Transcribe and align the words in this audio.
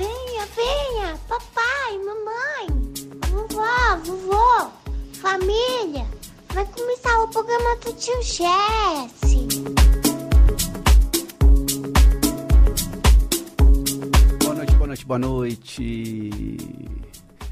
venha, 0.00 0.46
venha, 0.56 1.20
papai, 1.28 1.98
mamãe, 1.98 2.66
vovó, 3.28 3.96
vovô, 4.02 4.70
família. 5.20 6.06
Vai 6.54 6.64
começar 6.64 7.22
o 7.22 7.28
programa 7.28 7.76
do 7.76 7.92
tio 7.92 8.22
Jesse. 8.22 9.46
Boa 14.42 14.54
noite, 14.54 14.74
boa 14.74 14.86
noite, 14.86 15.04
boa 15.04 15.18
noite. 15.18 16.56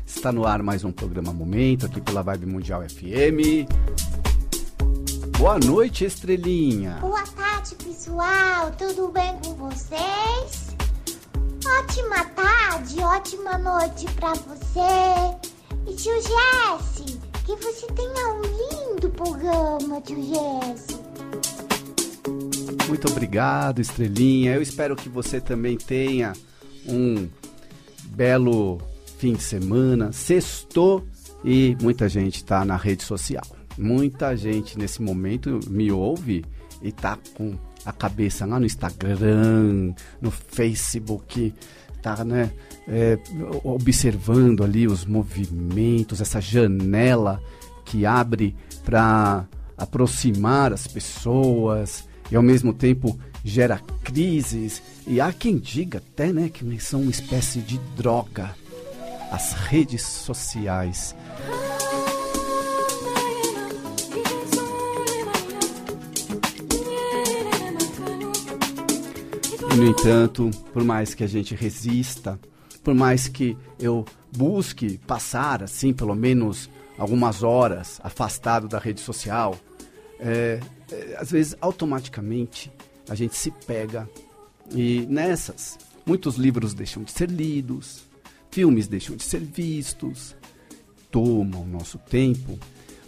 Está 0.07 0.33
no 0.33 0.47
ar 0.47 0.63
mais 0.63 0.85
um 0.85 0.91
programa 0.91 1.35
Momento 1.35 1.85
aqui 1.85 2.01
pela 2.01 2.23
Vibe 2.23 2.47
Mundial 2.47 2.83
FM. 2.89 3.69
Boa 5.39 5.59
noite, 5.59 6.07
Estrelinha. 6.07 6.97
Boa 7.01 7.25
tarde, 7.25 7.75
pessoal. 7.77 8.73
Tudo 8.77 9.09
bem 9.09 9.39
com 9.45 9.55
vocês? 9.55 10.68
Ótima 11.77 12.25
tarde, 12.35 13.01
ótima 13.01 13.59
noite 13.59 14.07
pra 14.15 14.33
você. 14.33 14.81
E 15.87 15.95
tio 15.95 16.15
Jesse, 16.15 17.19
que 17.45 17.55
você 17.57 17.87
tenha 17.89 18.35
um 18.35 18.43
lindo 18.43 19.11
programa, 19.11 20.01
tio 20.01 20.17
Jesse. 20.23 20.99
Muito 22.89 23.09
obrigado, 23.09 23.81
Estrelinha. 23.81 24.55
Eu 24.55 24.63
espero 24.63 24.97
que 24.97 25.11
você 25.11 25.43
também 25.43 25.77
tenha 25.77 26.33
um 26.87 27.29
belo 28.05 28.81
fim 29.19 29.35
de 29.35 29.43
semana. 29.43 30.11
Sextou 30.11 31.05
e 31.45 31.77
muita 31.83 32.09
gente 32.09 32.37
está 32.37 32.65
na 32.65 32.77
rede 32.77 33.03
social. 33.03 33.45
Muita 33.77 34.35
gente 34.35 34.79
nesse 34.79 35.03
momento 35.03 35.61
me 35.69 35.93
ouve 35.93 36.45
e 36.81 36.91
tá 36.91 37.19
com 37.35 37.59
a 37.85 37.93
cabeça 37.93 38.45
lá 38.45 38.59
no 38.59 38.67
Instagram, 38.67 39.95
no 40.21 40.31
Facebook, 40.31 41.55
tá, 42.03 42.25
né, 42.25 42.51
é, 42.87 43.19
observando 43.65 44.65
ali 44.65 44.87
os 44.87 45.05
movimentos, 45.05 46.21
essa 46.21 46.41
janela 46.41 47.43
que 47.85 48.05
abre 48.07 48.55
para 48.85 49.47
aproximar 49.77 50.73
as 50.73 50.87
pessoas 50.87 52.07
e 52.31 52.37
ao 52.37 52.43
mesmo 52.43 52.73
tempo 52.73 53.19
gera 53.45 53.81
crises 54.03 54.83
e 55.07 55.21
há 55.21 55.33
quem 55.33 55.57
diga 55.57 55.99
até, 55.99 56.33
né, 56.33 56.49
que 56.49 56.79
são 56.81 57.03
uma 57.03 57.11
espécie 57.11 57.61
de 57.61 57.79
droga. 57.97 58.55
As 59.31 59.53
redes 59.53 60.03
sociais. 60.03 61.15
No 69.79 69.87
entanto, 69.87 70.51
por 70.73 70.83
mais 70.83 71.15
que 71.15 71.23
a 71.23 71.27
gente 71.29 71.55
resista, 71.55 72.39
por 72.83 72.95
mais 72.95 73.29
que 73.29 73.57
eu 73.79 74.05
busque 74.37 74.99
passar, 74.99 75.63
assim, 75.63 75.93
pelo 75.93 76.17
menos 76.17 76.69
algumas 76.99 77.45
horas 77.45 78.01
afastado 78.03 78.67
da 78.67 78.81
rede 78.81 79.01
social, 79.01 79.57
é, 80.19 80.59
é, 80.91 81.17
às 81.17 81.31
vezes 81.31 81.57
automaticamente 81.61 82.73
a 83.09 83.15
gente 83.15 83.37
se 83.37 83.53
pega 83.53 84.11
e 84.75 85.07
nessas 85.09 85.79
muitos 86.05 86.35
livros 86.35 86.75
deixam 86.75 87.05
de 87.05 87.13
ser 87.13 87.31
lidos, 87.31 88.03
filmes 88.51 88.89
deixam 88.89 89.15
de 89.15 89.23
ser 89.23 89.41
vistos, 89.41 90.35
tomam 91.09 91.65
nosso 91.65 91.99
tempo, 91.99 92.59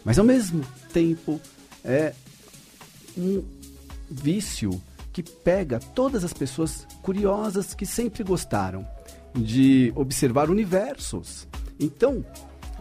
mas 0.04 0.20
ao 0.20 0.24
mesmo 0.24 0.64
tempo 0.92 1.40
é 1.84 2.14
um 3.18 3.42
vício 4.08 4.80
que 5.12 5.22
pega 5.22 5.78
todas 5.78 6.24
as 6.24 6.32
pessoas 6.32 6.86
curiosas 7.02 7.74
que 7.74 7.84
sempre 7.84 8.22
gostaram 8.22 8.86
de 9.34 9.92
observar 9.94 10.50
universos. 10.50 11.48
Então, 11.78 12.24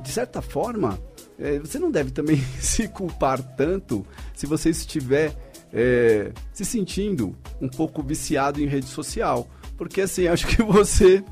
de 0.02 0.10
certa 0.10 0.42
forma, 0.42 1.00
é, 1.38 1.60
você 1.60 1.80
não 1.80 1.92
deve 1.92 2.12
também 2.12 2.38
se 2.60 2.88
culpar 2.88 3.42
tanto 3.56 4.06
se 4.36 4.46
você 4.46 4.70
estiver 4.70 5.36
é, 5.72 6.32
se 6.52 6.66
sentindo 6.66 7.36
um 7.62 7.70
pouco 7.70 8.02
viciado 8.02 8.62
em 8.62 8.66
rede 8.66 8.88
social. 8.88 9.48
Porque 9.78 10.02
assim, 10.02 10.28
acho 10.28 10.48
que 10.48 10.62
você 10.64 11.24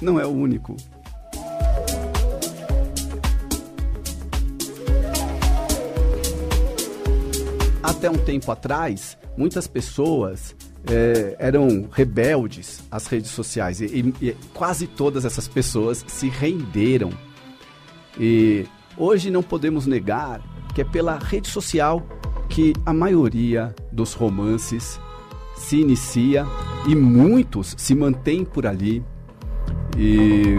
não 0.00 0.18
é 0.18 0.26
o 0.26 0.30
único. 0.30 0.76
Até 8.04 8.10
um 8.10 8.22
tempo 8.22 8.52
atrás, 8.52 9.16
muitas 9.34 9.66
pessoas 9.66 10.54
é, 10.86 11.36
eram 11.38 11.88
rebeldes 11.90 12.82
às 12.90 13.06
redes 13.06 13.30
sociais 13.30 13.80
e, 13.80 13.86
e, 14.20 14.28
e, 14.28 14.36
quase 14.52 14.86
todas 14.86 15.24
essas 15.24 15.48
pessoas 15.48 16.04
se 16.06 16.28
renderam. 16.28 17.08
E 18.20 18.66
hoje 18.98 19.30
não 19.30 19.42
podemos 19.42 19.86
negar 19.86 20.42
que 20.74 20.82
é 20.82 20.84
pela 20.84 21.16
rede 21.16 21.48
social 21.48 22.06
que 22.50 22.74
a 22.84 22.92
maioria 22.92 23.74
dos 23.90 24.12
romances 24.12 25.00
se 25.56 25.80
inicia 25.80 26.46
e 26.86 26.94
muitos 26.94 27.74
se 27.78 27.94
mantêm 27.94 28.44
por 28.44 28.66
ali. 28.66 29.02
E 29.96 30.56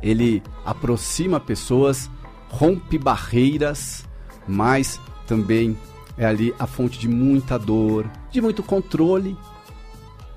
ele 0.00 0.42
aproxima 0.64 1.38
pessoas, 1.38 2.10
rompe 2.48 2.96
barreiras, 2.96 4.08
mas 4.48 4.98
também 5.26 5.76
é 6.20 6.26
ali 6.26 6.54
a 6.58 6.66
fonte 6.66 6.98
de 6.98 7.08
muita 7.08 7.58
dor, 7.58 8.06
de 8.30 8.42
muito 8.42 8.62
controle, 8.62 9.34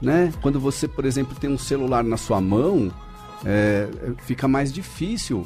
né? 0.01 0.31
Quando 0.41 0.57
você, 0.57 0.88
por 0.88 1.03
exemplo, 1.03 1.35
tem 1.35 1.49
um 1.49 1.57
celular 1.57 2.05
na 2.05 2.16
sua 2.16 2.39
mão, 2.39 2.89
é, 3.44 3.89
fica 4.19 4.47
mais 4.47 4.72
difícil 4.72 5.45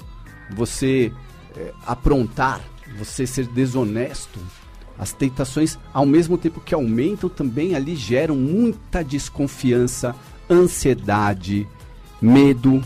você 0.55 1.11
é, 1.55 1.73
aprontar, 1.87 2.61
você 2.99 3.25
ser 3.25 3.47
desonesto. 3.47 4.39
As 4.95 5.11
tentações, 5.11 5.75
ao 5.91 6.05
mesmo 6.05 6.37
tempo 6.37 6.61
que 6.61 6.75
aumentam, 6.75 7.27
também 7.29 7.73
ali 7.73 7.95
geram 7.95 8.35
muita 8.35 9.03
desconfiança, 9.03 10.15
ansiedade, 10.47 11.67
medo. 12.21 12.83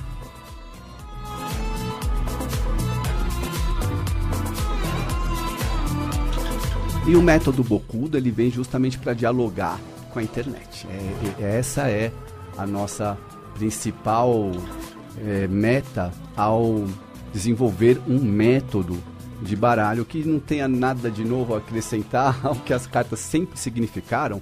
E 7.07 7.15
o 7.15 7.21
método 7.21 7.63
Bocudo 7.63 8.15
ele 8.15 8.29
vem 8.29 8.51
justamente 8.51 8.99
para 8.99 9.13
dialogar 9.13 9.79
com 10.11 10.19
a 10.19 10.23
internet. 10.23 10.87
É, 10.87 11.43
é, 11.43 11.57
essa 11.57 11.89
é 11.89 12.11
a 12.57 12.67
nossa 12.67 13.17
principal 13.55 14.51
é, 15.17 15.47
meta 15.47 16.11
ao 16.35 16.85
desenvolver 17.33 17.99
um 18.07 18.19
método 18.19 19.01
de 19.41 19.55
baralho 19.55 20.05
que 20.05 20.23
não 20.23 20.39
tenha 20.39 20.67
nada 20.67 21.09
de 21.09 21.25
novo 21.25 21.55
a 21.55 21.57
acrescentar 21.57 22.39
ao 22.45 22.55
que 22.55 22.73
as 22.73 22.85
cartas 22.85 23.19
sempre 23.19 23.57
significaram, 23.57 24.39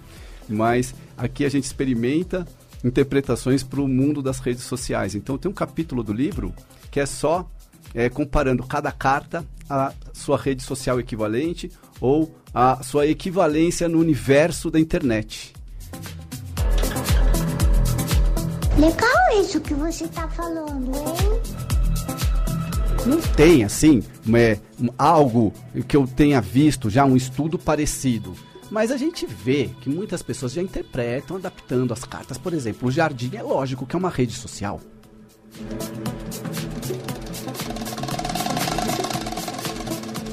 mas 0.48 0.94
aqui 1.18 1.46
a 1.46 1.50
gente 1.50 1.64
experimenta 1.64 2.46
interpretações 2.84 3.64
para 3.64 3.80
o 3.80 3.88
mundo 3.88 4.22
das 4.22 4.40
redes 4.40 4.64
sociais. 4.64 5.16
Então 5.16 5.38
tem 5.38 5.50
um 5.50 5.54
capítulo 5.54 6.04
do 6.04 6.12
livro 6.12 6.54
que 6.92 7.00
é 7.00 7.06
só 7.06 7.50
é, 7.94 8.10
comparando 8.10 8.64
cada 8.64 8.92
carta 8.92 9.46
à 9.70 9.94
sua 10.14 10.38
rede 10.38 10.64
social 10.64 11.00
equivalente 11.00 11.72
ou 12.02 12.34
a 12.54 12.82
sua 12.84 13.08
equivalência 13.08 13.88
no 13.88 14.00
universo 14.00 14.72
da 14.72 14.80
internet. 14.80 15.54
Legal 18.78 19.42
isso 19.42 19.60
que 19.60 19.74
você 19.74 20.06
está 20.06 20.28
falando, 20.30 20.96
hein? 20.96 21.60
Não 23.06 23.22
tem, 23.22 23.64
assim, 23.64 24.04
é, 24.34 24.60
algo 24.98 25.54
que 25.88 25.96
eu 25.96 26.08
tenha 26.08 26.42
visto 26.42 26.90
já, 26.90 27.06
um 27.06 27.16
estudo 27.16 27.58
parecido. 27.58 28.36
Mas 28.70 28.92
a 28.92 28.98
gente 28.98 29.26
vê 29.26 29.70
que 29.82 29.90
muitas 29.90 30.22
pessoas 30.22 30.54
já 30.54 30.62
interpretam 30.62 31.38
adaptando 31.38 31.92
as 31.92 32.04
cartas. 32.04 32.38
Por 32.38 32.54
exemplo, 32.54 32.88
o 32.88 32.92
Jardim 32.92 33.32
é 33.36 33.42
lógico 33.42 33.86
que 33.86 33.96
é 33.96 34.00
uma 34.00 34.10
rede 34.10 34.34
social. 34.34 34.80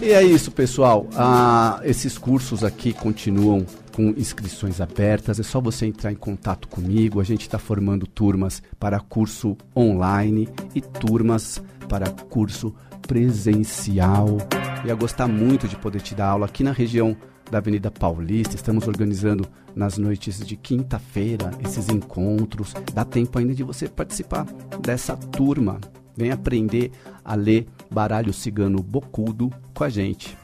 E 0.02 0.12
é 0.12 0.22
isso, 0.22 0.50
pessoal. 0.50 1.06
Ah, 1.14 1.81
esses 1.82 2.19
cursos 2.19 2.62
aqui 2.62 2.93
continuam 2.93 3.64
com 3.94 4.10
inscrições 4.10 4.81
abertas. 4.81 5.40
É 5.40 5.43
só 5.43 5.60
você 5.60 5.87
entrar 5.87 6.12
em 6.12 6.16
contato 6.16 6.69
comigo. 6.69 7.20
A 7.20 7.25
gente 7.25 7.43
está 7.43 7.58
formando 7.58 8.06
turmas 8.06 8.62
para 8.78 9.00
curso 9.00 9.56
online 9.75 10.48
e 10.75 10.81
turmas 10.81 11.62
para 11.88 12.10
curso 12.10 12.75
presencial. 13.06 14.37
Ia 14.84 14.94
gostar 14.94 15.26
muito 15.26 15.66
de 15.66 15.76
poder 15.76 16.02
te 16.02 16.14
dar 16.14 16.28
aula 16.28 16.46
aqui 16.46 16.62
na 16.62 16.72
região 16.72 17.16
da 17.50 17.58
Avenida 17.58 17.90
Paulista. 17.90 18.54
Estamos 18.54 18.87
organizando 18.87 19.49
nas 19.75 19.96
noites 19.96 20.44
de 20.44 20.56
quinta-feira 20.56 21.50
esses 21.64 21.88
encontros. 21.88 22.75
Dá 22.92 23.04
tempo 23.04 23.38
ainda 23.38 23.54
de 23.54 23.62
você 23.62 23.88
participar 23.88 24.44
dessa 24.82 25.16
turma. 25.16 25.81
Vem 26.16 26.31
aprender 26.31 26.92
a 27.25 27.34
ler 27.34 27.66
baralho 27.90 28.32
cigano 28.32 28.82
bocudo 28.82 29.52
com 29.74 29.84
a 29.84 29.88
gente. 29.88 30.36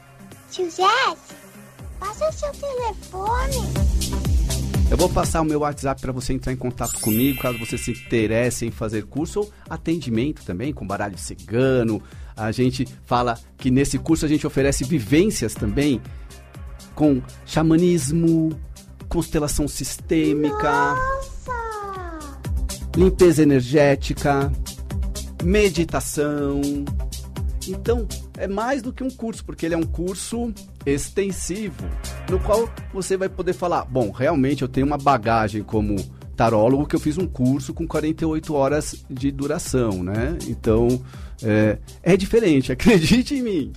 Tio 0.51 0.65
Jesse, 0.65 1.35
passa 1.99 2.29
o 2.29 2.31
seu 2.31 2.51
telefone. 2.51 4.13
Eu 4.91 4.97
vou 4.97 5.09
passar 5.09 5.41
o 5.41 5.45
meu 5.45 5.61
WhatsApp 5.61 5.99
para 5.99 6.11
você 6.11 6.33
entrar 6.33 6.53
em 6.53 6.55
contato 6.55 6.99
comigo, 6.99 7.41
caso 7.41 7.57
você 7.57 7.77
se 7.79 7.91
interesse 7.91 8.65
em 8.65 8.71
fazer 8.71 9.05
curso 9.05 9.39
ou 9.39 9.51
atendimento 9.67 10.45
também 10.45 10.71
com 10.71 10.85
baralho 10.85 11.17
cigano. 11.17 12.01
A 12.37 12.51
gente 12.51 12.87
fala 13.03 13.39
que 13.57 13.71
nesse 13.71 13.97
curso 13.97 14.25
a 14.25 14.29
gente 14.29 14.45
oferece 14.45 14.83
vivências 14.83 15.55
também 15.55 15.99
com 16.93 17.21
xamanismo, 17.45 18.51
constelação 19.09 19.67
sistêmica, 19.67 20.93
Nossa! 20.93 21.53
limpeza 22.95 23.41
energética, 23.41 24.51
meditação. 25.43 26.61
Então, 27.67 28.07
é 28.37 28.47
mais 28.47 28.81
do 28.81 28.91
que 28.91 29.03
um 29.03 29.09
curso, 29.09 29.43
porque 29.45 29.65
ele 29.65 29.75
é 29.75 29.77
um 29.77 29.83
curso 29.83 30.53
extensivo, 30.85 31.83
no 32.29 32.39
qual 32.39 32.69
você 32.93 33.15
vai 33.15 33.29
poder 33.29 33.53
falar: 33.53 33.85
bom, 33.85 34.11
realmente 34.11 34.61
eu 34.61 34.67
tenho 34.67 34.85
uma 34.85 34.97
bagagem 34.97 35.63
como 35.63 35.95
tarólogo 36.35 36.87
que 36.87 36.95
eu 36.95 36.99
fiz 36.99 37.17
um 37.17 37.27
curso 37.27 37.73
com 37.73 37.87
48 37.87 38.53
horas 38.53 39.05
de 39.09 39.31
duração, 39.31 40.03
né? 40.03 40.37
Então, 40.47 41.03
é, 41.43 41.77
é 42.01 42.17
diferente, 42.17 42.71
acredite 42.73 43.35
em 43.35 43.41
mim. 43.41 43.73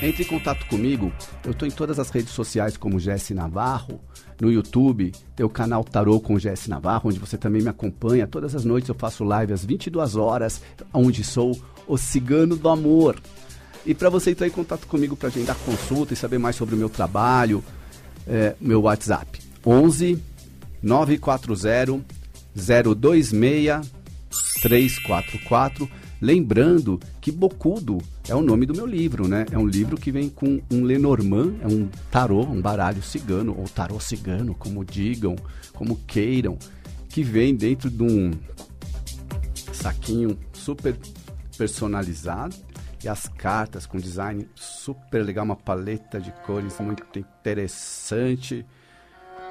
Entre 0.00 0.24
em 0.24 0.26
contato 0.26 0.66
comigo. 0.66 1.10
Eu 1.42 1.52
estou 1.52 1.66
em 1.66 1.70
todas 1.70 1.98
as 1.98 2.10
redes 2.10 2.30
sociais 2.30 2.76
como 2.76 3.00
Jesse 3.00 3.32
Navarro. 3.32 4.00
No 4.40 4.50
YouTube 4.50 5.12
tem 5.34 5.46
o 5.46 5.48
canal 5.48 5.82
Tarô 5.82 6.20
com 6.20 6.38
Jesse 6.38 6.68
Navarro, 6.68 7.08
onde 7.08 7.18
você 7.18 7.38
também 7.38 7.62
me 7.62 7.68
acompanha. 7.68 8.26
Todas 8.26 8.54
as 8.54 8.64
noites 8.64 8.88
eu 8.88 8.94
faço 8.94 9.24
live 9.24 9.52
às 9.52 9.64
22 9.64 10.16
horas, 10.16 10.60
onde 10.92 11.24
sou 11.24 11.58
o 11.86 11.96
cigano 11.96 12.56
do 12.56 12.68
amor. 12.68 13.16
E 13.84 13.94
para 13.94 14.10
você 14.10 14.32
entrar 14.32 14.46
em 14.46 14.50
contato 14.50 14.86
comigo 14.86 15.16
para 15.16 15.28
agendar 15.28 15.56
consulta 15.64 16.12
e 16.12 16.16
saber 16.16 16.38
mais 16.38 16.56
sobre 16.56 16.74
o 16.74 16.78
meu 16.78 16.88
trabalho, 16.88 17.64
é, 18.26 18.54
meu 18.60 18.82
WhatsApp 18.82 19.40
11 19.64 20.20
940 20.82 22.04
026 22.54 23.90
344 24.60 25.88
Lembrando 26.20 26.98
que 27.20 27.30
Bocudo 27.30 27.98
é 28.28 28.34
o 28.34 28.42
nome 28.42 28.66
do 28.66 28.74
meu 28.74 28.86
livro, 28.86 29.28
né? 29.28 29.46
É 29.50 29.58
um 29.58 29.66
livro 29.66 29.96
que 29.96 30.10
vem 30.10 30.28
com 30.28 30.60
um 30.70 30.82
Lenormand, 30.82 31.56
é 31.60 31.66
um 31.66 31.88
tarô, 32.10 32.42
um 32.42 32.60
baralho 32.60 33.02
cigano, 33.02 33.56
ou 33.56 33.64
tarô 33.64 34.00
cigano, 34.00 34.54
como 34.54 34.84
digam, 34.84 35.36
como 35.72 35.96
queiram, 36.06 36.58
que 37.08 37.22
vem 37.22 37.54
dentro 37.54 37.88
de 37.88 38.02
um 38.02 38.32
saquinho 39.72 40.36
super 40.52 40.96
personalizado 41.56 42.56
e 43.04 43.08
as 43.08 43.28
cartas 43.28 43.86
com 43.86 43.98
design 43.98 44.48
super 44.54 45.24
legal, 45.24 45.44
uma 45.44 45.56
paleta 45.56 46.20
de 46.20 46.32
cores 46.44 46.78
muito 46.80 47.04
interessante. 47.18 48.66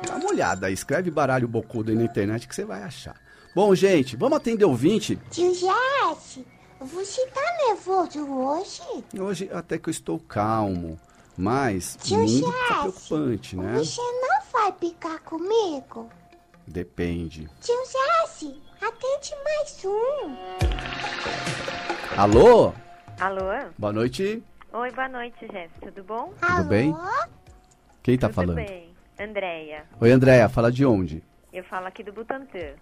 Dá 0.05 0.15
uma 0.15 0.29
olhada 0.29 0.67
aí, 0.67 0.73
escreve 0.73 1.09
baralho 1.09 1.47
Bocudo 1.47 1.91
aí 1.91 1.97
na 1.97 2.03
internet 2.03 2.47
que 2.47 2.53
você 2.53 2.65
vai 2.65 2.83
achar. 2.83 3.15
Bom, 3.55 3.73
gente, 3.73 4.17
vamos 4.17 4.35
atender 4.35 4.65
ouvinte? 4.65 5.17
Tio 5.31 5.53
Jesse, 5.53 6.45
você 6.79 7.25
tá 7.27 7.41
nervoso 7.67 8.29
hoje? 8.29 8.81
Hoje 9.19 9.49
até 9.53 9.77
que 9.77 9.89
eu 9.89 9.91
estou 9.91 10.19
calmo, 10.19 10.99
mas 11.37 11.97
Tio 12.01 12.17
muito 12.17 12.31
Jesse, 12.51 12.67
preocupante, 12.67 13.55
né? 13.55 13.77
Você 13.77 14.01
não 14.01 14.41
vai 14.51 14.71
picar 14.71 15.19
comigo? 15.21 16.09
Depende. 16.67 17.49
Tio 17.61 17.75
Jesse, 17.85 18.61
atende 18.81 19.33
mais 19.43 19.85
um. 19.85 20.35
Alô? 22.17 22.73
Alô? 23.19 23.69
Boa 23.77 23.93
noite. 23.93 24.43
Oi, 24.73 24.91
boa 24.91 25.07
noite, 25.07 25.37
Jéssica. 25.41 25.91
Tudo 25.91 26.03
bom? 26.03 26.33
Alô? 26.41 26.63
bem? 26.65 26.95
Quem 28.03 28.17
tá 28.17 28.27
Tudo 28.27 28.35
falando? 28.35 28.55
bem. 28.55 28.93
Andréia. 29.17 29.85
Oi, 30.01 30.11
Andréia, 30.11 30.49
fala 30.49 30.69
de 30.71 30.85
onde? 30.85 31.23
Eu 31.53 31.63
falo 31.63 31.87
aqui 31.87 32.03
do 32.03 32.11
Butantã. 32.11 32.73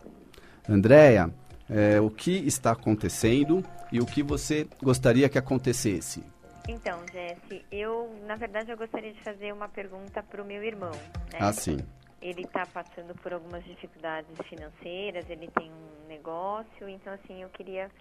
Andréia, 0.68 1.30
é, 1.70 2.00
o 2.00 2.10
que 2.10 2.32
está 2.46 2.72
acontecendo 2.72 3.64
e 3.92 4.00
o 4.00 4.06
que 4.06 4.24
você 4.24 4.68
gostaria 4.82 5.30
que 5.30 5.38
acontecesse? 5.38 6.24
Então, 6.68 7.04
Jesse, 7.12 7.66
eu, 7.72 8.16
na 8.26 8.36
verdade, 8.36 8.72
eu 8.72 8.78
gostaria 8.78 9.12
de 9.12 9.22
fazer 9.22 9.54
uma 9.54 9.68
pergunta 9.68 10.24
para 10.24 10.42
o 10.42 10.46
meu 10.46 10.64
irmão. 10.64 10.92
Né? 11.32 11.40
Ah, 11.40 11.52
sim. 11.52 11.78
Ele 12.22 12.44
está 12.44 12.66
passando 12.66 13.14
por 13.16 13.34
algumas 13.34 13.64
dificuldades 13.66 14.32
financeiras, 14.48 15.30
ele 15.30 15.50
tem 15.50 15.70
um 15.70 16.08
negócio, 16.08 16.88
então, 16.88 17.14
assim, 17.14 17.42
eu 17.42 17.50
queria 17.50 17.92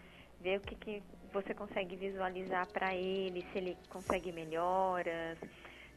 ver 0.41 0.59
o 0.59 0.61
que, 0.61 0.77
que 0.77 1.03
você 1.33 1.55
consegue 1.55 1.97
visualizar 1.97 2.67
para 2.69 2.95
ele, 2.95 3.45
se 3.53 3.59
ele 3.59 3.77
consegue 3.89 4.31
melhoras, 4.31 5.39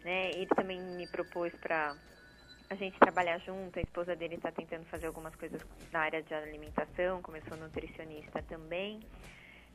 né? 0.03 0.31
Ele 0.31 0.47
também 0.47 0.79
me 0.81 1.07
propôs 1.07 1.53
para 1.55 1.95
a 2.69 2.75
gente 2.75 2.97
trabalhar 2.99 3.37
junto, 3.39 3.77
a 3.77 3.81
esposa 3.81 4.15
dele 4.15 4.35
está 4.35 4.51
tentando 4.51 4.85
fazer 4.85 5.07
algumas 5.07 5.35
coisas 5.35 5.61
na 5.91 5.99
área 5.99 6.21
de 6.21 6.33
alimentação, 6.33 7.21
começou 7.21 7.57
nutricionista 7.57 8.41
também. 8.43 8.99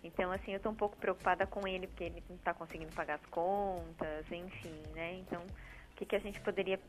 Então, 0.03 0.33
assim, 0.33 0.53
eu 0.53 0.57
estou 0.57 0.73
um 0.73 0.75
pouco 0.77 0.97
preocupada 0.97 1.47
com 1.47 1.67
ele, 1.69 1.87
porque 1.87 2.05
ele 2.05 2.23
não 2.29 2.37
está 2.37 2.55
conseguindo 2.55 2.93
pagar 2.93 3.17
as 3.17 3.27
contas, 3.27 4.31
enfim, 4.33 4.75
né? 4.95 5.19
Então, 5.19 5.43
o 5.43 5.97
que, 5.97 6.07
que 6.07 6.17
a 6.17 6.19
gente 6.21 6.41
poderia 6.41 6.81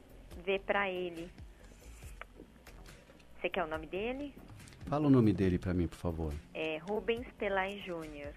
ver 0.43 0.59
para 0.61 0.89
ele? 0.89 1.29
Você 3.39 3.49
quer 3.49 3.63
o 3.63 3.67
nome 3.67 3.87
dele? 3.87 4.33
Fala 4.85 5.07
o 5.07 5.09
nome 5.09 5.33
dele 5.33 5.59
para 5.59 5.73
mim, 5.73 5.87
por 5.87 5.97
favor. 5.97 6.33
É 6.53 6.77
Rubens 6.77 7.27
Pelai 7.37 7.79
Júnior. 7.85 8.33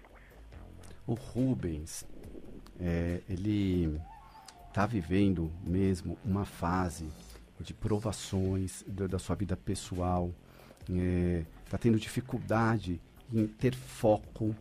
O 1.07 1.13
Rubens, 1.13 2.05
é, 2.79 3.21
ele 3.29 3.99
está 4.67 4.85
vivendo 4.85 5.49
mesmo 5.63 6.17
uma 6.25 6.43
fase 6.43 7.09
de 7.59 7.73
provações 7.73 8.83
da, 8.87 9.07
da 9.07 9.19
sua 9.19 9.35
vida 9.35 9.55
pessoal, 9.55 10.31
está 11.63 11.77
tendo 11.77 11.97
dificuldade 11.99 13.01
em 13.33 13.47
ter 13.47 13.73
foco, 13.75 14.55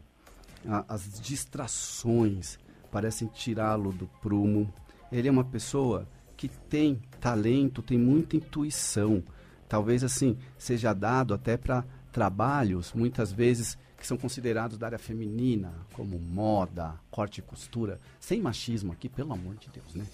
a- 0.66 0.84
as 0.88 1.20
distrações 1.20 2.58
parecem 2.90 3.28
tirá-lo 3.28 3.92
do 3.92 4.06
prumo. 4.22 4.72
Ele 5.12 5.28
é 5.28 5.30
uma 5.30 5.44
pessoa 5.44 6.08
que 6.36 6.48
tem 6.48 7.00
talento, 7.20 7.82
tem 7.82 7.98
muita 7.98 8.36
intuição. 8.36 9.22
Talvez 9.68 10.02
assim 10.04 10.36
seja 10.56 10.92
dado 10.92 11.34
até 11.34 11.56
para 11.56 11.84
trabalhos, 12.12 12.92
muitas 12.94 13.32
vezes 13.32 13.76
que 13.98 14.06
são 14.06 14.16
considerados 14.16 14.76
da 14.78 14.86
área 14.86 14.98
feminina, 14.98 15.72
como 15.94 16.18
moda, 16.18 16.94
corte 17.10 17.38
e 17.38 17.42
costura, 17.42 17.98
sem 18.20 18.40
machismo 18.40 18.92
aqui, 18.92 19.08
pelo 19.08 19.32
amor 19.32 19.56
de 19.56 19.68
Deus, 19.70 19.94
né? 19.94 20.06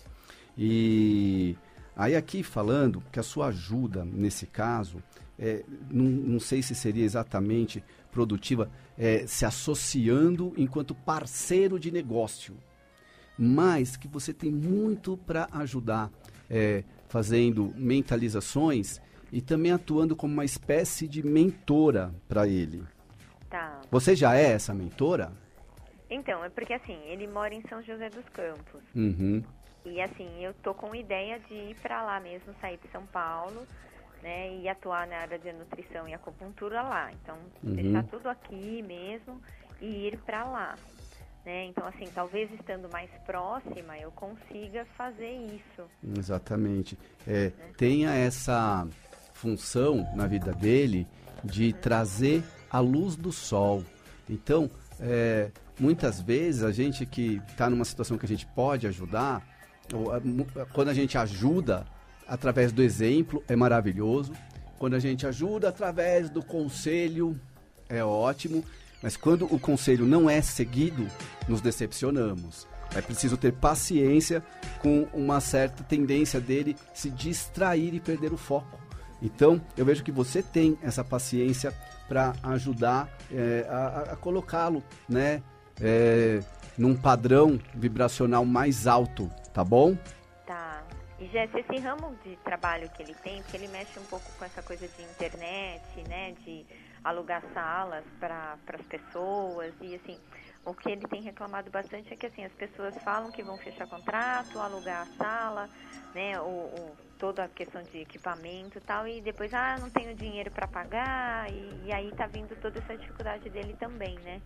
E 0.56 1.56
aí 1.96 2.16
aqui 2.16 2.42
falando 2.42 3.02
que 3.12 3.20
a 3.20 3.22
sua 3.22 3.48
ajuda 3.48 4.04
nesse 4.04 4.46
caso, 4.46 5.02
é, 5.38 5.64
não, 5.90 6.04
não 6.04 6.40
sei 6.40 6.62
se 6.62 6.74
seria 6.74 7.04
exatamente 7.04 7.82
produtiva, 8.10 8.70
é, 8.98 9.26
se 9.26 9.44
associando 9.44 10.52
enquanto 10.56 10.94
parceiro 10.94 11.78
de 11.78 11.90
negócio, 11.90 12.56
mas 13.38 13.96
que 13.96 14.06
você 14.06 14.34
tem 14.34 14.50
muito 14.50 15.16
para 15.16 15.48
ajudar, 15.52 16.10
é, 16.48 16.84
fazendo 17.08 17.72
mentalizações 17.76 19.00
e 19.32 19.40
também 19.40 19.72
atuando 19.72 20.14
como 20.14 20.32
uma 20.32 20.44
espécie 20.44 21.08
de 21.08 21.24
mentora 21.24 22.14
para 22.28 22.46
ele. 22.46 22.84
Tá. 23.48 23.80
Você 23.90 24.14
já 24.14 24.36
é 24.36 24.52
essa 24.52 24.74
mentora? 24.74 25.32
Então, 26.10 26.44
é 26.44 26.48
porque 26.48 26.72
assim, 26.72 26.98
ele 27.06 27.26
mora 27.28 27.54
em 27.54 27.62
São 27.68 27.82
José 27.82 28.10
dos 28.10 28.28
Campos. 28.30 28.82
Uhum. 28.94 29.42
E 29.84 30.00
assim, 30.00 30.28
eu 30.44 30.52
tô 30.62 30.74
com 30.74 30.94
ideia 30.94 31.38
de 31.40 31.54
ir 31.54 31.76
para 31.80 32.02
lá 32.02 32.20
mesmo, 32.20 32.54
sair 32.60 32.78
de 32.78 32.88
São 32.90 33.06
Paulo, 33.06 33.66
né, 34.22 34.54
e 34.56 34.68
atuar 34.68 35.06
na 35.06 35.16
área 35.16 35.38
de 35.38 35.50
nutrição 35.52 36.06
e 36.06 36.12
acupuntura 36.12 36.82
lá. 36.82 37.10
Então, 37.12 37.36
Uhum. 37.62 37.74
deixar 37.74 38.04
tudo 38.04 38.28
aqui 38.28 38.82
mesmo 38.82 39.40
e 39.80 40.08
ir 40.08 40.18
para 40.18 40.44
lá. 40.44 40.74
Né? 41.44 41.64
Então, 41.64 41.86
assim, 41.86 42.04
talvez 42.14 42.52
estando 42.52 42.86
mais 42.90 43.10
próxima, 43.24 43.96
eu 43.98 44.10
consiga 44.10 44.84
fazer 44.96 45.30
isso. 45.30 45.88
Exatamente. 46.18 46.98
É, 47.26 47.50
tenha 47.78 48.12
essa 48.14 48.86
função 49.32 50.06
na 50.14 50.26
vida 50.26 50.52
dele 50.52 51.06
de 51.42 51.72
trazer 51.72 52.44
a 52.70 52.78
luz 52.80 53.16
do 53.16 53.32
sol. 53.32 53.82
Então, 54.28 54.70
é, 55.00 55.50
muitas 55.78 56.20
vezes 56.20 56.62
a 56.62 56.70
gente 56.70 57.06
que 57.06 57.40
está 57.48 57.70
numa 57.70 57.86
situação 57.86 58.18
que 58.18 58.26
a 58.26 58.28
gente 58.28 58.46
pode 58.48 58.86
ajudar, 58.86 59.42
quando 60.72 60.88
a 60.88 60.94
gente 60.94 61.16
ajuda 61.18 61.86
através 62.26 62.72
do 62.72 62.82
exemplo, 62.82 63.42
é 63.48 63.56
maravilhoso. 63.56 64.32
Quando 64.78 64.94
a 64.94 64.98
gente 64.98 65.26
ajuda 65.26 65.68
através 65.68 66.30
do 66.30 66.42
conselho, 66.42 67.38
é 67.88 68.02
ótimo. 68.02 68.64
Mas 69.02 69.16
quando 69.16 69.44
o 69.46 69.58
conselho 69.58 70.06
não 70.06 70.28
é 70.28 70.40
seguido, 70.42 71.06
nos 71.48 71.60
decepcionamos. 71.60 72.66
É 72.94 73.00
preciso 73.00 73.36
ter 73.36 73.52
paciência 73.52 74.42
com 74.80 75.06
uma 75.14 75.40
certa 75.40 75.82
tendência 75.84 76.40
dele 76.40 76.76
se 76.92 77.10
distrair 77.10 77.94
e 77.94 78.00
perder 78.00 78.32
o 78.32 78.36
foco. 78.36 78.78
Então, 79.22 79.60
eu 79.76 79.84
vejo 79.84 80.02
que 80.02 80.10
você 80.10 80.42
tem 80.42 80.78
essa 80.82 81.04
paciência 81.04 81.72
para 82.08 82.32
ajudar 82.42 83.08
é, 83.30 83.66
a, 83.68 84.12
a- 84.12 84.16
colocá-lo, 84.16 84.82
né, 85.08 85.42
é, 85.80 86.40
num 86.76 86.96
padrão 86.96 87.60
vibracional 87.74 88.44
mais 88.44 88.86
alto, 88.86 89.30
tá 89.52 89.64
bom? 89.64 89.96
Tá. 90.46 90.82
E 91.20 91.26
Jess, 91.28 91.54
esse 91.54 91.78
ramo 91.80 92.16
de 92.24 92.34
trabalho 92.36 92.88
que 92.90 93.02
ele 93.02 93.14
tem, 93.14 93.42
porque 93.42 93.56
ele 93.56 93.68
mexe 93.68 93.98
um 93.98 94.04
pouco 94.04 94.32
com 94.38 94.44
essa 94.44 94.62
coisa 94.62 94.88
de 94.88 95.02
internet, 95.02 95.84
né, 96.08 96.32
de 96.32 96.64
alugar 97.04 97.42
salas 97.52 98.04
para 98.18 98.56
as 98.72 98.86
pessoas 98.86 99.74
e 99.82 99.94
assim, 99.96 100.18
o 100.64 100.74
que 100.74 100.90
ele 100.90 101.06
tem 101.08 101.22
reclamado 101.22 101.70
bastante 101.70 102.12
é 102.12 102.16
que 102.16 102.26
assim 102.26 102.44
as 102.44 102.52
pessoas 102.52 102.94
falam 103.04 103.30
que 103.30 103.42
vão 103.42 103.58
fechar 103.58 103.86
contrato, 103.86 104.58
alugar 104.58 105.02
a 105.06 105.22
sala, 105.22 105.70
né, 106.14 106.40
o, 106.40 106.44
o 106.44 106.96
toda 107.18 107.44
a 107.44 107.48
questão 107.48 107.82
de 107.82 107.98
equipamento 107.98 108.78
e 108.78 108.80
tal, 108.80 109.06
e 109.06 109.20
depois 109.20 109.52
ah 109.52 109.76
não 109.78 109.90
tenho 109.90 110.14
dinheiro 110.14 110.50
para 110.50 110.66
pagar 110.66 111.50
e, 111.52 111.84
e 111.84 111.92
aí 111.92 112.10
tá 112.12 112.26
vindo 112.26 112.58
toda 112.62 112.78
essa 112.78 112.96
dificuldade 112.96 113.50
dele 113.50 113.76
também, 113.78 114.18
né? 114.20 114.40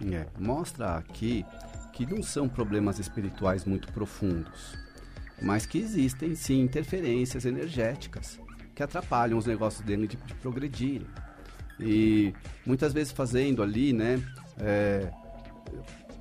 É, 0.00 0.26
mostra 0.38 0.96
aqui 0.96 1.44
que 1.92 2.06
não 2.06 2.22
são 2.22 2.48
problemas 2.48 2.98
espirituais 2.98 3.64
muito 3.64 3.92
profundos 3.92 4.78
mas 5.40 5.66
que 5.66 5.78
existem 5.78 6.34
sim 6.34 6.60
interferências 6.60 7.44
energéticas 7.44 8.38
que 8.74 8.82
atrapalham 8.82 9.38
os 9.38 9.46
negócios 9.46 9.84
dele 9.84 10.06
de, 10.06 10.16
de 10.16 10.34
progredirem. 10.34 11.06
E 11.80 12.32
muitas 12.66 12.92
vezes 12.92 13.12
fazendo 13.12 13.62
ali, 13.62 13.92
né, 13.92 14.22
é, 14.58 15.10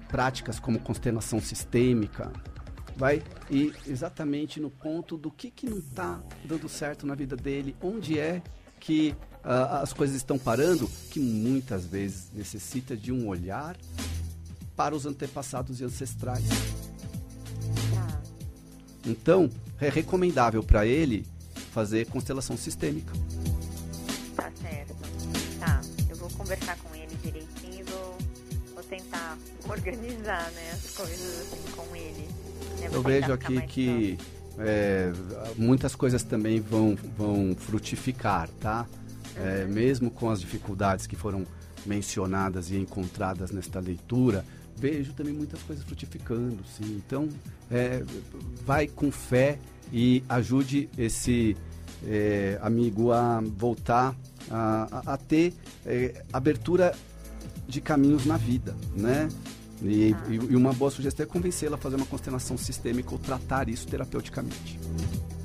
práticas 0.08 0.60
como 0.60 0.80
constelação 0.80 1.40
sistêmica, 1.40 2.32
vai 2.96 3.22
ir 3.50 3.76
exatamente 3.86 4.60
no 4.60 4.70
ponto 4.70 5.18
do 5.18 5.32
que, 5.32 5.52
que 5.52 5.68
não 5.68 5.78
está 5.78 6.22
dando 6.46 6.68
certo 6.68 7.06
na 7.06 7.16
vida 7.16 7.36
dele, 7.36 7.76
onde 7.82 8.20
é 8.20 8.42
que 8.80 9.16
uh, 9.48 9.82
as 9.82 9.94
coisas 9.94 10.16
estão 10.18 10.38
parando, 10.38 10.90
que 11.10 11.20
muitas 11.20 11.86
vezes 11.86 12.28
necessita 12.34 12.96
de 12.96 13.12
um 13.12 13.28
olhar 13.28 13.78
para 14.76 14.94
os 14.94 15.06
antepassados 15.06 15.80
e 15.80 15.86
ancestrais. 15.86 16.44
Então, 19.06 19.50
é 19.80 19.88
recomendável 19.90 20.62
para 20.62 20.86
ele 20.86 21.26
fazer 21.72 22.06
constelação 22.08 22.58
sistêmica. 22.58 23.14
Tá 24.36 24.52
certo. 24.62 24.96
Tá, 25.60 25.82
eu 26.10 26.16
vou 26.18 26.30
conversar 26.32 26.78
com 26.80 26.94
ele 26.94 27.16
direitinho 27.24 27.80
e 27.80 27.84
vou, 27.84 28.18
vou 28.74 28.84
tentar 28.84 29.38
organizar 29.68 30.52
né, 30.52 30.72
as 30.74 30.92
coisas 30.92 31.42
assim 31.42 31.72
com 31.72 31.96
ele. 31.96 32.28
Né, 32.80 32.90
eu 32.92 33.02
vejo 33.02 33.32
aqui 33.32 33.62
que 33.62 34.18
é, 34.60 35.14
muitas 35.56 35.96
coisas 35.96 36.22
também 36.24 36.60
vão, 36.60 36.98
vão 37.18 37.56
frutificar, 37.58 38.50
tá? 38.60 38.86
É, 39.40 39.66
mesmo 39.66 40.10
com 40.10 40.30
as 40.30 40.40
dificuldades 40.40 41.06
que 41.06 41.16
foram 41.16 41.46
mencionadas 41.86 42.72
e 42.72 42.78
encontradas 42.78 43.52
nesta 43.52 43.80
leitura, 43.80 44.44
vejo 44.76 45.14
também 45.14 45.34
muitas 45.34 45.62
coisas 45.64 45.84
frutificando, 45.84 46.60
sim. 46.66 47.02
Então, 47.06 47.30
é, 47.70 48.04
vai 48.66 48.88
com 48.88 49.12
fé 49.12 49.60
e 49.92 50.24
ajude 50.28 50.90
esse 50.98 51.56
é, 52.06 52.60
amigo 52.62 53.12
a 53.12 53.42
voltar 53.42 54.16
a, 54.50 55.14
a, 55.14 55.18
ter 55.18 55.54
é, 55.86 56.24
abertura 56.32 56.94
de 57.68 57.82
caminhos 57.82 58.26
na 58.26 58.38
vida, 58.38 58.76
né? 58.96 59.30
E, 59.82 60.16
e 60.30 60.56
uma 60.56 60.74
boa 60.74 60.90
sugestão 60.90 61.24
é 61.24 61.28
convencê-la 61.28 61.76
a 61.76 61.78
fazer 61.78 61.98
uma 61.98 62.06
constelação 62.06 62.58
sistêmica 62.58 63.12
ou 63.12 63.20
tratar 63.20 63.70
isso 63.70 63.88
terapeuticamente. 63.88 64.80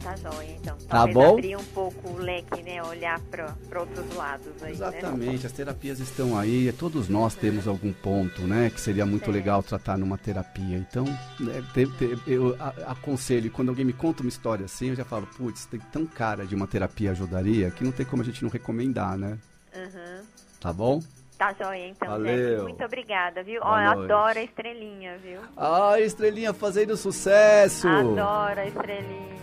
Tá 0.02 0.16
joia, 0.16 0.56
então. 0.61 0.76
Tá 0.76 0.85
Talvez 0.88 1.14
bom? 1.14 1.32
abrir 1.35 1.56
um 1.56 1.64
pouco 1.64 2.09
o 2.09 2.18
leque, 2.18 2.61
né? 2.62 2.82
Olhar 2.82 3.21
para 3.21 3.80
outros 3.80 4.14
lados 4.16 4.49
aí, 4.61 4.71
né? 4.71 4.88
Exatamente, 4.88 5.42
né? 5.42 5.47
as 5.47 5.52
terapias 5.52 6.00
estão 6.00 6.37
aí, 6.37 6.73
todos 6.73 7.09
nós 7.09 7.35
temos 7.37 7.68
algum 7.68 7.92
ponto, 7.92 8.42
né? 8.42 8.68
Que 8.71 8.80
seria 8.80 9.06
muito 9.06 9.30
é. 9.30 9.32
legal 9.32 9.62
tratar 9.62 9.97
numa 9.97 10.18
terapia. 10.18 10.76
Então, 10.76 11.04
né, 11.38 11.62
eu 12.26 12.56
aconselho, 12.87 13.50
quando 13.50 13.68
alguém 13.68 13.85
me 13.85 13.92
conta 13.92 14.23
uma 14.23 14.28
história 14.28 14.64
assim, 14.64 14.88
eu 14.88 14.97
já 14.97 15.04
falo, 15.04 15.26
putz, 15.37 15.66
tem 15.66 15.78
tão 15.92 16.04
cara 16.04 16.44
de 16.44 16.54
uma 16.54 16.66
terapia 16.66 17.12
ajudaria 17.12 17.71
que 17.71 17.85
não 17.85 17.92
tem 17.92 18.04
como 18.04 18.23
a 18.23 18.25
gente 18.25 18.42
não 18.42 18.50
recomendar, 18.50 19.16
né? 19.16 19.38
Uhum. 19.75 20.25
Tá 20.61 20.73
bom? 20.73 21.00
Tá 21.38 21.54
joia, 21.61 21.88
então, 21.88 22.09
Valeu. 22.09 22.59
Gente. 22.59 22.62
Muito 22.62 22.85
obrigada, 22.85 23.42
viu? 23.42 23.61
Ó, 23.62 23.80
eu 23.80 23.90
adoro 24.02 24.38
a 24.38 24.42
estrelinha, 24.42 25.16
viu? 25.18 25.40
Ah, 25.56 26.00
estrelinha 26.00 26.52
fazendo 26.52 26.97
sucesso! 26.97 27.88
Adoro 27.88 28.61
a 28.61 28.66
estrelinha. 28.66 29.42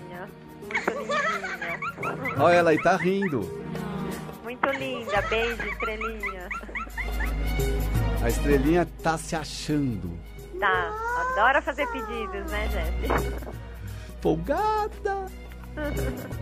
Muito 0.69 0.91
lindinha. 0.91 2.43
Olha 2.43 2.53
ela 2.53 2.69
aí, 2.71 2.81
tá 2.81 2.95
rindo. 2.95 3.41
Muito 4.43 4.69
linda. 4.71 5.21
Beijo, 5.23 5.63
estrelinha. 5.67 6.49
A 8.23 8.29
estrelinha 8.29 8.87
tá 9.03 9.17
se 9.17 9.35
achando. 9.35 10.17
Tá. 10.59 10.91
Adora 11.31 11.61
fazer 11.61 11.87
pedidos, 11.87 12.51
né, 12.51 12.67
Jéssica? 12.69 13.51
Folgada. 14.21 15.25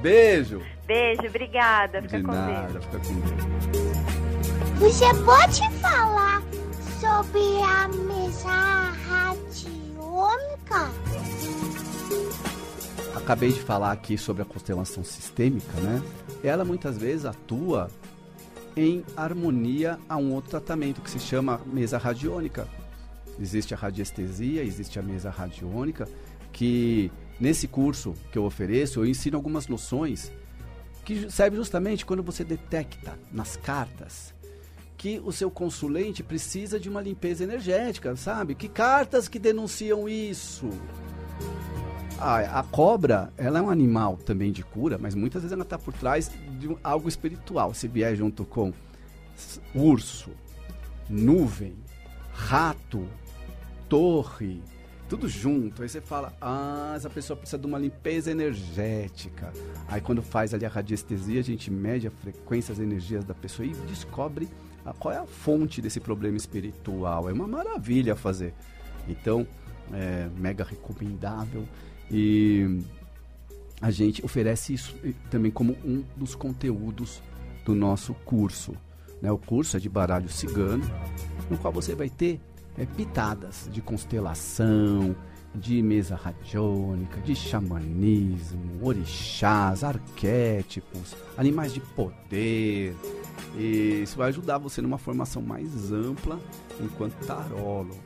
Beijo. 0.01 0.61
Beijo, 0.87 1.21
obrigada. 1.27 2.01
Fica 2.01 2.17
De 2.17 2.23
com 2.23 2.31
nada, 2.31 2.67
Deus. 2.79 2.85
fica 2.85 2.99
com 2.99 3.19
Deus. 3.19 3.97
Você 4.79 5.13
pode 5.23 5.61
falar 5.79 6.41
sobre 6.99 7.61
a 7.63 7.87
mesa 7.89 8.49
radiônica? 9.07 10.91
Acabei 13.17 13.51
de 13.51 13.59
falar 13.59 13.91
aqui 13.91 14.17
sobre 14.17 14.41
a 14.41 14.45
constelação 14.45 15.03
sistêmica, 15.03 15.79
né? 15.79 16.01
Ela 16.43 16.63
muitas 16.63 16.97
vezes 16.97 17.25
atua 17.25 17.89
em 18.75 19.03
harmonia 19.15 19.99
a 20.07 20.17
um 20.17 20.33
outro 20.33 20.51
tratamento 20.51 21.01
que 21.01 21.09
se 21.09 21.19
chama 21.19 21.59
mesa 21.65 21.97
radiônica. 21.97 22.67
Existe 23.39 23.73
a 23.73 23.77
radiestesia, 23.77 24.63
existe 24.63 24.99
a 24.99 25.01
mesa 25.01 25.29
radiônica, 25.29 26.07
que 26.51 27.11
nesse 27.39 27.67
curso 27.67 28.13
que 28.31 28.37
eu 28.37 28.43
ofereço, 28.43 28.99
eu 28.99 29.05
ensino 29.05 29.35
algumas 29.37 29.67
noções 29.67 30.31
que 31.03 31.31
servem 31.31 31.57
justamente 31.57 32.05
quando 32.05 32.21
você 32.21 32.43
detecta 32.43 33.17
nas 33.31 33.55
cartas 33.55 34.35
que 34.97 35.21
o 35.23 35.31
seu 35.31 35.51
consulente 35.51 36.23
precisa 36.23 36.79
de 36.79 36.89
uma 36.89 37.01
limpeza 37.01 37.43
energética, 37.43 38.15
sabe? 38.15 38.55
Que 38.55 38.67
cartas 38.67 39.27
que 39.27 39.37
denunciam 39.37 40.09
isso? 40.09 40.69
A, 42.19 42.59
a, 42.59 42.63
cobra, 42.63 43.31
ela 43.37 43.59
é 43.59 43.61
um 43.61 43.69
animal 43.69 44.17
também 44.17 44.51
de 44.51 44.63
cura, 44.63 44.97
mas 44.97 45.15
muitas 45.15 45.41
vezes 45.41 45.53
ela 45.53 45.63
está 45.63 45.77
por 45.77 45.93
trás 45.93 46.31
de 46.59 46.67
um, 46.67 46.77
algo 46.83 47.07
espiritual. 47.07 47.73
Se 47.73 47.87
vier 47.87 48.15
junto 48.15 48.45
com 48.45 48.73
urso, 49.73 50.31
nuvem, 51.09 51.75
rato, 52.33 53.07
torre, 53.87 54.61
tudo 55.07 55.27
junto. 55.27 55.81
Aí 55.81 55.89
você 55.89 56.01
fala, 56.01 56.33
ah, 56.41 56.93
essa 56.95 57.09
pessoa 57.09 57.37
precisa 57.37 57.57
de 57.57 57.65
uma 57.65 57.79
limpeza 57.79 58.31
energética. 58.31 59.51
Aí 59.87 60.01
quando 60.01 60.21
faz 60.21 60.53
ali 60.53 60.65
a 60.65 60.69
radiestesia, 60.69 61.39
a 61.39 61.43
gente 61.43 61.71
mede 61.71 62.07
a 62.07 62.11
frequência, 62.11 62.73
as 62.73 62.79
energias 62.79 63.23
da 63.23 63.33
pessoa 63.33 63.65
e 63.65 63.73
descobre 63.87 64.47
a, 64.85 64.93
qual 64.93 65.13
é 65.13 65.17
a 65.17 65.25
fonte 65.25 65.81
desse 65.81 65.99
problema 65.99 66.37
espiritual. 66.37 67.29
É 67.29 67.33
uma 67.33 67.47
maravilha 67.47 68.15
fazer. 68.15 68.53
Então, 69.07 69.47
é 69.93 70.27
mega 70.35 70.63
recomendável. 70.63 71.67
E 72.11 72.81
a 73.81 73.91
gente 73.91 74.23
oferece 74.23 74.73
isso 74.73 74.95
também 75.29 75.51
como 75.51 75.77
um 75.85 76.03
dos 76.15 76.35
conteúdos 76.35 77.21
do 77.65 77.75
nosso 77.75 78.13
curso. 78.13 78.73
Né? 79.21 79.31
O 79.31 79.37
curso 79.37 79.77
é 79.77 79.79
de 79.79 79.89
baralho 79.89 80.29
cigano, 80.29 80.83
no 81.49 81.57
qual 81.57 81.73
você 81.73 81.93
vai 81.95 82.09
ter 82.09 82.39
é, 82.77 82.85
pitadas 82.85 83.69
de 83.71 83.81
constelação, 83.81 85.15
de 85.53 85.81
mesa 85.81 86.15
radiônica, 86.15 87.19
de 87.21 87.35
xamanismo, 87.35 88.79
orixás, 88.81 89.83
arquétipos, 89.83 91.15
animais 91.37 91.73
de 91.73 91.79
poder. 91.79 92.95
E 93.55 94.01
isso 94.03 94.17
vai 94.17 94.29
ajudar 94.29 94.59
você 94.59 94.81
numa 94.81 94.97
formação 94.97 95.41
mais 95.41 95.91
ampla 95.91 96.39
enquanto 96.79 97.13
tarólogo. 97.25 97.99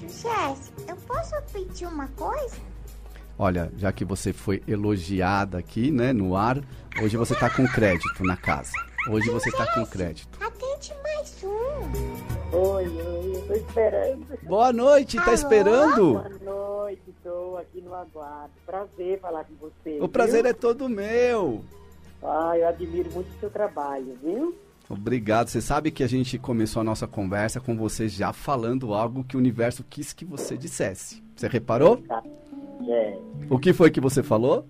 Jess, 0.00 0.72
eu 0.88 0.96
posso 0.96 1.34
pedir 1.52 1.86
uma 1.86 2.08
coisa? 2.08 2.73
Olha, 3.38 3.72
já 3.76 3.92
que 3.92 4.04
você 4.04 4.32
foi 4.32 4.62
elogiada 4.66 5.58
aqui, 5.58 5.90
né, 5.90 6.12
no 6.12 6.36
ar, 6.36 6.62
hoje 7.02 7.16
você 7.16 7.34
está 7.34 7.50
com 7.50 7.66
crédito 7.66 8.22
na 8.22 8.36
casa. 8.36 8.72
Hoje 9.08 9.28
você 9.28 9.48
está 9.48 9.66
com 9.74 9.84
crédito. 9.84 10.38
Atende 10.40 10.94
mais 11.02 11.42
um. 11.42 12.56
Oi, 12.56 12.86
oi, 12.86 13.36
eu 13.36 13.46
tô 13.46 13.52
esperando. 13.54 14.38
Boa 14.44 14.72
noite, 14.72 15.16
tá 15.16 15.32
esperando? 15.32 16.12
Boa 16.12 16.28
noite, 16.44 17.02
estou 17.08 17.58
aqui 17.58 17.80
no 17.80 17.92
aguardo. 17.92 18.52
Prazer 18.64 19.20
falar 19.20 19.44
com 19.44 19.54
você. 19.56 19.98
O 20.00 20.08
prazer 20.08 20.42
viu? 20.42 20.50
é 20.50 20.54
todo 20.54 20.88
meu. 20.88 21.64
Ah, 22.22 22.56
eu 22.56 22.68
admiro 22.68 23.10
muito 23.12 23.28
o 23.36 23.40
seu 23.40 23.50
trabalho, 23.50 24.16
viu? 24.22 24.56
Obrigado. 24.88 25.48
Você 25.48 25.60
sabe 25.60 25.90
que 25.90 26.04
a 26.04 26.08
gente 26.08 26.38
começou 26.38 26.80
a 26.80 26.84
nossa 26.84 27.06
conversa 27.06 27.60
com 27.60 27.76
você 27.76 28.08
já 28.08 28.32
falando 28.32 28.94
algo 28.94 29.24
que 29.24 29.36
o 29.36 29.40
universo 29.40 29.84
quis 29.90 30.12
que 30.12 30.24
você 30.24 30.56
dissesse. 30.56 31.23
Você 31.34 31.48
reparou? 31.48 32.02
É. 32.88 33.18
O 33.50 33.58
que 33.58 33.72
foi 33.72 33.90
que 33.90 34.00
você 34.00 34.22
falou? 34.22 34.66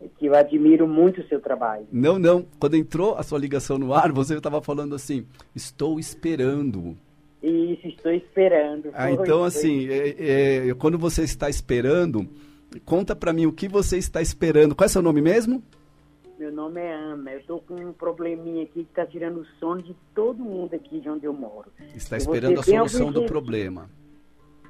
É 0.00 0.08
que 0.18 0.26
eu 0.26 0.34
admiro 0.34 0.86
muito 0.86 1.20
o 1.20 1.28
seu 1.28 1.40
trabalho. 1.40 1.86
Não, 1.92 2.18
não. 2.18 2.44
Quando 2.58 2.76
entrou 2.76 3.16
a 3.16 3.22
sua 3.22 3.38
ligação 3.38 3.78
no 3.78 3.92
ar, 3.92 4.12
você 4.12 4.36
estava 4.36 4.60
falando 4.62 4.94
assim: 4.94 5.26
estou 5.54 5.98
esperando. 5.98 6.96
Isso, 7.42 7.86
estou 7.86 8.12
esperando. 8.12 8.90
Ah, 8.94 9.12
então, 9.12 9.44
assim, 9.44 9.88
é, 9.88 10.68
é, 10.68 10.74
quando 10.74 10.98
você 10.98 11.22
está 11.22 11.48
esperando, 11.48 12.28
Conta 12.84 13.16
para 13.16 13.32
mim 13.32 13.46
o 13.46 13.52
que 13.52 13.68
você 13.68 13.96
está 13.96 14.20
esperando. 14.20 14.74
Qual 14.74 14.84
é 14.84 14.88
seu 14.88 15.02
nome 15.02 15.20
mesmo? 15.20 15.62
Meu 16.38 16.52
nome 16.52 16.80
é 16.80 16.92
Ana. 16.92 17.32
Eu 17.32 17.42
tô 17.44 17.58
com 17.60 17.74
um 17.74 17.92
probleminha 17.92 18.62
aqui 18.62 18.84
que 18.84 18.94
tá 18.94 19.06
tirando 19.06 19.40
o 19.40 19.46
sono 19.58 19.82
de 19.82 19.96
todo 20.14 20.38
mundo 20.44 20.74
aqui 20.74 21.00
de 21.00 21.08
onde 21.08 21.24
eu 21.24 21.32
moro. 21.32 21.72
Está 21.94 22.16
esperando 22.16 22.60
a 22.60 22.62
solução 22.62 23.10
do 23.10 23.24
problema. 23.24 23.90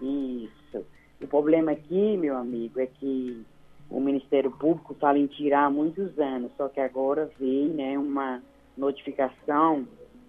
Isso. 0.00 0.84
O 1.20 1.26
problema 1.26 1.72
aqui, 1.72 2.16
meu 2.16 2.36
amigo, 2.36 2.80
é 2.80 2.86
que 2.86 3.44
o 3.90 4.00
Ministério 4.00 4.50
Público 4.50 4.94
fala 4.94 5.18
em 5.18 5.26
tirar 5.26 5.64
há 5.64 5.70
muitos 5.70 6.18
anos, 6.18 6.52
só 6.56 6.68
que 6.68 6.80
agora 6.80 7.30
veio 7.38 7.72
né, 7.72 7.98
uma 7.98 8.42
notificação 8.76 9.86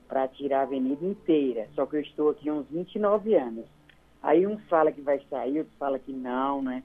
para 0.08 0.28
tirar 0.28 0.62
a 0.62 0.64
avenida 0.64 1.06
inteira. 1.06 1.68
Só 1.76 1.86
que 1.86 1.98
eu 1.98 2.02
estou 2.02 2.30
aqui 2.30 2.50
há 2.50 2.54
uns 2.54 2.68
29 2.70 3.36
anos. 3.36 3.66
Aí 4.22 4.46
um 4.48 4.58
fala 4.70 4.92
que 4.92 5.02
vai 5.02 5.22
sair, 5.30 5.60
outro 5.60 5.74
fala 5.78 6.00
que 6.00 6.12
não, 6.12 6.62
né? 6.62 6.84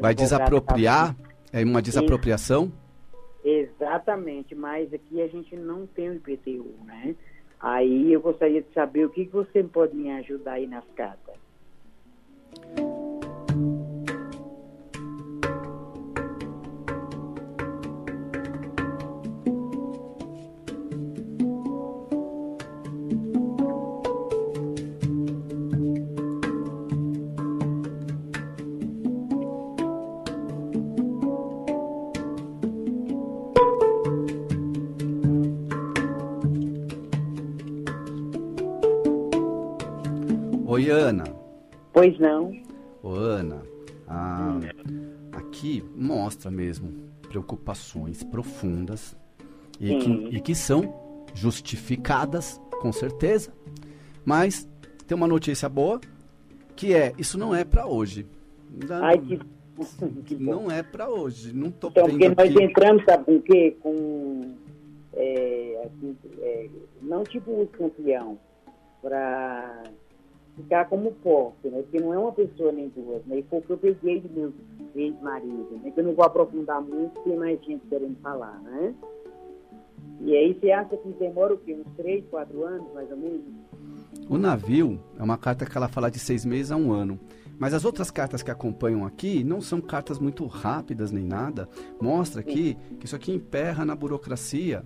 Vai 0.00 0.14
desapropriar? 0.14 1.16
É 1.52 1.64
uma 1.64 1.82
desapropriação? 1.82 2.72
Exatamente, 3.44 4.54
mas 4.54 4.92
aqui 4.92 5.20
a 5.20 5.26
gente 5.26 5.56
não 5.56 5.86
tem 5.86 6.10
o 6.10 6.14
IPTU, 6.14 6.74
né? 6.84 7.16
Aí 7.58 8.12
eu 8.12 8.20
gostaria 8.20 8.62
de 8.62 8.72
saber 8.72 9.04
o 9.04 9.10
que, 9.10 9.26
que 9.26 9.32
você 9.32 9.62
pode 9.62 9.94
me 9.96 10.10
ajudar 10.12 10.52
aí 10.52 10.66
nas 10.66 10.84
cartas. 10.94 11.34
Oi, 40.70 40.88
Ana. 40.92 41.39
Pois 42.00 42.18
não? 42.18 42.52
Ô, 43.02 43.10
Ana, 43.10 43.62
a- 44.08 44.58
aqui 45.32 45.84
mostra 45.94 46.50
mesmo 46.50 46.90
preocupações 47.28 48.22
profundas 48.22 49.14
e 49.78 49.98
que, 49.98 50.10
e 50.36 50.40
que 50.40 50.54
são 50.54 50.94
justificadas, 51.34 52.58
com 52.80 52.90
certeza, 52.90 53.52
mas 54.24 54.66
tem 55.06 55.14
uma 55.14 55.26
notícia 55.28 55.68
boa, 55.68 56.00
que 56.74 56.94
é, 56.94 57.12
isso 57.18 57.36
não 57.36 57.54
é 57.54 57.64
para 57.64 57.86
hoje. 57.86 58.26
Não, 58.88 59.04
Ai, 59.04 59.18
que, 59.18 59.38
que 60.24 60.36
não 60.36 60.70
é 60.70 60.82
para 60.82 61.08
hoje, 61.10 61.52
não 61.54 61.70
tô 61.70 61.88
Então, 61.88 62.08
porque 62.08 62.28
nós 62.30 62.50
aqui. 62.50 62.62
entramos, 62.64 63.04
sabe 63.04 63.24
com 63.24 63.36
o 63.36 63.42
quê? 63.42 63.76
Com, 63.82 64.54
é, 65.12 65.82
assim, 65.86 66.16
é, 66.40 66.68
não 67.02 67.24
tipo 67.24 67.50
o 67.62 67.66
campeão, 67.66 68.38
para 69.02 69.82
ficar 70.60 70.88
como 70.88 71.12
porte, 71.12 71.68
né? 71.68 71.82
Porque 71.82 72.00
não 72.00 72.14
é 72.14 72.18
uma 72.18 72.32
pessoa 72.32 72.72
nem 72.72 72.88
duas, 72.88 73.24
né? 73.26 73.38
E 73.38 73.42
foi 73.44 73.58
o 73.58 73.62
que 73.62 73.70
eu 73.70 73.78
peguei 73.78 74.20
do 74.20 74.28
meu 74.30 74.52
ex-marido, 74.94 75.80
né? 75.82 75.90
Que 75.90 76.00
eu 76.00 76.04
não 76.04 76.14
vou 76.14 76.24
aprofundar 76.24 76.80
muito, 76.80 77.20
tem 77.20 77.36
mais 77.36 77.60
gente 77.64 77.86
querendo 77.88 78.16
falar, 78.20 78.58
né? 78.60 78.94
E 80.20 80.36
aí 80.36 80.54
você 80.54 80.70
acha 80.70 80.96
que 80.96 81.08
demora 81.18 81.54
o 81.54 81.58
quê? 81.58 81.74
Uns 81.74 81.96
três, 81.96 82.24
quatro 82.30 82.64
anos, 82.64 82.86
mais 82.92 83.10
ou 83.10 83.16
menos? 83.16 83.40
O 84.28 84.36
navio 84.36 85.00
é 85.18 85.22
uma 85.22 85.38
carta 85.38 85.64
que 85.64 85.76
ela 85.76 85.88
fala 85.88 86.10
de 86.10 86.18
seis 86.18 86.44
meses 86.44 86.70
a 86.70 86.76
um 86.76 86.92
ano. 86.92 87.18
Mas 87.58 87.74
as 87.74 87.84
outras 87.84 88.10
cartas 88.10 88.42
que 88.42 88.50
acompanham 88.50 89.04
aqui 89.04 89.44
não 89.44 89.60
são 89.60 89.80
cartas 89.80 90.18
muito 90.18 90.46
rápidas 90.46 91.10
nem 91.10 91.24
nada. 91.24 91.68
Mostra 92.00 92.40
aqui 92.40 92.76
que 92.98 93.06
isso 93.06 93.16
aqui 93.16 93.32
emperra 93.32 93.84
na 93.84 93.94
burocracia. 93.94 94.82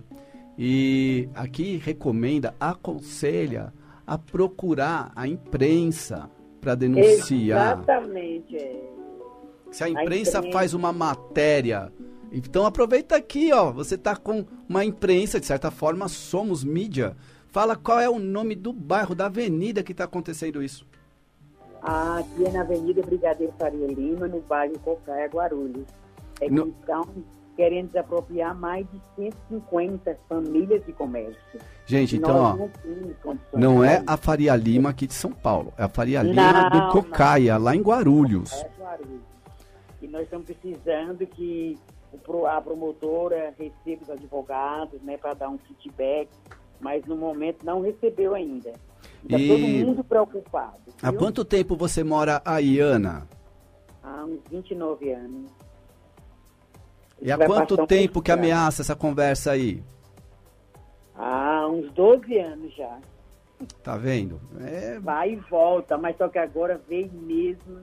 E 0.57 1.29
aqui 1.33 1.77
recomenda, 1.77 2.53
aconselha 2.59 3.73
a 4.05 4.17
procurar 4.17 5.11
a 5.15 5.27
imprensa 5.27 6.29
para 6.61 6.75
denunciar. 6.75 7.79
Exatamente, 7.79 8.55
é. 8.57 8.81
Se 9.71 9.83
a 9.83 9.89
imprensa 9.89 10.37
imprensa. 10.39 10.57
faz 10.57 10.73
uma 10.73 10.93
matéria. 10.93 11.91
Então 12.31 12.65
aproveita 12.65 13.15
aqui, 13.15 13.51
ó. 13.51 13.71
Você 13.71 13.97
tá 13.97 14.15
com 14.15 14.45
uma 14.67 14.83
imprensa, 14.85 15.39
de 15.39 15.45
certa 15.45 15.69
forma, 15.71 16.07
somos 16.07 16.63
mídia. 16.63 17.15
Fala 17.49 17.75
qual 17.75 17.99
é 17.99 18.09
o 18.09 18.19
nome 18.19 18.55
do 18.55 18.71
bairro, 18.73 19.15
da 19.15 19.25
avenida 19.27 19.81
que 19.83 19.91
está 19.91 20.03
acontecendo 20.05 20.61
isso. 20.61 20.85
Ah, 21.81 22.17
aqui 22.19 22.45
é 22.45 22.51
na 22.51 22.61
Avenida 22.61 23.01
Brigadeiro 23.03 23.53
Faria 23.59 23.87
Lima, 23.87 24.27
no 24.27 24.41
bairro 24.41 24.77
Cocaia, 24.79 25.27
Guarulhos. 25.27 25.85
É 26.41 26.45
que 26.47 26.51
No- 26.51 26.67
estão 26.67 27.07
querendo 27.55 27.87
desapropriar 27.87 28.57
mais 28.57 28.85
de 28.91 28.99
150 29.15 30.17
famílias 30.27 30.83
de 30.85 30.91
comércio. 30.93 31.37
Gente, 31.85 32.17
então, 32.17 32.35
ó, 33.23 33.24
não 33.55 33.83
é 33.83 33.99
né? 33.99 34.03
a 34.07 34.17
Faria 34.17 34.55
Lima 34.55 34.89
aqui 34.89 35.07
de 35.07 35.13
São 35.13 35.31
Paulo, 35.31 35.73
é 35.77 35.83
a 35.83 35.89
Faria 35.89 36.21
Lima 36.21 36.69
Não, 36.69 36.69
do 36.69 36.91
Cocaia, 36.91 37.57
lá 37.57 37.75
em 37.75 37.81
Guarulhos. 37.81 38.51
É 38.53 38.69
Guarulhos. 38.79 39.21
E 40.01 40.07
nós 40.07 40.23
estamos 40.23 40.45
precisando 40.45 41.25
que 41.25 41.77
a 42.47 42.61
promotora 42.61 43.53
receba 43.57 44.03
os 44.03 44.09
advogados, 44.09 45.01
né, 45.01 45.17
para 45.17 45.33
dar 45.33 45.49
um 45.49 45.57
feedback, 45.57 46.29
mas 46.79 47.05
no 47.05 47.15
momento 47.15 47.65
não 47.65 47.81
recebeu 47.81 48.33
ainda. 48.35 48.73
Está 49.23 49.37
E- 49.39 49.47
todo 49.47 49.87
mundo 49.87 50.03
preocupado. 50.03 50.77
Há 51.01 51.11
viu? 51.11 51.19
quanto 51.19 51.43
tempo 51.43 51.75
você 51.75 52.03
mora 52.03 52.41
aí, 52.45 52.79
Ana? 52.79 53.27
Há 54.03 54.23
uns 54.23 54.39
29 54.49 55.11
anos. 55.11 55.51
E 57.21 57.31
há 57.31 57.37
Vai 57.37 57.47
quanto 57.47 57.87
tempo 57.87 58.21
que 58.21 58.31
ameaça 58.31 58.81
essa 58.81 58.95
conversa 58.95 59.51
aí? 59.51 59.83
Há 61.15 61.67
uns 61.67 61.91
12 61.93 62.37
anos 62.37 62.75
já. 62.75 62.99
Tá 63.83 63.95
vendo? 63.97 64.39
É, 64.61 64.99
Vai 64.99 65.33
e 65.33 65.35
volta, 65.35 65.97
mas 65.97 66.17
só 66.17 66.27
que 66.27 66.37
agora 66.37 66.79
veio 66.89 67.11
mesmo 67.13 67.79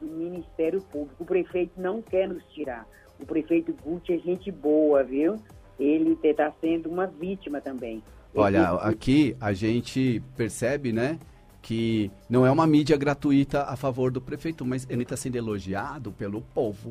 do 0.00 0.06
Ministério 0.06 0.80
Público. 0.82 1.22
O 1.22 1.26
prefeito 1.26 1.72
não 1.80 2.02
quer 2.02 2.28
nos 2.28 2.44
tirar. 2.52 2.86
O 3.18 3.24
prefeito 3.24 3.74
Gucci 3.82 4.12
é 4.12 4.18
gente 4.18 4.50
boa, 4.52 5.02
viu? 5.02 5.36
Ele 5.80 6.18
está 6.22 6.52
sendo 6.60 6.88
uma 6.90 7.06
vítima 7.06 7.60
também. 7.60 8.02
Olha, 8.34 8.72
aqui 8.72 9.34
a 9.40 9.54
gente 9.54 10.22
percebe, 10.36 10.92
né, 10.92 11.18
que 11.62 12.10
não 12.28 12.44
é 12.44 12.50
uma 12.50 12.66
mídia 12.66 12.96
gratuita 12.96 13.62
a 13.62 13.74
favor 13.76 14.10
do 14.10 14.20
prefeito, 14.20 14.64
mas 14.64 14.86
ele 14.90 15.02
está 15.04 15.16
sendo 15.16 15.36
elogiado 15.36 16.12
pelo 16.12 16.42
povo. 16.42 16.90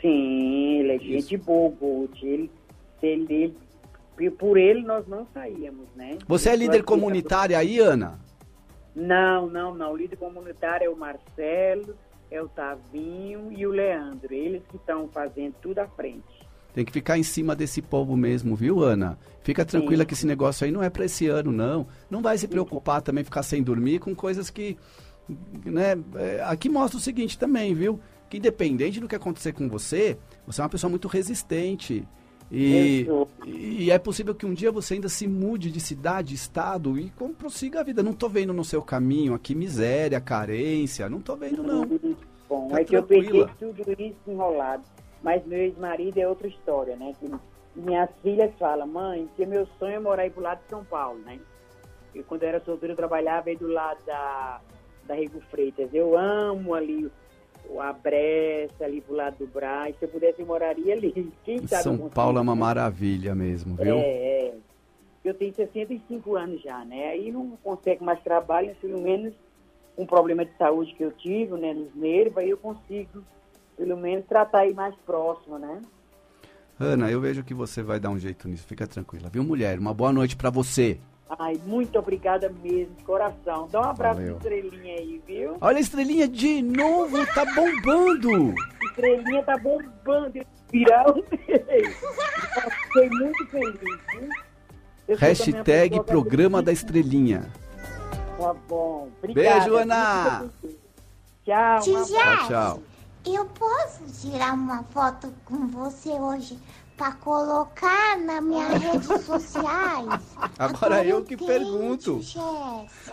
Sim, 0.00 0.78
ele 0.78 0.92
é 0.92 0.96
Isso. 0.96 1.04
gente 1.06 1.36
boa, 1.36 1.68
o 1.68 1.72
Gucci. 1.72 2.24
Ele, 2.26 2.50
ele, 3.02 3.34
ele- 3.34 3.56
por 4.28 4.58
ele 4.58 4.82
nós 4.82 5.06
não 5.06 5.24
saíamos, 5.32 5.86
né? 5.94 6.18
Você 6.26 6.50
é 6.50 6.56
líder 6.56 6.82
comunitária 6.82 7.56
aí, 7.56 7.78
Ana? 7.78 8.18
Não, 8.94 9.46
não, 9.46 9.72
não. 9.72 9.92
O 9.92 9.96
líder 9.96 10.16
comunitário 10.16 10.86
é 10.86 10.90
o 10.90 10.96
Marcelo, 10.96 11.94
é 12.30 12.42
o 12.42 12.48
Tavinho 12.48 13.52
e 13.52 13.64
o 13.64 13.70
Leandro. 13.70 14.34
Eles 14.34 14.62
que 14.68 14.76
estão 14.76 15.08
fazendo 15.08 15.54
tudo 15.62 15.78
à 15.78 15.86
frente. 15.86 16.50
Tem 16.72 16.84
que 16.84 16.92
ficar 16.92 17.18
em 17.18 17.22
cima 17.22 17.56
desse 17.56 17.82
povo 17.82 18.16
mesmo, 18.16 18.54
viu, 18.54 18.80
Ana? 18.80 19.18
Fica 19.42 19.64
tranquila 19.64 20.02
Sim. 20.02 20.06
que 20.06 20.14
esse 20.14 20.26
negócio 20.26 20.64
aí 20.64 20.70
não 20.70 20.82
é 20.82 20.88
para 20.88 21.04
esse 21.04 21.26
ano, 21.26 21.50
não. 21.50 21.86
Não 22.08 22.22
vai 22.22 22.38
se 22.38 22.46
preocupar 22.46 23.02
também 23.02 23.24
ficar 23.24 23.42
sem 23.42 23.62
dormir 23.62 23.98
com 23.98 24.14
coisas 24.14 24.50
que, 24.50 24.76
né? 25.64 25.96
é, 26.14 26.42
Aqui 26.44 26.68
mostra 26.68 26.96
o 26.96 27.00
seguinte 27.00 27.38
também, 27.38 27.74
viu? 27.74 27.98
Que 28.28 28.36
independente 28.36 29.00
do 29.00 29.08
que 29.08 29.16
acontecer 29.16 29.52
com 29.52 29.68
você, 29.68 30.16
você 30.46 30.60
é 30.60 30.64
uma 30.64 30.70
pessoa 30.70 30.88
muito 30.88 31.08
resistente. 31.08 32.06
E, 32.52 33.06
e 33.46 33.90
é 33.90 33.98
possível 33.98 34.34
que 34.34 34.44
um 34.44 34.52
dia 34.52 34.72
você 34.72 34.94
ainda 34.94 35.08
se 35.08 35.26
mude 35.28 35.70
de 35.70 35.78
cidade, 35.80 36.34
estado 36.34 36.98
e 36.98 37.10
como 37.10 37.32
prossiga 37.32 37.80
a 37.80 37.82
vida. 37.84 38.02
Não 38.02 38.12
tô 38.12 38.28
vendo 38.28 38.52
no 38.52 38.64
seu 38.64 38.82
caminho 38.82 39.34
aqui 39.34 39.54
miséria, 39.54 40.20
carência, 40.20 41.08
não 41.08 41.20
tô 41.20 41.36
vendo 41.36 41.62
não. 41.62 41.86
Bom, 42.48 42.68
Tá 42.68 42.80
é 42.80 42.84
que 42.84 42.96
eu 42.96 43.02
peguei 43.04 43.44
tranquila. 43.44 43.50
tudo 43.58 43.92
isso 44.02 44.16
enrolado. 44.26 44.82
Mas 45.22 45.46
meu 45.46 45.58
ex-marido 45.60 46.18
é 46.18 46.26
outra 46.26 46.48
história, 46.48 46.96
né? 46.96 47.12
Que 47.20 47.30
minhas 47.76 48.10
filhas 48.22 48.50
falam, 48.58 48.86
mãe, 48.88 49.28
que 49.36 49.46
meu 49.46 49.68
sonho 49.78 49.94
é 49.94 50.00
morar 50.00 50.22
aí 50.22 50.30
pro 50.30 50.42
lado 50.42 50.60
de 50.64 50.70
São 50.70 50.84
Paulo, 50.84 51.20
né? 51.20 51.38
Eu, 52.12 52.24
quando 52.24 52.42
eu 52.42 52.48
era 52.48 52.60
solteiro, 52.64 52.94
eu 52.94 52.96
trabalhava 52.96 53.50
aí 53.50 53.56
do 53.56 53.68
lado 53.68 53.98
da, 54.04 54.60
da 55.06 55.14
Rego 55.14 55.40
Freitas. 55.50 55.88
Eu 55.94 56.18
amo 56.18 56.74
ali 56.74 57.08
a 57.78 57.92
Bressa, 57.92 58.84
ali 58.84 59.00
pro 59.00 59.14
lado 59.14 59.38
do 59.38 59.46
Brás. 59.46 59.96
Se 59.98 60.04
eu 60.04 60.08
pudesse, 60.08 60.40
eu 60.40 60.46
moraria 60.46 60.94
ali. 60.94 61.32
Quem 61.44 61.66
sabe 61.66 61.82
São 61.82 61.98
Paulo 62.08 62.38
é 62.38 62.40
uma 62.40 62.56
maravilha 62.56 63.34
mesmo, 63.34 63.76
viu? 63.76 63.96
É, 63.96 64.48
é. 64.48 64.54
Eu 65.24 65.34
tenho 65.34 65.54
65 65.54 66.36
anos 66.36 66.62
já, 66.62 66.84
né? 66.84 67.10
Aí 67.10 67.30
não 67.30 67.50
consegue 67.62 68.02
mais 68.02 68.20
trabalho, 68.22 68.74
pelo 68.80 69.00
menos 69.00 69.34
um 69.96 70.06
problema 70.06 70.44
de 70.44 70.56
saúde 70.56 70.94
que 70.94 71.04
eu 71.04 71.12
tive, 71.12 71.52
né, 71.58 71.74
nos 71.74 71.94
nervos, 71.94 72.38
aí 72.38 72.48
eu 72.48 72.56
consigo, 72.56 73.22
pelo 73.76 73.96
menos, 73.96 74.24
tratar 74.26 74.60
aí 74.60 74.72
mais 74.72 74.94
próximo, 75.04 75.58
né? 75.58 75.82
Ana, 76.78 77.10
eu 77.10 77.20
vejo 77.20 77.44
que 77.44 77.52
você 77.52 77.82
vai 77.82 78.00
dar 78.00 78.08
um 78.08 78.18
jeito 78.18 78.48
nisso, 78.48 78.66
fica 78.66 78.86
tranquila. 78.86 79.28
Viu, 79.28 79.44
mulher? 79.44 79.78
Uma 79.78 79.92
boa 79.92 80.10
noite 80.10 80.34
pra 80.34 80.48
você. 80.48 80.98
Ai, 81.38 81.60
muito 81.64 81.98
obrigada 81.98 82.52
mesmo, 82.62 82.94
de 82.96 83.04
coração. 83.04 83.68
Dá 83.70 83.80
um 83.80 83.84
abraço 83.84 84.20
Valeu. 84.20 84.36
pra 84.36 84.54
estrelinha 84.54 84.94
aí, 84.98 85.22
viu? 85.26 85.56
Olha 85.60 85.76
a 85.78 85.80
estrelinha 85.80 86.26
de 86.26 86.60
novo, 86.60 87.24
tá 87.34 87.44
bombando. 87.54 88.54
Estrelinha 88.82 89.42
tá 89.44 89.56
bombando. 89.56 90.40
Viral 90.72 91.16
Fiquei 92.84 93.10
muito 93.10 93.46
feliz, 93.46 93.80
viu? 94.12 94.28
Eu 95.08 95.16
Hashtag 95.16 96.00
programa 96.04 96.62
da 96.62 96.70
acredita. 96.70 96.86
estrelinha. 96.98 97.52
Tá 98.38 98.54
bom. 98.68 99.08
Obrigada. 99.18 99.60
Beijo, 99.60 99.76
Ana. 99.76 100.50
Tchau. 101.44 101.80
Tchau, 101.80 102.48
tchau. 102.48 102.82
Eu 103.26 103.44
posso 103.46 104.04
tirar 104.20 104.54
uma 104.54 104.82
foto 104.84 105.32
com 105.44 105.66
você 105.68 106.10
hoje 106.10 106.58
pra 107.00 107.12
colocar 107.12 108.18
nas 108.18 108.44
minhas 108.44 108.74
redes 108.76 109.24
sociais? 109.24 110.20
Agora 110.58 111.02
eu 111.02 111.24
que 111.24 111.34
pergunto. 111.34 112.20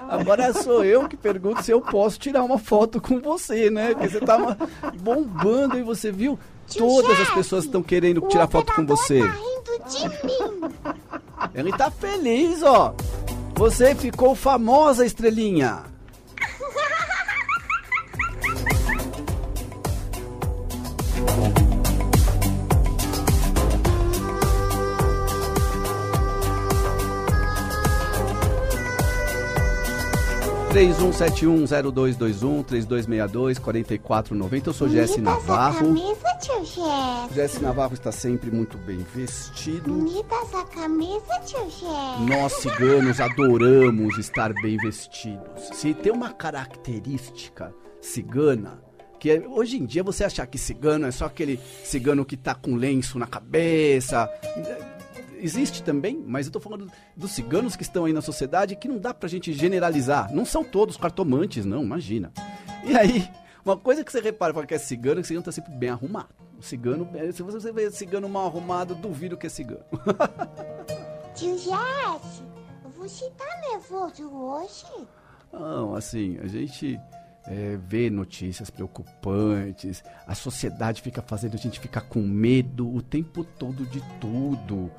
Agora 0.09 0.51
sou 0.51 0.83
eu 0.83 1.07
que 1.07 1.15
pergunto 1.15 1.63
se 1.63 1.71
eu 1.71 1.79
posso 1.79 2.19
tirar 2.19 2.43
uma 2.43 2.59
foto 2.59 2.99
com 2.99 3.21
você, 3.21 3.69
né? 3.69 3.93
Porque 3.93 4.09
você 4.09 4.19
tava 4.19 4.57
bombando 4.99 5.79
e 5.79 5.83
você 5.83 6.11
viu? 6.11 6.37
Tio 6.67 6.85
Todas 6.85 7.17
as 7.21 7.29
pessoas 7.29 7.63
estão 7.63 7.81
querendo 7.81 8.19
tirar 8.27 8.49
foto 8.49 8.73
com 8.73 8.85
você. 8.85 9.21
Tá 9.21 9.31
rindo 9.31 9.79
de 9.89 10.09
mim. 10.27 10.73
Ele 11.55 11.71
tá 11.71 11.89
feliz, 11.89 12.61
ó. 12.63 12.93
Você 13.55 13.95
ficou 13.95 14.35
famosa, 14.35 15.05
estrelinha. 15.05 15.83
31710221 30.77 32.63
3262 32.63 33.57
4490. 33.57 34.69
Eu 34.69 34.73
sou 34.73 34.87
Jesse 34.87 35.19
Navarro. 35.19 35.91
Me 35.91 36.01
a 36.01 36.03
camisa, 36.03 36.37
tio 36.39 36.65
Jesse. 36.65 37.33
Jesse 37.33 37.63
Navarro 37.63 37.95
está 37.95 38.11
sempre 38.11 38.51
muito 38.51 38.77
bem 38.77 39.03
vestido. 39.15 39.91
Bonita 39.91 40.35
essa 40.35 40.63
camisa, 40.65 41.39
tio 41.45 41.67
Jesse. 41.67 42.29
Nós 42.29 42.53
ciganos 42.53 43.19
adoramos 43.19 44.19
estar 44.19 44.53
bem 44.53 44.77
vestidos. 44.77 45.69
Se 45.73 45.95
tem 45.95 46.11
uma 46.11 46.31
característica 46.31 47.73
cigana, 47.99 48.79
que 49.19 49.31
é, 49.31 49.47
hoje 49.47 49.77
em 49.77 49.85
dia 49.85 50.03
você 50.03 50.25
achar 50.25 50.45
que 50.45 50.59
cigano 50.59 51.07
é 51.07 51.11
só 51.11 51.25
aquele 51.25 51.59
cigano 51.83 52.23
que 52.23 52.37
tá 52.37 52.53
com 52.53 52.75
lenço 52.75 53.17
na 53.17 53.25
cabeça, 53.25 54.29
Existe 55.39 55.83
também, 55.83 56.23
mas 56.25 56.45
eu 56.45 56.51
tô 56.51 56.59
falando 56.59 56.91
dos 57.15 57.31
ciganos 57.31 57.75
que 57.75 57.83
estão 57.83 58.05
aí 58.05 58.13
na 58.13 58.21
sociedade 58.21 58.75
que 58.75 58.87
não 58.87 58.97
dá 58.97 59.13
pra 59.13 59.29
gente 59.29 59.53
generalizar. 59.53 60.33
Não 60.33 60.45
são 60.45 60.63
todos 60.63 60.97
cartomantes, 60.97 61.65
não, 61.65 61.83
imagina. 61.83 62.31
E 62.83 62.95
aí, 62.95 63.29
uma 63.63 63.77
coisa 63.77 64.03
que 64.03 64.11
você 64.11 64.19
repara 64.19 64.65
que 64.65 64.73
é 64.73 64.77
cigano, 64.77 65.19
é 65.19 65.21
que 65.21 65.25
o 65.25 65.27
cigano 65.27 65.45
tá 65.45 65.51
sempre 65.51 65.73
bem 65.73 65.89
arrumado. 65.89 66.29
O 66.57 66.63
cigano, 66.63 67.07
é, 67.13 67.31
se 67.31 67.43
você 67.43 67.71
vê 67.71 67.91
cigano 67.91 68.27
mal 68.27 68.47
arrumado, 68.47 68.95
duvido 68.95 69.37
que 69.37 69.45
é 69.45 69.49
cigano. 69.49 69.83
Tio 71.35 71.57
Jess, 71.57 72.43
você 72.97 73.29
tá 73.31 73.45
nervoso 73.69 74.27
hoje? 74.27 74.85
Não, 75.53 75.95
assim, 75.95 76.39
a 76.41 76.47
gente 76.47 76.99
é, 77.45 77.77
vê 77.77 78.09
notícias 78.09 78.69
preocupantes, 78.69 80.03
a 80.25 80.35
sociedade 80.35 81.01
fica 81.01 81.21
fazendo 81.21 81.55
a 81.55 81.57
gente 81.57 81.79
ficar 81.79 82.01
com 82.01 82.21
medo 82.21 82.93
o 82.93 83.01
tempo 83.01 83.43
todo 83.43 83.85
de 83.85 84.01
tudo. 84.19 84.91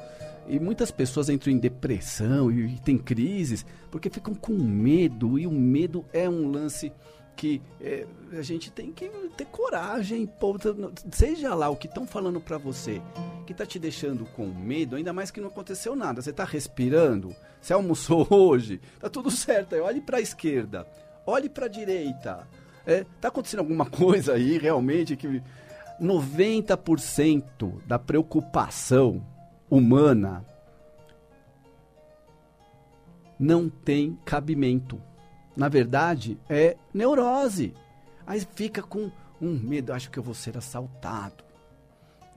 E 0.48 0.58
muitas 0.58 0.90
pessoas 0.90 1.28
entram 1.28 1.52
em 1.52 1.58
depressão 1.58 2.50
e, 2.50 2.74
e 2.74 2.80
tem 2.80 2.96
crises 2.96 3.66
porque 3.90 4.08
ficam 4.08 4.34
com 4.34 4.54
medo, 4.54 5.38
e 5.38 5.46
o 5.46 5.50
medo 5.50 6.04
é 6.12 6.28
um 6.28 6.50
lance 6.50 6.90
que 7.36 7.62
é, 7.80 8.04
a 8.32 8.42
gente 8.42 8.68
tem 8.68 8.90
que 8.90 9.08
ter 9.36 9.44
coragem, 9.46 10.26
pô, 10.26 10.56
seja 11.12 11.54
lá 11.54 11.68
o 11.68 11.76
que 11.76 11.86
estão 11.86 12.04
falando 12.04 12.40
pra 12.40 12.58
você, 12.58 13.00
que 13.46 13.54
tá 13.54 13.64
te 13.64 13.78
deixando 13.78 14.24
com 14.26 14.46
medo, 14.46 14.96
ainda 14.96 15.12
mais 15.12 15.30
que 15.30 15.40
não 15.40 15.46
aconteceu 15.46 15.94
nada, 15.94 16.20
você 16.20 16.32
tá 16.32 16.44
respirando, 16.44 17.32
você 17.60 17.72
almoçou 17.72 18.26
hoje, 18.34 18.80
tá 18.98 19.08
tudo 19.08 19.30
certo, 19.30 19.76
aí 19.76 19.80
olhe 19.80 20.00
pra 20.00 20.20
esquerda, 20.20 20.84
olhe 21.24 21.48
pra 21.48 21.68
direita, 21.68 22.48
é, 22.84 23.06
tá 23.20 23.28
acontecendo 23.28 23.60
alguma 23.60 23.86
coisa 23.88 24.32
aí 24.32 24.58
realmente 24.58 25.14
que 25.14 25.40
90% 26.00 27.86
da 27.86 28.00
preocupação 28.00 29.22
humana 29.70 30.44
não 33.38 33.68
tem 33.68 34.18
cabimento. 34.24 35.00
Na 35.56 35.68
verdade, 35.68 36.38
é 36.48 36.76
neurose. 36.92 37.74
Aí 38.26 38.40
fica 38.54 38.82
com 38.82 39.10
um 39.40 39.54
medo, 39.54 39.92
acho 39.92 40.10
que 40.10 40.18
eu 40.18 40.22
vou 40.22 40.34
ser 40.34 40.56
assaltado. 40.56 41.44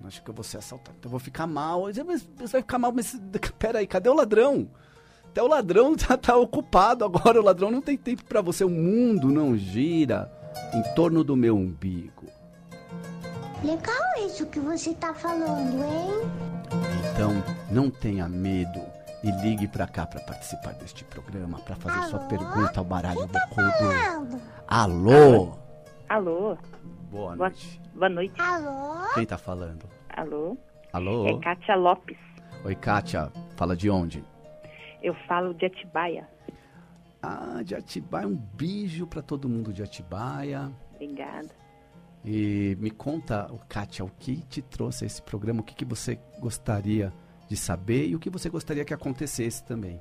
Acho 0.04 0.24
que 0.24 0.30
eu 0.30 0.34
vou 0.34 0.44
ser 0.44 0.58
assaltado. 0.58 0.98
Então 1.00 1.10
eu 1.10 1.12
vou 1.12 1.20
ficar 1.20 1.46
mal. 1.46 1.84
Mas 2.06 2.28
você 2.38 2.52
vai 2.54 2.62
ficar 2.62 2.80
mal, 2.80 2.91
mas 2.91 3.20
peraí, 3.60 3.86
cadê 3.86 4.10
o 4.10 4.13
ladrão? 4.13 4.67
Até 5.26 5.41
o 5.41 5.48
ladrão 5.48 5.96
já 5.98 6.17
tá 6.17 6.36
ocupado 6.36 7.06
agora. 7.06 7.39
O 7.39 7.44
ladrão 7.44 7.72
não 7.72 7.82
tem 7.82 7.98
tempo 7.98 8.24
para 8.26 8.41
você. 8.41 8.63
O 8.63 8.70
mundo 8.70 9.30
não 9.30 9.56
gira 9.56 10.32
em 10.74 10.82
torno 10.96 11.24
do 11.24 11.36
meu 11.36 11.56
umbigo. 11.56 12.26
Legal 13.63 14.26
isso 14.26 14.46
que 14.48 14.60
você 14.60 14.94
tá 14.96 15.13
falando, 15.13 15.84
hein? 15.84 16.81
Então, 17.13 17.32
não 17.69 17.89
tenha 17.89 18.28
medo 18.28 18.82
e 19.24 19.32
ligue 19.41 19.67
pra 19.67 19.88
cá 19.88 20.06
pra 20.06 20.19
participar 20.21 20.74
deste 20.74 21.04
programa, 21.06 21.60
pra 21.60 21.76
fazer 21.76 22.02
sua 22.10 22.19
Alô? 22.19 22.28
pergunta 22.28 22.80
ao 22.80 22.86
baralho 22.86 23.19
Quem 23.19 23.28
tá 23.28 23.39
bocudo. 23.47 23.71
falando? 23.71 24.41
Alô? 24.67 25.58
Alô, 26.10 26.58
Boa 27.10 27.36
boa, 27.36 27.36
noite. 27.36 27.82
boa 27.93 28.10
noite. 28.10 28.41
Alô? 28.41 29.13
Quem 29.13 29.26
tá 29.26 29.38
falando? 29.38 29.86
Alô, 30.10 30.58
Alô? 30.91 31.28
é 31.28 31.39
Kátia 31.39 31.76
Lopes. 31.76 32.17
Oi, 32.65 32.76
Kátia. 32.76 33.32
Fala 33.56 33.76
de 33.76 33.89
onde? 33.89 34.24
Eu 35.02 35.13
falo 35.28 35.54
de 35.54 35.65
Atibaia. 35.65 36.28
Ah, 37.24 37.62
de 37.63 37.76
Atibaia. 37.76 38.28
Um 38.28 38.36
beijo 38.36 39.06
pra 39.08 39.21
todo 39.21 39.47
mundo 39.50 39.71
de 39.71 39.82
Atibaia. 39.84 40.71
Obrigada. 40.95 41.50
E 42.24 42.76
me 42.80 42.92
conta, 42.92 43.50
Kátia, 43.68 44.06
o 44.06 44.10
que 44.20 44.42
te 44.48 44.62
trouxe 44.62 45.04
a 45.04 45.08
esse 45.08 45.22
programa? 45.22 45.62
O 45.62 45.64
que, 45.64 45.74
que 45.74 45.86
você 45.86 46.20
gostaria 46.40 47.12
de 47.50 47.56
saber 47.58 48.08
e 48.08 48.16
o 48.16 48.20
que 48.20 48.30
você 48.30 48.50
gostaria 48.50 48.86
que 48.86 48.94
acontecesse 48.94 49.66
também? 49.66 50.00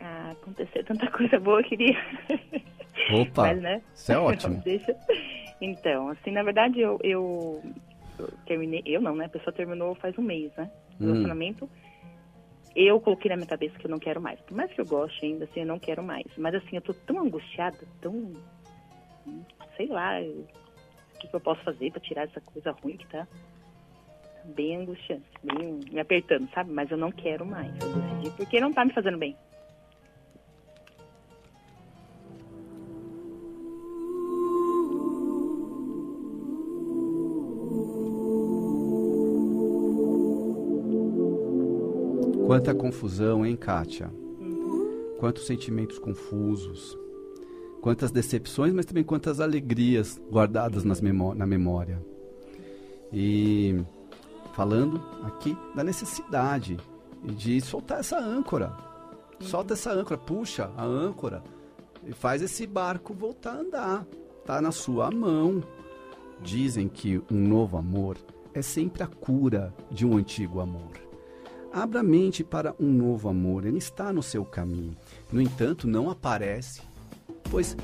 Ah, 0.00 0.30
aconteceu 0.32 0.84
tanta 0.84 1.08
coisa 1.12 1.38
boa, 1.38 1.60
eu 1.60 1.64
queria. 1.64 1.96
Opa, 3.12 3.42
Mas, 3.48 3.62
né? 3.62 3.82
isso 3.94 4.12
é 4.12 4.18
ótimo. 4.18 4.62
Então, 5.60 6.08
assim, 6.10 6.30
na 6.30 6.44
verdade, 6.44 6.78
eu, 6.78 7.00
eu, 7.02 7.60
eu 8.16 8.28
terminei. 8.46 8.80
Eu 8.86 9.00
não, 9.00 9.16
né? 9.16 9.24
A 9.24 9.28
pessoa 9.28 9.52
terminou 9.52 9.92
faz 9.96 10.16
um 10.16 10.22
mês, 10.22 10.52
né? 10.56 10.70
O 11.00 11.02
Hum. 11.02 11.06
relacionamento. 11.08 11.68
Eu 12.76 13.00
coloquei 13.00 13.28
na 13.28 13.34
minha 13.36 13.48
cabeça 13.48 13.76
que 13.76 13.84
eu 13.86 13.90
não 13.90 13.98
quero 13.98 14.20
mais. 14.20 14.38
Por 14.42 14.56
mais 14.56 14.72
que 14.72 14.80
eu 14.80 14.86
goste 14.86 15.26
ainda, 15.26 15.46
assim, 15.46 15.60
eu 15.60 15.66
não 15.66 15.80
quero 15.80 16.00
mais. 16.00 16.26
Mas, 16.36 16.54
assim, 16.54 16.76
eu 16.76 16.80
tô 16.80 16.94
tão 16.94 17.18
angustiada, 17.18 17.76
tão. 18.00 18.32
Sei 19.76 19.88
lá. 19.88 20.22
eu- 20.22 20.46
que, 21.18 21.28
que 21.28 21.34
eu 21.34 21.40
posso 21.40 21.62
fazer 21.62 21.90
pra 21.90 22.00
tirar 22.00 22.24
essa 22.24 22.40
coisa 22.40 22.70
ruim 22.72 22.96
que 22.96 23.06
tá 23.08 23.26
bem 24.44 24.76
angustiante, 24.76 25.24
bem 25.42 25.80
me 25.90 26.00
apertando, 26.00 26.48
sabe? 26.54 26.72
Mas 26.72 26.90
eu 26.90 26.96
não 26.96 27.12
quero 27.12 27.44
mais. 27.44 27.72
Eu 27.80 27.92
decidi 27.92 28.30
porque 28.36 28.60
não 28.60 28.72
tá 28.72 28.84
me 28.84 28.92
fazendo 28.92 29.18
bem. 29.18 29.36
Quanta 42.46 42.74
confusão, 42.74 43.44
hein, 43.44 43.54
Kátia? 43.56 44.10
Quantos 45.18 45.46
sentimentos 45.46 45.98
confusos. 45.98 46.96
Quantas 47.80 48.10
decepções, 48.10 48.72
mas 48.72 48.84
também 48.84 49.04
quantas 49.04 49.40
alegrias 49.40 50.20
guardadas 50.30 50.84
nas 50.84 51.00
memó 51.00 51.34
na 51.34 51.46
memória. 51.46 52.02
E 53.12 53.80
falando 54.54 55.00
aqui 55.22 55.56
da 55.74 55.84
necessidade 55.84 56.76
de 57.22 57.60
soltar 57.60 58.00
essa 58.00 58.18
âncora. 58.18 58.72
Solta 59.40 59.74
essa 59.74 59.92
âncora, 59.92 60.18
puxa 60.18 60.70
a 60.76 60.84
âncora 60.84 61.42
e 62.04 62.12
faz 62.12 62.42
esse 62.42 62.66
barco 62.66 63.14
voltar 63.14 63.52
a 63.52 63.60
andar. 63.60 64.06
Tá 64.44 64.60
na 64.60 64.72
sua 64.72 65.10
mão. 65.10 65.62
Dizem 66.42 66.88
que 66.88 67.22
um 67.30 67.46
novo 67.46 67.76
amor 67.76 68.16
é 68.54 68.62
sempre 68.62 69.02
a 69.02 69.06
cura 69.06 69.74
de 69.90 70.06
um 70.06 70.16
antigo 70.16 70.60
amor. 70.60 70.92
Abra 71.72 72.00
a 72.00 72.02
mente 72.02 72.42
para 72.42 72.74
um 72.80 72.90
novo 72.90 73.28
amor, 73.28 73.66
ele 73.66 73.78
está 73.78 74.12
no 74.12 74.22
seu 74.22 74.44
caminho. 74.44 74.96
No 75.30 75.40
entanto, 75.40 75.86
não 75.86 76.08
aparece, 76.08 76.80
pois 77.50 77.76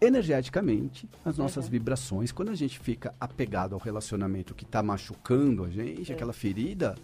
energeticamente 0.00 1.08
as 1.24 1.38
nossas 1.38 1.68
vibrações, 1.68 2.30
quando 2.30 2.50
a 2.50 2.54
gente 2.54 2.78
fica 2.78 3.14
apegado 3.18 3.74
ao 3.74 3.80
relacionamento 3.80 4.54
que 4.54 4.64
está 4.64 4.82
machucando 4.82 5.64
a 5.64 5.70
gente, 5.70 6.12
aquela 6.12 6.32
ferida, 6.32 6.94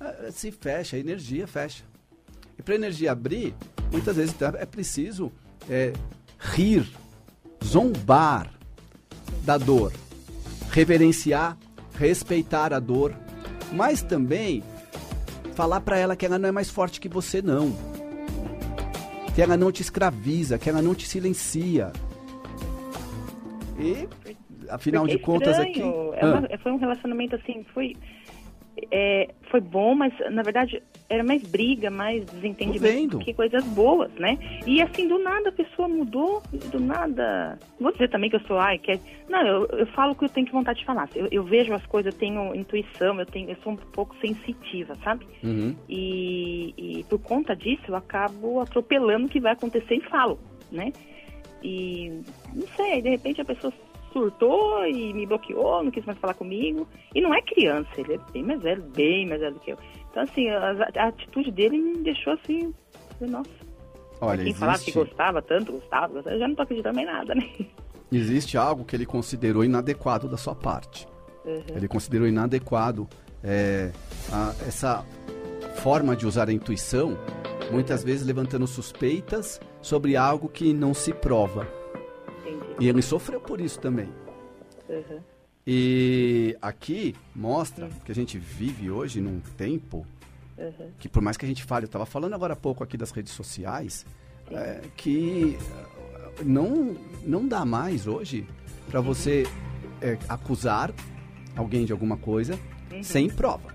eh, 0.00 0.30
se 0.30 0.50
fecha, 0.52 0.96
a 0.96 0.98
energia 0.98 1.46
fecha. 1.46 1.84
E 2.58 2.62
para 2.62 2.74
a 2.74 2.76
energia 2.76 3.12
abrir, 3.12 3.54
muitas 3.90 4.16
vezes 4.16 4.34
então, 4.34 4.52
é 4.56 4.66
preciso 4.66 5.32
é, 5.68 5.92
rir, 6.38 6.86
zombar 7.64 8.52
da 9.42 9.58
dor, 9.58 9.92
reverenciar, 10.70 11.56
respeitar 11.98 12.72
a 12.72 12.78
dor, 12.78 13.16
mas 13.72 14.02
também 14.02 14.62
falar 15.54 15.80
para 15.80 15.98
ela 15.98 16.16
que 16.16 16.26
ela 16.26 16.38
não 16.38 16.48
é 16.48 16.52
mais 16.52 16.68
forte 16.68 17.00
que 17.00 17.08
você 17.08 17.40
não. 17.40 17.93
Que 19.34 19.42
ela 19.42 19.56
não 19.56 19.72
te 19.72 19.82
escraviza, 19.82 20.58
que 20.58 20.68
ela 20.68 20.80
não 20.82 20.94
te 20.94 21.06
silencia. 21.08 21.92
E 23.78 24.08
afinal 24.68 25.02
Porque 25.02 25.16
de 25.16 25.22
é 25.22 25.24
contas 25.26 25.58
aqui. 25.58 25.82
É 25.82 26.20
Ah. 26.22 26.26
uma- 26.38 26.58
foi 26.58 26.72
um 26.72 26.76
relacionamento 26.76 27.34
assim, 27.36 27.64
foi 27.74 27.94
é, 28.90 29.28
foi 29.50 29.60
bom, 29.60 29.94
mas 29.94 30.12
na 30.32 30.42
verdade 30.42 30.82
era 31.08 31.22
mais 31.22 31.42
briga, 31.42 31.90
mais 31.90 32.24
desentendimento 32.24 33.18
que 33.18 33.34
coisas 33.34 33.62
boas, 33.64 34.10
né? 34.14 34.38
E 34.66 34.80
assim, 34.80 35.06
do 35.06 35.18
nada 35.18 35.50
a 35.50 35.52
pessoa 35.52 35.86
mudou, 35.86 36.42
do 36.72 36.80
nada. 36.80 37.58
Vou 37.78 37.92
dizer 37.92 38.08
também 38.08 38.30
que 38.30 38.36
eu 38.36 38.40
sou, 38.40 38.58
ai, 38.58 38.78
que 38.78 38.92
é... 38.92 39.00
Não, 39.28 39.46
eu, 39.46 39.66
eu 39.66 39.86
falo 39.88 40.12
o 40.12 40.14
que 40.14 40.24
eu 40.24 40.28
tenho 40.28 40.46
que 40.46 40.52
vontade 40.52 40.78
de 40.78 40.84
falar. 40.84 41.08
Eu, 41.14 41.28
eu 41.30 41.44
vejo 41.44 41.72
as 41.74 41.84
coisas, 41.86 42.12
eu 42.12 42.18
tenho 42.18 42.54
intuição, 42.54 43.18
eu, 43.20 43.26
tenho, 43.26 43.50
eu 43.50 43.56
sou 43.62 43.72
um 43.72 43.76
pouco 43.76 44.16
sensitiva, 44.16 44.94
sabe? 45.04 45.26
Uhum. 45.42 45.76
E, 45.88 46.74
e 46.76 47.04
por 47.04 47.18
conta 47.20 47.54
disso 47.54 47.82
eu 47.88 47.96
acabo 47.96 48.60
atropelando 48.60 49.26
o 49.26 49.28
que 49.28 49.40
vai 49.40 49.52
acontecer 49.52 49.96
e 49.96 50.00
falo, 50.08 50.38
né? 50.72 50.92
E 51.62 52.20
não 52.54 52.66
sei, 52.76 53.02
de 53.02 53.10
repente 53.10 53.40
a 53.40 53.44
pessoa 53.44 53.72
surtou 54.14 54.86
e 54.86 55.12
me 55.12 55.26
bloqueou, 55.26 55.82
não 55.82 55.90
quis 55.90 56.04
mais 56.04 56.18
falar 56.18 56.34
comigo. 56.34 56.86
E 57.14 57.20
não 57.20 57.34
é 57.34 57.42
criança, 57.42 57.90
ele 57.98 58.14
é 58.14 58.18
bem 58.32 58.42
mais 58.42 58.62
velho, 58.62 58.82
bem 58.94 59.26
mais 59.26 59.40
velho 59.40 59.54
do 59.54 59.60
que 59.60 59.72
eu. 59.72 59.78
Então, 60.14 60.22
assim, 60.22 60.48
a, 60.48 60.70
a 60.96 61.08
atitude 61.08 61.50
dele 61.50 61.76
me 61.76 61.98
deixou 62.04 62.34
assim, 62.34 62.72
nossa, 63.20 63.50
Olha, 64.20 64.44
quem 64.44 64.54
falava 64.54 64.78
que 64.78 64.90
existe, 64.90 64.98
gostava 65.08 65.42
tanto, 65.42 65.72
gostava, 65.72 66.06
gostava, 66.12 66.36
eu 66.36 66.38
já 66.38 66.46
não 66.46 66.54
tô 66.54 66.62
acreditando 66.62 67.00
em 67.00 67.04
nada, 67.04 67.34
né? 67.34 67.50
existe 68.12 68.56
algo 68.56 68.84
que 68.84 68.94
ele 68.94 69.06
considerou 69.06 69.64
inadequado 69.64 70.28
da 70.28 70.36
sua 70.36 70.54
parte. 70.54 71.08
Uhum. 71.44 71.64
Ele 71.74 71.88
considerou 71.88 72.28
inadequado 72.28 73.08
é, 73.42 73.90
a- 74.32 74.54
essa 74.68 75.04
forma 75.82 76.14
de 76.14 76.28
usar 76.28 76.48
a 76.48 76.52
intuição, 76.52 77.18
muitas 77.72 78.04
vezes 78.04 78.24
levantando 78.24 78.68
suspeitas 78.68 79.60
sobre 79.82 80.16
algo 80.16 80.48
que 80.48 80.72
não 80.72 80.94
se 80.94 81.12
prova. 81.12 81.66
Entendi. 82.46 82.64
E 82.78 82.88
ele 82.88 83.02
sofreu 83.02 83.40
por 83.40 83.60
isso 83.60 83.80
também. 83.80 84.08
Uhum. 84.88 85.18
E 85.66 86.56
aqui 86.60 87.14
mostra 87.34 87.88
que 88.04 88.12
a 88.12 88.14
gente 88.14 88.38
vive 88.38 88.90
hoje 88.90 89.20
num 89.20 89.40
tempo 89.56 90.06
Uhum. 90.56 90.90
que 91.00 91.08
por 91.08 91.20
mais 91.20 91.36
que 91.36 91.44
a 91.44 91.48
gente 91.48 91.64
fale, 91.64 91.84
eu 91.84 91.86
estava 91.86 92.06
falando 92.06 92.34
agora 92.34 92.52
há 92.52 92.56
pouco 92.56 92.84
aqui 92.84 92.96
das 92.96 93.10
redes 93.10 93.32
sociais, 93.32 94.06
é, 94.50 94.82
que 94.96 95.58
eh, 95.58 96.44
não, 96.44 96.96
não 97.24 97.48
dá 97.48 97.64
mais 97.64 98.06
hoje 98.06 98.46
para 98.88 99.00
você 99.00 99.44
é, 100.00 100.16
acusar 100.28 100.92
alguém 101.56 101.84
de 101.84 101.92
alguma 101.92 102.16
coisa 102.16 102.58
sem 103.02 103.28
prova. 103.28 103.74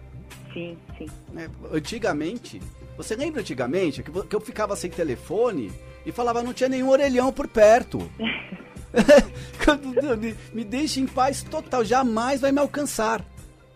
Sim, 0.53 0.77
sim. 0.97 1.07
né? 1.33 1.49
Antigamente, 1.71 2.61
você 2.95 3.15
lembra 3.15 3.41
antigamente 3.41 4.01
que 4.01 4.35
eu 4.35 4.39
ficava 4.39 4.75
sem 4.75 4.89
telefone 4.89 5.71
e 6.05 6.11
falava 6.11 6.41
não 6.41 6.53
tinha 6.53 6.69
nenhum 6.69 6.89
orelhão 6.89 7.31
por 7.31 7.47
perto. 7.47 7.99
Me, 10.53 10.63
deixe 10.63 10.99
em 10.99 11.05
paz 11.05 11.43
total, 11.43 11.85
jamais 11.85 12.41
vai 12.41 12.51
me 12.51 12.59
alcançar. 12.59 13.23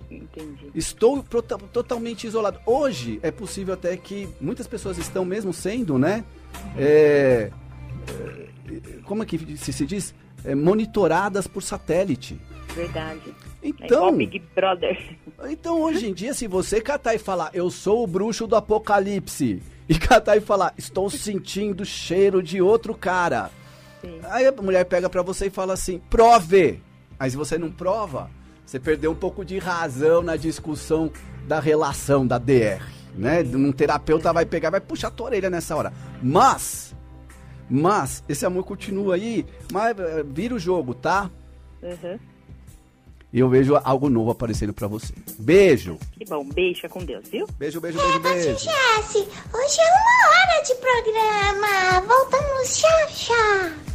Entendi. 0.10 0.71
Estou 0.76 1.23
totalmente 1.71 2.28
isolado. 2.28 2.60
Hoje 2.65 3.19
é 3.23 3.32
possível 3.32 3.73
até 3.73 3.95
que 3.97 4.30
muitas 4.39 4.67
pessoas 4.67 4.97
estão 4.97 5.26
mesmo 5.26 5.54
sendo, 5.54 5.97
né? 5.97 6.23
é, 6.78 7.52
é, 8.67 8.97
como 9.04 9.23
é 9.23 9.26
que 9.26 9.58
se, 9.58 9.73
se 9.73 9.86
diz? 9.86 10.13
É, 10.45 10.54
monitoradas 10.54 11.47
por 11.47 11.62
satélite. 11.62 12.39
Verdade. 12.76 13.34
É 13.62 13.67
Então, 13.67 14.15
Big 14.15 14.41
Brother. 14.54 14.97
então 15.49 15.82
hoje 15.82 16.08
em 16.08 16.13
dia, 16.13 16.34
se 16.34 16.47
você 16.47 16.82
catar 16.82 17.15
e 17.15 17.19
falar, 17.19 17.52
eu 17.54 17.69
sou 17.69 18.04
o 18.04 18.08
bruxo 18.08 18.45
do 18.45 18.56
apocalipse, 18.56 19.62
e 19.88 19.97
catar 19.97 20.38
e 20.38 20.41
falar, 20.41 20.73
estou 20.78 21.10
sentindo 21.10 21.82
o 21.82 21.86
cheiro 21.86 22.41
de 22.41 22.62
outro 22.62 22.93
cara. 22.93 23.52
Aí 24.30 24.46
a 24.46 24.52
mulher 24.52 24.86
pega 24.86 25.10
pra 25.10 25.22
você 25.22 25.48
e 25.48 25.50
fala 25.50 25.74
assim, 25.74 26.00
prove! 26.10 26.82
Aí 27.20 27.32
se 27.32 27.38
você 27.38 27.58
não 27.58 27.72
prova, 27.72 28.30
você 28.66 28.80
perdeu 28.80 29.12
um 29.12 29.16
pouco 29.16 29.46
de 29.46 29.58
razão 29.60 30.22
na 30.22 30.36
discussão 30.36 31.12
da 31.48 31.60
relação 31.60 32.26
da 32.26 32.38
DR, 32.38 32.84
né? 33.16 33.42
Um 33.42 33.72
terapeuta 33.72 34.34
vai 34.34 34.46
pegar, 34.46 34.70
vai 34.70 34.82
puxar 34.82 35.10
a 35.10 35.12
tua 35.12 35.28
orelha 35.28 35.50
nessa 35.50 35.76
hora. 35.76 35.94
Mas, 36.22 36.96
mas, 37.70 38.24
esse 38.28 38.46
amor 38.46 38.63
continua 38.63 39.16
aí, 39.16 39.46
mas 39.72 39.98
eh, 40.00 40.24
vira 40.26 40.56
o 40.56 40.60
jogo, 40.60 40.94
tá? 40.94 41.30
Uhum. 41.82 42.20
E 43.34 43.39
eu 43.39 43.50
vejo 43.50 43.76
algo 43.84 44.10
novo 44.10 44.30
aparecendo 44.30 44.74
pra 44.74 44.88
você. 44.88 45.12
Beijo! 45.39 45.98
Que 46.12 46.24
bom. 46.24 46.46
Beijo, 46.46 46.76
fica 46.76 46.89
com 46.89 47.04
Deus, 47.04 47.28
viu? 47.28 47.48
Beijo, 47.58 47.82
beijo, 47.82 47.98
beijo, 47.98 48.20
beijo. 48.20 48.60
Jesse, 48.60 49.18
hoje 49.18 49.78
é 49.80 49.92
uma 49.92 50.30
hora 50.30 50.62
de 50.63 50.76
programa. 50.76 52.02
Voltamos 52.08 52.78
já 52.78 53.08
já. 53.08 53.92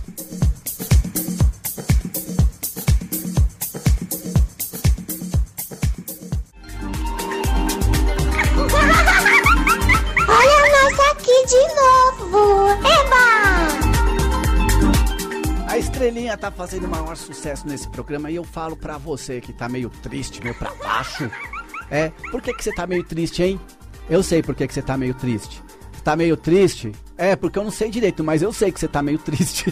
Olha 10.29 10.59
nós 10.73 11.01
aqui 11.11 11.47
de 11.47 11.63
novo. 11.75 12.69
Eba! 12.87 13.27
A 15.69 15.79
estrelinha 15.79 16.37
tá 16.37 16.51
fazendo 16.51 16.87
o 16.87 16.89
maior 16.89 17.17
sucesso 17.17 17.67
nesse 17.67 17.89
programa 17.89 18.31
e 18.31 18.35
eu 18.37 18.45
falo 18.45 18.77
pra 18.77 18.99
você 18.99 19.41
que 19.41 19.53
tá 19.53 19.69
meio 19.69 19.89
triste, 19.91 20.43
meio 20.43 20.55
pra 20.55 20.73
baixo. 20.75 21.31
É, 21.91 22.11
por 22.31 22.43
que 22.43 22.53
que 22.53 22.63
você 22.63 22.73
tá 22.73 22.87
meio 22.87 23.05
triste, 23.05 23.43
hein? 23.43 23.61
Eu 24.11 24.23
sei 24.23 24.43
por 24.43 24.55
que 24.55 24.67
que 24.67 24.75
você 24.75 24.83
tá 24.83 24.97
meio 24.97 25.15
triste. 25.15 25.63
Tá 26.09 26.17
meio 26.17 26.39
triste? 26.39 26.91
É, 27.19 27.37
porque 27.37 27.59
eu 27.59 27.65
não 27.65 27.71
sei 27.71 27.91
direito, 27.91 28.25
mas 28.25 28.41
eu 28.41 28.51
sei 28.51 28.73
que 28.73 28.81
você 28.81 28.89
tá 28.89 29.03
meio 29.03 29.19
triste. 29.19 29.67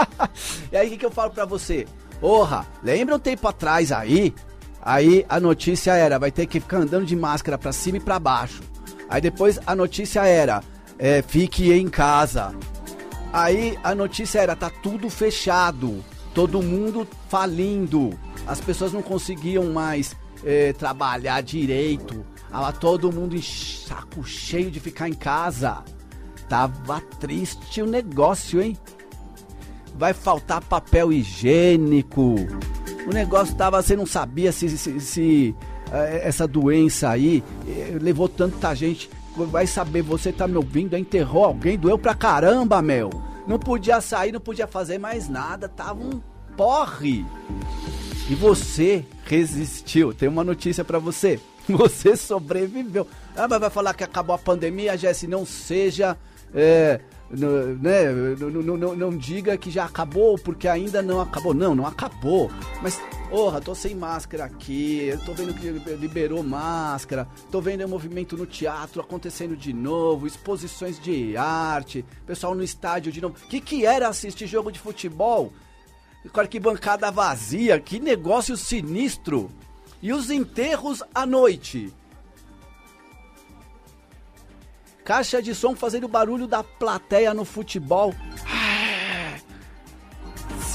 e 0.72 0.74
aí 0.74 0.86
o 0.86 0.90
que 0.92 0.96
que 0.96 1.04
eu 1.04 1.10
falo 1.10 1.30
pra 1.30 1.44
você? 1.44 1.86
Porra, 2.18 2.66
lembra 2.82 3.16
um 3.16 3.18
tempo 3.18 3.46
atrás 3.46 3.92
aí? 3.92 4.34
Aí 4.80 5.26
a 5.28 5.38
notícia 5.38 5.92
era, 5.92 6.18
vai 6.18 6.30
ter 6.30 6.46
que 6.46 6.60
ficar 6.60 6.78
andando 6.78 7.04
de 7.04 7.14
máscara 7.14 7.58
pra 7.58 7.72
cima 7.72 7.98
e 7.98 8.00
pra 8.00 8.18
baixo. 8.18 8.62
Aí 9.06 9.20
depois 9.20 9.60
a 9.66 9.76
notícia 9.76 10.24
era, 10.24 10.62
é, 10.98 11.20
fique 11.20 11.70
em 11.70 11.90
casa. 11.90 12.54
Aí 13.30 13.78
a 13.84 13.94
notícia 13.94 14.38
era, 14.38 14.56
tá 14.56 14.70
tudo 14.82 15.10
fechado, 15.10 16.02
todo 16.32 16.62
mundo 16.62 17.06
falindo, 17.28 18.18
as 18.46 18.62
pessoas 18.62 18.94
não 18.94 19.02
conseguiam 19.02 19.64
mais 19.74 20.16
eh, 20.42 20.72
trabalhar 20.72 21.42
direito, 21.42 22.24
tava 22.50 22.72
todo 22.72 23.12
mundo 23.12 23.36
em 23.36 23.42
saco 23.42 24.24
cheio 24.24 24.70
de 24.70 24.80
ficar 24.80 25.08
em 25.08 25.14
casa. 25.14 25.82
Tava 26.48 27.00
triste 27.20 27.82
o 27.82 27.86
negócio, 27.86 28.60
hein? 28.62 28.76
Vai 29.98 30.12
faltar 30.12 30.62
papel 30.62 31.12
higiênico. 31.12 32.34
O 33.06 33.10
negócio 33.12 33.54
tava, 33.54 33.80
você 33.82 33.96
não 33.96 34.06
sabia 34.06 34.52
se, 34.52 34.68
se- 34.76 35.00
se, 35.00 35.54
eh, 35.92 36.20
essa 36.24 36.46
doença 36.46 37.08
aí 37.08 37.42
eh, 37.66 37.96
levou 38.00 38.28
tanta 38.28 38.74
gente. 38.74 39.08
Vai 39.36 39.66
saber, 39.66 40.02
você 40.02 40.32
tá 40.32 40.46
me 40.48 40.56
ouvindo, 40.56 40.96
enterrou 40.96 41.44
alguém, 41.44 41.76
doeu 41.78 41.98
pra 41.98 42.14
caramba, 42.14 42.80
meu. 42.80 43.10
Não 43.46 43.58
podia 43.58 44.00
sair, 44.00 44.32
não 44.32 44.40
podia 44.40 44.66
fazer 44.66 44.98
mais 44.98 45.28
nada, 45.28 45.68
tava 45.68 46.02
um 46.02 46.20
porre. 46.56 47.24
E 48.28 48.34
você 48.34 49.04
resistiu. 49.24 50.12
Tem 50.14 50.28
uma 50.28 50.42
notícia 50.42 50.84
pra 50.84 50.98
você. 50.98 51.38
Você 51.76 52.16
sobreviveu. 52.16 53.06
Ah, 53.36 53.46
mas 53.48 53.60
vai 53.60 53.70
falar 53.70 53.94
que 53.94 54.04
acabou 54.04 54.34
a 54.34 54.38
pandemia, 54.38 54.96
Jesse, 54.96 55.26
não 55.26 55.44
seja. 55.44 56.16
é, 56.54 57.00
né, 57.28 58.04
não 58.96 59.16
diga 59.16 59.56
que 59.56 59.70
já 59.70 59.84
acabou, 59.84 60.38
porque 60.38 60.68
ainda 60.68 61.02
não 61.02 61.20
acabou. 61.20 61.52
Não, 61.52 61.74
não 61.74 61.86
acabou. 61.86 62.50
Mas, 62.80 63.00
porra, 63.28 63.60
tô 63.60 63.74
sem 63.74 63.94
máscara 63.94 64.44
aqui. 64.44 65.10
Tô 65.24 65.34
vendo 65.34 65.52
que 65.54 65.68
liberou 65.96 66.42
máscara. 66.42 67.26
Tô 67.50 67.60
vendo 67.60 67.84
o 67.84 67.88
movimento 67.88 68.36
no 68.36 68.46
teatro 68.46 69.00
acontecendo 69.00 69.56
de 69.56 69.72
novo. 69.72 70.26
Exposições 70.26 71.00
de 71.00 71.36
arte. 71.36 72.04
Pessoal 72.26 72.54
no 72.54 72.62
estádio 72.62 73.10
de 73.10 73.20
novo. 73.20 73.34
O 73.44 73.48
que, 73.48 73.60
que 73.60 73.84
era 73.84 74.08
assistir 74.08 74.46
jogo 74.46 74.70
de 74.70 74.78
futebol? 74.78 75.52
com 76.32 76.40
arquibancada 76.40 77.08
vazia, 77.10 77.78
que 77.78 78.00
negócio 78.00 78.56
sinistro. 78.56 79.48
E 80.02 80.12
os 80.12 80.30
enterros 80.30 81.02
à 81.14 81.24
noite. 81.26 81.92
Caixa 85.04 85.40
de 85.40 85.54
som 85.54 85.74
fazendo 85.74 86.08
barulho 86.08 86.46
da 86.46 86.64
plateia 86.64 87.32
no 87.32 87.44
futebol. 87.44 88.14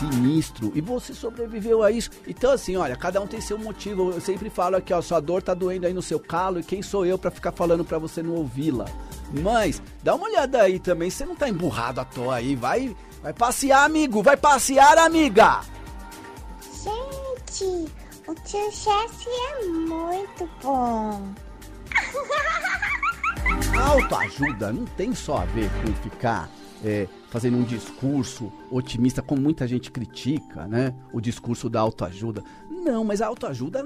sinistro 0.01 0.71
e 0.73 0.81
você 0.81 1.13
sobreviveu 1.13 1.83
a 1.83 1.91
isso. 1.91 2.09
Então, 2.25 2.51
assim, 2.51 2.75
olha, 2.75 2.95
cada 2.95 3.21
um 3.21 3.27
tem 3.27 3.39
seu 3.39 3.57
motivo. 3.57 4.11
Eu 4.11 4.21
sempre 4.21 4.49
falo 4.49 4.77
aqui, 4.77 4.93
ó, 4.93 5.01
sua 5.01 5.19
dor 5.19 5.43
tá 5.43 5.53
doendo 5.53 5.85
aí 5.85 5.93
no 5.93 6.01
seu 6.01 6.19
calo 6.19 6.59
e 6.59 6.63
quem 6.63 6.81
sou 6.81 7.05
eu 7.05 7.17
para 7.17 7.29
ficar 7.29 7.51
falando 7.51 7.85
para 7.85 7.99
você 7.99 8.23
não 8.23 8.33
ouvi-la? 8.33 8.85
Mas, 9.31 9.81
dá 10.03 10.15
uma 10.15 10.25
olhada 10.25 10.61
aí 10.61 10.79
também, 10.79 11.09
você 11.09 11.25
não 11.25 11.35
tá 11.35 11.47
emburrado 11.47 12.01
à 12.01 12.05
toa 12.05 12.35
aí, 12.35 12.55
vai, 12.55 12.95
vai 13.21 13.33
passear, 13.33 13.85
amigo, 13.85 14.23
vai 14.23 14.35
passear, 14.35 14.97
amiga! 14.97 15.61
Gente, 16.83 17.85
o 18.31 18.35
tio 18.45 18.71
Jesse 18.71 19.27
é 19.29 19.65
muito 19.65 20.49
bom. 20.63 21.33
Autoajuda 23.77 24.71
não 24.71 24.85
tem 24.85 25.13
só 25.13 25.39
a 25.39 25.45
ver 25.45 25.69
com 25.81 25.93
ficar 26.01 26.49
é, 26.83 27.09
fazendo 27.29 27.57
um 27.57 27.63
discurso 27.63 28.51
otimista, 28.71 29.21
como 29.21 29.41
muita 29.41 29.67
gente 29.67 29.91
critica, 29.91 30.65
né? 30.65 30.95
O 31.11 31.19
discurso 31.19 31.69
da 31.69 31.81
autoajuda. 31.81 32.41
Não, 32.69 33.03
mas 33.03 33.21
a 33.21 33.27
autoajuda 33.27 33.83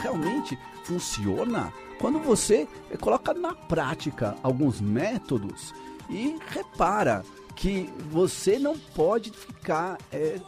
realmente 0.00 0.58
funciona 0.82 1.72
quando 2.00 2.18
você 2.18 2.66
é, 2.90 2.96
coloca 2.96 3.32
na 3.32 3.54
prática 3.54 4.36
alguns 4.42 4.80
métodos 4.80 5.72
e 6.10 6.36
repara 6.48 7.24
que 7.54 7.88
você 8.10 8.58
não 8.58 8.76
pode 8.76 9.30
ficar 9.30 9.98
é, 10.12 10.40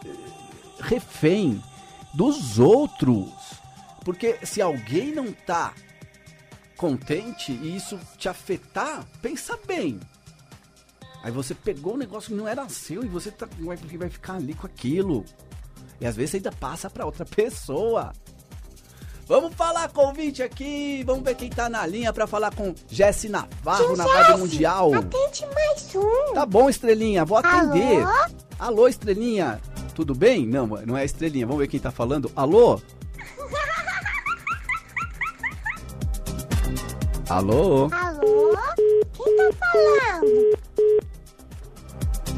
refém 0.81 1.63
dos 2.17 2.59
outros. 2.59 3.31
Porque 4.05 4.39
se 4.43 4.63
alguém 4.63 5.13
não 5.13 5.27
está 5.27 5.75
contente 6.77 7.53
e 7.53 7.77
isso 7.77 7.99
te 8.17 8.29
afetar, 8.29 9.05
pensa 9.21 9.59
bem. 9.67 10.01
Aí 11.23 11.31
você 11.31 11.55
pegou 11.55 11.95
um 11.95 11.99
negócio 11.99 12.31
que 12.31 12.37
não 12.37 12.49
era 12.49 12.69
seu 12.69 13.05
e 13.05 13.09
você 13.09 13.31
tá, 13.31 13.47
vai, 13.59 13.77
vai 13.77 14.09
ficar 14.09 14.35
ali 14.35 14.55
com 14.55 14.67
aquilo. 14.67 15.25
E 16.01 16.07
às 16.07 16.17
vezes 16.17 16.37
ainda 16.37 16.53
passa 16.53 16.89
para 16.89 17.05
outra 17.05 17.25
pessoa. 17.27 18.13
Vamos 19.27 19.55
falar 19.55 19.89
com 19.89 20.03
o 20.03 20.07
ouvinte 20.07 20.41
aqui. 20.43 21.03
Vamos 21.05 21.25
ver 21.25 21.35
quem 21.35 21.51
tá 21.51 21.69
na 21.69 21.85
linha 21.85 22.13
para 22.13 22.29
falar 22.29 22.55
com 22.55 22.73
Jesse 22.89 23.29
Navarro 23.29 23.87
Tio 23.87 23.97
na 23.97 24.05
Rádio 24.05 24.39
Mundial. 24.39 24.95
Atende 24.95 25.47
mais 25.53 25.95
um. 25.97 26.35
Tá 26.35 26.47
bom, 26.47 26.71
Estrelinha, 26.71 27.25
vou 27.25 27.39
atender. 27.39 28.05
Alô? 28.05 28.35
Alô, 28.59 28.89
Estrelinha. 28.89 29.61
Tudo 29.97 30.15
bem? 30.15 30.47
Não, 30.47 30.67
não 30.67 30.95
é 30.95 31.07
Estrelinha. 31.07 31.47
Vamos 31.47 31.63
ver 31.63 31.69
quem 31.69 31.81
tá 31.81 31.91
falando. 31.91 32.31
Alô? 32.37 32.79
Alô? 37.31 37.89
Alô? 37.91 38.59
Quem 39.15 39.37
tá 39.39 39.51
falando? 39.59 40.59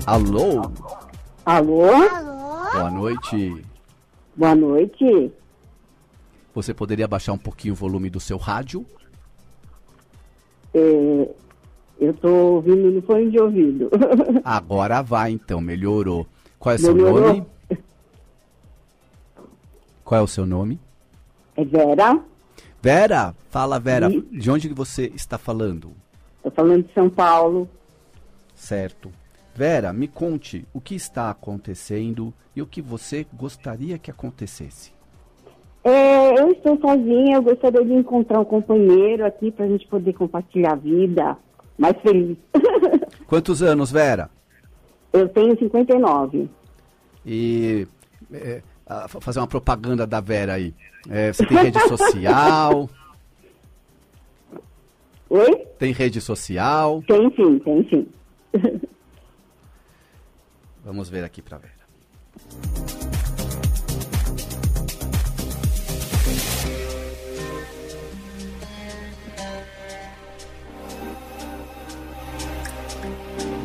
Alô? 0.06 0.72
Alô? 1.44 1.92
Alô? 1.92 2.70
Boa 2.72 2.90
noite. 2.92 3.64
Boa 4.36 4.54
noite. 4.54 5.32
Você 6.54 6.72
poderia 6.72 7.08
baixar 7.08 7.32
um 7.32 7.38
pouquinho 7.38 7.74
o 7.74 7.76
volume 7.76 8.08
do 8.08 8.20
seu 8.20 8.38
rádio? 8.38 8.86
É, 10.72 11.28
eu 11.98 12.14
tô 12.14 12.28
ouvindo 12.28 12.92
no 12.92 13.02
fone 13.02 13.32
de 13.32 13.40
ouvido. 13.40 13.90
Agora 14.44 15.02
vai 15.02 15.32
então, 15.32 15.60
melhorou. 15.60 16.24
Qual 16.58 16.72
é 16.72 16.76
o 16.76 16.78
seu 16.78 16.94
Melhorou? 16.94 17.20
nome? 17.28 17.46
Qual 20.04 20.20
é 20.20 20.24
o 20.24 20.26
seu 20.26 20.46
nome? 20.46 20.80
É 21.56 21.64
Vera, 21.64 22.20
Vera, 22.80 23.34
fala 23.50 23.78
Vera, 23.78 24.08
Sim. 24.10 24.24
de 24.30 24.50
onde 24.50 24.68
você 24.68 25.12
está 25.14 25.36
falando? 25.36 25.92
tô 26.42 26.50
falando 26.50 26.84
de 26.86 26.92
São 26.94 27.10
Paulo. 27.10 27.68
Certo. 28.54 29.10
Vera, 29.54 29.92
me 29.92 30.06
conte 30.08 30.64
o 30.72 30.80
que 30.80 30.94
está 30.94 31.30
acontecendo 31.30 32.32
e 32.54 32.62
o 32.62 32.66
que 32.66 32.80
você 32.80 33.26
gostaria 33.34 33.98
que 33.98 34.10
acontecesse. 34.10 34.92
É, 35.82 36.40
eu 36.40 36.52
estou 36.52 36.78
sozinha, 36.80 37.36
eu 37.36 37.42
gostaria 37.42 37.84
de 37.84 37.92
encontrar 37.92 38.40
um 38.40 38.44
companheiro 38.44 39.26
aqui 39.26 39.50
pra 39.50 39.66
gente 39.66 39.86
poder 39.88 40.12
compartilhar 40.12 40.72
a 40.72 40.76
vida 40.76 41.36
mais 41.76 41.96
feliz. 42.00 42.36
Quantos 43.26 43.62
anos, 43.62 43.90
Vera? 43.90 44.30
Eu 45.12 45.28
tenho 45.28 45.58
59. 45.58 46.48
E 47.24 47.86
é, 48.32 48.62
fazer 49.20 49.40
uma 49.40 49.46
propaganda 49.46 50.06
da 50.06 50.20
Vera 50.20 50.54
aí. 50.54 50.74
É, 51.08 51.32
você 51.32 51.46
tem 51.46 51.58
rede 51.58 51.80
social? 51.88 52.88
Oi? 55.30 55.56
Tem 55.78 55.92
rede 55.92 56.20
social? 56.20 57.02
Tem 57.06 57.34
sim, 57.34 57.58
tem 57.58 57.88
sim. 57.88 58.08
Vamos 60.84 61.08
ver 61.10 61.24
aqui 61.24 61.42
pra 61.42 61.58
Vera. 61.58 61.78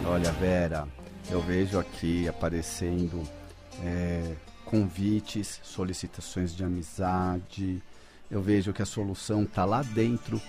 Olha, 0.06 0.32
Vera, 0.34 0.88
eu 1.30 1.42
vejo 1.42 1.80
aqui 1.80 2.28
aparecendo 2.28 3.24
é, 3.84 4.34
convites, 4.66 5.60
solicitações 5.64 6.56
de 6.56 6.64
amizade. 6.64 7.82
Eu 8.30 8.42
vejo 8.42 8.74
que 8.74 8.82
a 8.82 8.86
solução 8.86 9.46
tá 9.46 9.66
lá 9.66 9.82
dentro, 9.82 10.42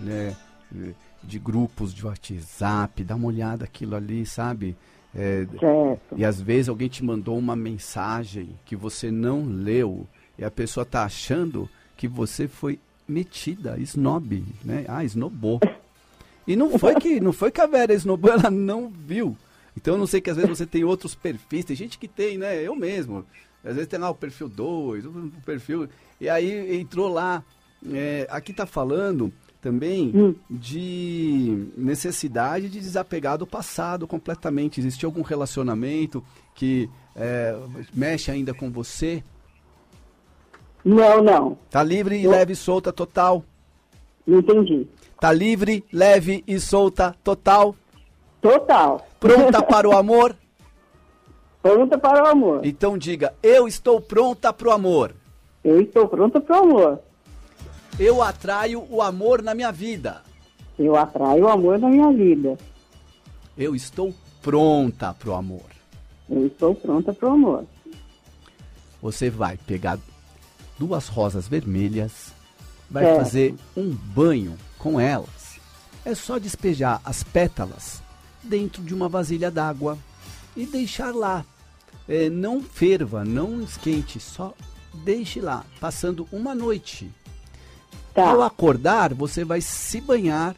né? 0.00 0.36
De 1.22 1.38
grupos 1.38 1.92
de 1.92 2.06
WhatsApp. 2.06 3.04
Dá 3.04 3.14
uma 3.14 3.28
olhada 3.28 3.64
aquilo 3.64 3.94
ali, 3.94 4.24
sabe? 4.24 4.76
É, 5.14 5.46
e 6.16 6.24
às 6.24 6.40
vezes 6.40 6.68
alguém 6.68 6.88
te 6.88 7.04
mandou 7.04 7.36
uma 7.38 7.54
mensagem 7.54 8.58
que 8.64 8.74
você 8.74 9.10
não 9.10 9.44
leu 9.44 10.06
e 10.38 10.44
a 10.44 10.50
pessoa 10.50 10.86
tá 10.86 11.04
achando 11.04 11.68
que 11.96 12.08
você 12.08 12.48
foi 12.48 12.80
metida, 13.06 13.78
snob, 13.78 14.42
né? 14.64 14.84
Ah, 14.88 15.04
snobou. 15.04 15.60
E 16.46 16.56
não 16.56 16.78
foi 16.78 16.94
que 16.94 17.20
não 17.20 17.32
foi 17.32 17.50
que 17.50 17.60
a 17.60 17.66
Vera 17.66 17.92
snobou, 17.94 18.32
ela 18.32 18.50
não 18.50 18.88
viu. 18.88 19.36
Então 19.76 19.94
eu 19.94 19.98
não 19.98 20.06
sei 20.06 20.20
que 20.20 20.30
às 20.30 20.36
vezes 20.36 20.50
você 20.50 20.66
tem 20.66 20.84
outros 20.84 21.14
perfis, 21.14 21.64
tem 21.64 21.76
gente 21.76 21.98
que 21.98 22.06
tem, 22.08 22.36
né? 22.38 22.60
Eu 22.62 22.74
mesmo. 22.76 23.24
Às 23.64 23.74
vezes 23.74 23.88
tem 23.88 23.98
lá 23.98 24.10
o 24.10 24.14
perfil 24.14 24.48
2, 24.48 25.06
o 25.06 25.30
perfil. 25.44 25.88
E 26.20 26.28
aí 26.28 26.76
entrou 26.80 27.08
lá. 27.08 27.42
é, 27.92 28.26
aqui 28.30 28.52
tá 28.52 28.64
falando 28.64 29.32
também 29.60 30.12
Hum. 30.14 30.34
de 30.48 31.68
necessidade 31.76 32.68
de 32.68 32.78
desapegar 32.80 33.36
do 33.38 33.46
passado 33.46 34.06
completamente. 34.06 34.78
Existe 34.80 35.04
algum 35.04 35.22
relacionamento 35.22 36.22
que 36.54 36.88
é, 37.16 37.56
mexe 37.94 38.30
ainda 38.30 38.52
com 38.54 38.70
você? 38.70 39.22
Não, 40.84 41.22
não. 41.22 41.58
Tá 41.70 41.82
livre 41.82 42.16
e 42.20 42.24
Eu- 42.24 42.30
leve 42.30 42.52
e 42.52 42.56
solta 42.56 42.92
total. 42.92 43.44
Entendi. 44.26 44.86
Tá 45.20 45.32
livre, 45.32 45.84
leve 45.92 46.42
e 46.46 46.58
solta 46.58 47.14
total. 47.22 47.74
Total. 48.40 49.06
Pronta 49.22 49.62
para 49.62 49.88
o 49.88 49.96
amor? 49.96 50.34
Pronta 51.62 51.96
para 51.96 52.24
o 52.24 52.26
amor. 52.26 52.66
Então 52.66 52.98
diga: 52.98 53.32
Eu 53.40 53.68
estou 53.68 54.00
pronta 54.00 54.52
para 54.52 54.68
o 54.68 54.72
amor. 54.72 55.14
Eu 55.62 55.80
estou 55.80 56.08
pronta 56.08 56.40
para 56.40 56.60
o 56.60 56.64
amor. 56.64 57.00
Eu 58.00 58.20
atraio 58.20 58.84
o 58.90 59.00
amor 59.00 59.40
na 59.40 59.54
minha 59.54 59.70
vida. 59.70 60.22
Eu 60.76 60.96
atraio 60.96 61.44
o 61.44 61.48
amor 61.48 61.78
na 61.78 61.88
minha 61.88 62.10
vida. 62.10 62.58
Eu 63.56 63.76
estou 63.76 64.12
pronta 64.42 65.14
para 65.14 65.30
o 65.30 65.34
amor. 65.34 65.70
Eu 66.28 66.48
estou 66.48 66.74
pronta 66.74 67.12
para 67.12 67.28
o 67.28 67.32
amor. 67.32 67.64
Você 69.00 69.30
vai 69.30 69.56
pegar 69.56 70.00
duas 70.76 71.06
rosas 71.06 71.46
vermelhas, 71.46 72.32
vai 72.90 73.04
fazer 73.16 73.54
um 73.76 73.90
banho 73.90 74.56
com 74.78 74.98
elas. 74.98 75.60
É 76.04 76.12
só 76.12 76.38
despejar 76.38 77.00
as 77.04 77.22
pétalas 77.22 78.02
dentro 78.42 78.82
de 78.82 78.94
uma 78.94 79.08
vasilha 79.08 79.50
d'água 79.50 79.98
e 80.56 80.66
deixar 80.66 81.14
lá. 81.14 81.44
É, 82.08 82.28
não 82.28 82.60
ferva, 82.60 83.24
não 83.24 83.62
esquente, 83.62 84.18
só 84.18 84.54
deixe 85.04 85.40
lá, 85.40 85.64
passando 85.80 86.26
uma 86.32 86.54
noite. 86.54 87.10
Ao 88.14 88.38
Tá. 88.38 88.46
acordar, 88.46 89.14
você 89.14 89.44
vai 89.44 89.60
se 89.60 90.00
banhar 90.00 90.54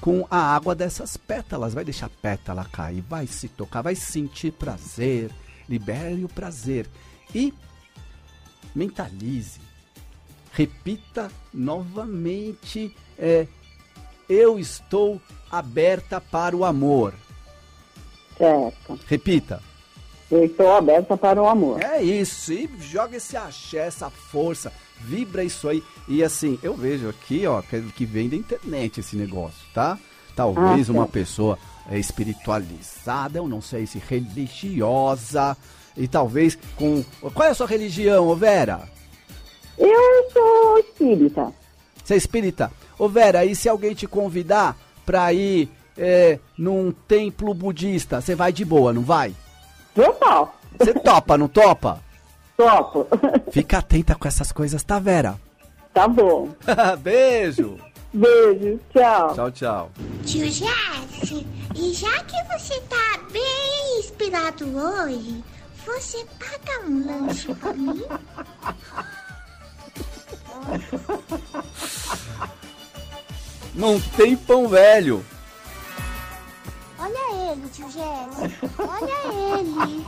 com 0.00 0.26
a 0.28 0.36
água 0.36 0.74
dessas 0.74 1.16
pétalas. 1.16 1.74
Vai 1.74 1.84
deixar 1.84 2.06
a 2.06 2.10
pétala 2.10 2.64
cair, 2.64 3.02
vai 3.02 3.26
se 3.26 3.48
tocar, 3.48 3.82
vai 3.82 3.94
sentir 3.94 4.52
prazer. 4.52 5.30
Libere 5.68 6.24
o 6.24 6.28
prazer. 6.28 6.88
E 7.34 7.54
mentalize. 8.74 9.60
Repita 10.52 11.30
novamente: 11.54 12.94
é, 13.16 13.46
Eu 14.28 14.58
estou 14.58 15.20
aberta 15.52 16.18
para 16.18 16.56
o 16.56 16.64
amor. 16.64 17.12
Certo. 18.38 18.98
Repita. 19.06 19.62
Eu 20.30 20.46
estou 20.46 20.74
aberta 20.74 21.14
para 21.14 21.42
o 21.42 21.46
amor. 21.46 21.82
É 21.82 22.02
isso, 22.02 22.54
e 22.54 22.68
joga 22.80 23.18
esse 23.18 23.36
axé, 23.36 23.86
essa 23.86 24.08
força, 24.08 24.72
vibra 24.98 25.44
isso 25.44 25.68
aí. 25.68 25.82
E 26.08 26.24
assim, 26.24 26.58
eu 26.62 26.74
vejo 26.74 27.06
aqui, 27.10 27.46
ó, 27.46 27.60
que, 27.60 27.82
que 27.92 28.06
vem 28.06 28.30
da 28.30 28.36
internet 28.36 29.00
esse 29.00 29.14
negócio, 29.14 29.60
tá? 29.74 29.98
Talvez 30.34 30.88
Ah, 30.88 30.92
uma 30.92 31.06
pessoa 31.06 31.58
é, 31.90 31.98
espiritualizada, 31.98 33.38
eu 33.38 33.46
não 33.46 33.60
sei 33.60 33.86
se 33.86 33.98
religiosa, 33.98 35.54
e 35.94 36.08
talvez 36.08 36.58
com. 36.76 37.04
Qual 37.34 37.46
é 37.46 37.50
a 37.50 37.54
sua 37.54 37.66
religião, 37.66 38.26
ô 38.26 38.34
Vera? 38.34 38.88
Eu 39.76 40.30
sou 40.32 40.78
espírita. 40.78 41.52
Você 42.02 42.14
é 42.14 42.16
espírita? 42.16 42.72
Ô 42.98 43.06
Vera, 43.06 43.44
e 43.44 43.54
se 43.54 43.68
alguém 43.68 43.94
te 43.94 44.06
convidar 44.06 44.78
pra 45.04 45.32
ir 45.32 45.68
é, 45.96 46.38
num 46.56 46.92
templo 46.92 47.52
budista, 47.54 48.20
você 48.20 48.34
vai 48.34 48.52
de 48.52 48.64
boa, 48.64 48.92
não 48.92 49.02
vai? 49.02 49.34
Eu 49.94 50.12
topo. 50.14 50.54
Você 50.78 50.94
topa, 50.94 51.36
não 51.36 51.48
topa? 51.48 52.00
Topo. 52.56 53.06
Fica 53.50 53.78
atenta 53.78 54.14
com 54.14 54.26
essas 54.26 54.52
coisas, 54.52 54.82
tá, 54.82 54.98
Vera? 54.98 55.38
Tá 55.92 56.08
bom. 56.08 56.48
Beijo! 57.00 57.78
Beijo. 58.12 58.78
Tchau. 58.92 59.34
Tchau, 59.34 59.50
tchau. 59.50 59.90
Tio 60.24 60.50
Jesse, 60.50 61.46
e 61.74 61.92
já 61.94 62.22
que 62.24 62.36
você 62.52 62.78
tá 62.82 63.18
bem 63.30 63.98
inspirado 63.98 64.66
hoje, 64.76 65.42
você 65.84 66.24
paga 66.38 66.86
um 66.86 67.06
lanche 67.06 67.54
pra 67.54 67.72
mim? 67.72 68.02
Não 73.74 73.98
tem 73.98 74.36
pão 74.36 74.68
velho. 74.68 75.24
Olha 76.98 77.52
ele, 77.52 77.68
tio 77.72 77.86
Jesse. 77.90 78.54
Olha 78.78 79.58
ele. 79.58 80.04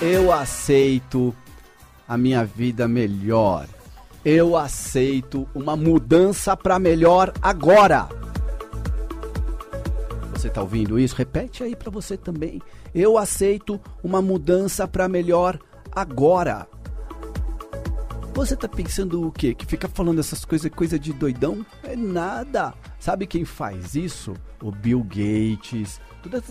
Eu 0.00 0.32
aceito 0.32 1.34
a 2.06 2.16
minha 2.16 2.44
vida 2.44 2.86
melhor. 2.86 3.66
Eu 4.24 4.56
aceito 4.56 5.48
uma 5.54 5.76
mudança 5.76 6.56
para 6.56 6.78
melhor 6.78 7.32
agora. 7.42 8.08
Você 10.32 10.48
tá 10.48 10.60
ouvindo 10.60 10.98
isso? 10.98 11.16
Repete 11.16 11.64
aí 11.64 11.74
para 11.74 11.90
você 11.90 12.16
também. 12.16 12.62
Eu 12.94 13.18
aceito 13.18 13.80
uma 14.04 14.22
mudança 14.22 14.86
para 14.86 15.08
melhor 15.08 15.56
agora. 15.56 15.73
Você 18.34 18.56
tá 18.56 18.68
pensando 18.68 19.28
o 19.28 19.30
quê? 19.30 19.54
Que 19.54 19.64
fica 19.64 19.88
falando 19.88 20.18
essas 20.18 20.44
coisas, 20.44 20.68
coisa 20.72 20.98
de 20.98 21.12
doidão? 21.12 21.64
É 21.84 21.94
nada. 21.94 22.74
Sabe 22.98 23.28
quem 23.28 23.44
faz 23.44 23.94
isso? 23.94 24.34
O 24.60 24.72
Bill 24.72 25.04
Gates, 25.04 26.00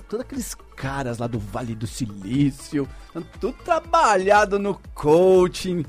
todos 0.08 0.22
aqueles 0.22 0.56
caras 0.78 1.18
lá 1.18 1.28
do 1.28 1.40
Vale 1.40 1.76
do 1.76 1.86
Silício, 1.86 2.88
tão 3.12 3.22
tudo 3.40 3.58
trabalhado 3.64 4.58
no 4.58 4.80
coaching. 4.94 5.86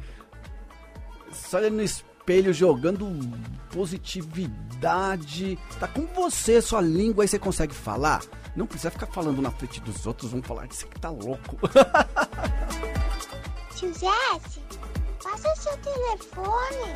Só 1.30 1.58
olha 1.58 1.70
no 1.70 1.82
espelho 1.82 2.52
jogando 2.52 3.08
positividade. 3.70 5.56
Tá 5.78 5.86
com 5.86 6.06
você, 6.06 6.60
sua 6.60 6.80
língua 6.80 7.22
aí 7.22 7.28
você 7.28 7.38
consegue 7.38 7.74
falar. 7.74 8.20
Não 8.56 8.66
precisa 8.66 8.90
ficar 8.90 9.06
falando 9.06 9.42
na 9.42 9.50
frente 9.50 9.80
dos 9.80 10.06
outros, 10.06 10.30
vão 10.30 10.42
falar 10.42 10.68
que 10.68 10.76
você 10.76 10.86
que 10.86 11.00
tá 11.00 11.10
louco. 11.10 11.58
Tio 13.74 13.88
Jesse, 13.88 14.60
passa 15.22 15.52
o 15.52 15.56
seu 15.56 15.76
telefone. 15.78 16.92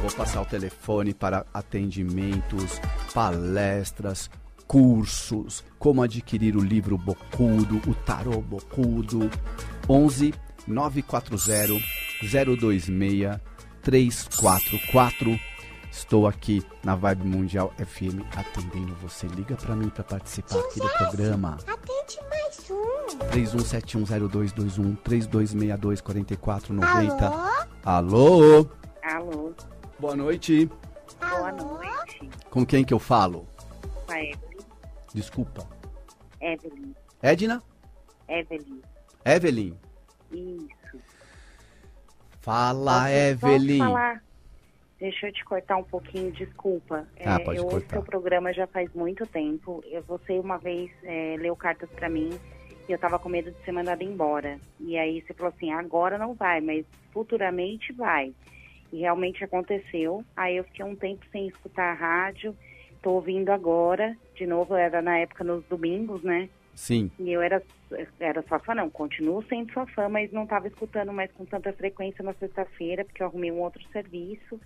Vou 0.00 0.10
passar 0.10 0.42
o 0.42 0.46
telefone 0.46 1.14
para 1.14 1.46
atendimentos, 1.54 2.80
palestras, 3.14 4.28
cursos, 4.66 5.62
como 5.78 6.02
adquirir 6.02 6.56
o 6.56 6.60
livro 6.60 6.98
Bocudo, 6.98 7.80
o 7.88 7.94
Tarô 7.94 8.40
Bocudo. 8.40 9.30
11 9.88 10.34
940 10.66 11.36
026 12.22 13.40
344. 13.82 15.38
Estou 15.92 16.26
aqui 16.26 16.64
na 16.82 16.96
Vibe 16.96 17.26
Mundial 17.26 17.70
FM 17.76 18.24
atendendo 18.34 18.94
você. 18.96 19.26
Liga 19.26 19.54
para 19.56 19.76
mim 19.76 19.90
para 19.90 20.02
participar 20.02 20.58
aqui 20.58 20.80
do 20.80 20.88
programa. 20.88 21.58
Atende 21.66 22.18
mais 22.30 22.70
um. 22.70 23.18
31710221 23.30 24.96
3262 25.04 26.00
4490. 26.00 27.26
Alô? 27.26 27.58
Alô? 27.84 28.70
Alô, 29.02 29.54
Boa 29.98 30.16
noite. 30.16 30.70
boa 31.20 31.50
Alô? 31.50 31.74
noite. 31.74 32.30
Com 32.48 32.64
quem 32.64 32.84
que 32.84 32.94
eu 32.94 32.98
falo? 32.98 33.46
Com 34.06 34.12
a 34.12 34.18
Evelyn. 34.18 34.58
Desculpa. 35.12 35.68
Evelyn. 36.40 36.94
Edna? 37.22 37.62
Evelyn. 38.28 38.80
Evelyn? 39.26 39.78
Isso. 40.32 40.98
Fala, 42.40 43.10
Evelyn. 43.12 43.78
Posso 43.78 43.90
falar? 43.92 44.24
Deixa 45.02 45.26
eu 45.26 45.32
te 45.32 45.44
cortar 45.44 45.78
um 45.78 45.82
pouquinho, 45.82 46.30
desculpa. 46.30 47.08
Ah, 47.26 47.34
É, 47.40 47.44
pode 47.44 47.58
eu 47.58 47.64
ouço 47.64 47.80
cortar. 47.80 47.90
seu 47.96 48.02
programa 48.04 48.52
já 48.52 48.68
faz 48.68 48.88
muito 48.94 49.26
tempo. 49.26 49.82
Eu, 49.90 50.00
você 50.02 50.38
uma 50.38 50.58
vez 50.58 50.92
é, 51.02 51.34
leu 51.40 51.56
cartas 51.56 51.90
pra 51.90 52.08
mim 52.08 52.30
e 52.88 52.92
eu 52.92 52.96
tava 53.00 53.18
com 53.18 53.28
medo 53.28 53.50
de 53.50 53.60
ser 53.64 53.72
mandada 53.72 54.04
embora. 54.04 54.60
E 54.78 54.96
aí 54.96 55.20
você 55.20 55.34
falou 55.34 55.52
assim, 55.52 55.72
agora 55.72 56.16
não 56.16 56.34
vai, 56.34 56.60
mas 56.60 56.86
futuramente 57.12 57.92
vai. 57.92 58.32
E 58.92 59.00
realmente 59.00 59.42
aconteceu. 59.42 60.24
Aí 60.36 60.58
eu 60.58 60.62
fiquei 60.62 60.84
um 60.84 60.94
tempo 60.94 61.26
sem 61.32 61.48
escutar 61.48 61.90
a 61.90 61.94
rádio. 61.94 62.56
Tô 63.02 63.10
ouvindo 63.14 63.50
agora. 63.50 64.16
De 64.36 64.46
novo, 64.46 64.76
era 64.76 65.02
na 65.02 65.18
época 65.18 65.42
nos 65.42 65.64
domingos, 65.64 66.22
né? 66.22 66.48
Sim. 66.76 67.10
E 67.18 67.32
eu 67.32 67.42
era, 67.42 67.60
era 68.20 68.40
sua 68.42 68.60
fã, 68.60 68.72
não, 68.72 68.88
continuo 68.88 69.42
sendo 69.48 69.72
sua 69.72 69.84
fã, 69.84 70.08
mas 70.08 70.30
não 70.30 70.44
estava 70.44 70.68
escutando 70.68 71.12
mais 71.12 71.32
com 71.32 71.44
tanta 71.44 71.72
frequência 71.72 72.22
na 72.22 72.34
sexta-feira, 72.34 73.04
porque 73.04 73.20
eu 73.20 73.26
arrumei 73.26 73.50
um 73.50 73.58
outro 73.60 73.82
serviço 73.92 74.60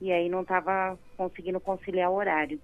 e 0.00 0.12
aí 0.12 0.28
não 0.28 0.42
estava 0.42 0.98
conseguindo 1.16 1.60
conciliar 1.60 2.10
o 2.10 2.14
horário. 2.14 2.60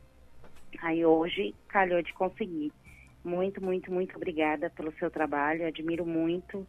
Aí 0.81 1.05
hoje 1.05 1.55
calhou 1.69 2.03
de 2.03 2.13
conseguir. 2.15 2.73
Muito, 3.25 3.63
muito, 3.63 3.93
muito 3.93 4.17
obrigada 4.17 4.71
pelo 4.71 4.93
seu 4.95 5.11
trabalho, 5.11 5.67
admiro 5.67 6.05
muito 6.05 6.67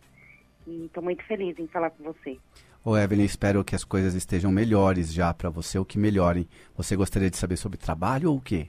e 0.68 0.86
estou 0.86 1.04
muito 1.04 1.24
feliz 1.26 1.58
em 1.58 1.68
falar 1.68 1.90
com 1.90 2.04
você. 2.04 2.38
Ô, 2.86 2.98
Evelyn, 2.98 3.26
espero 3.26 3.64
que 3.64 3.76
as 3.76 3.84
coisas 3.84 4.14
estejam 4.14 4.52
melhores 4.52 5.12
já 5.14 5.34
pra 5.34 5.50
você, 5.50 5.80
ou 5.80 5.86
que 5.86 5.98
melhorem. 5.98 6.48
Você 6.76 6.96
gostaria 6.96 7.30
de 7.30 7.38
saber 7.38 7.56
sobre 7.56 7.78
trabalho 7.78 8.30
ou 8.30 8.38
o 8.38 8.42
quê? 8.42 8.68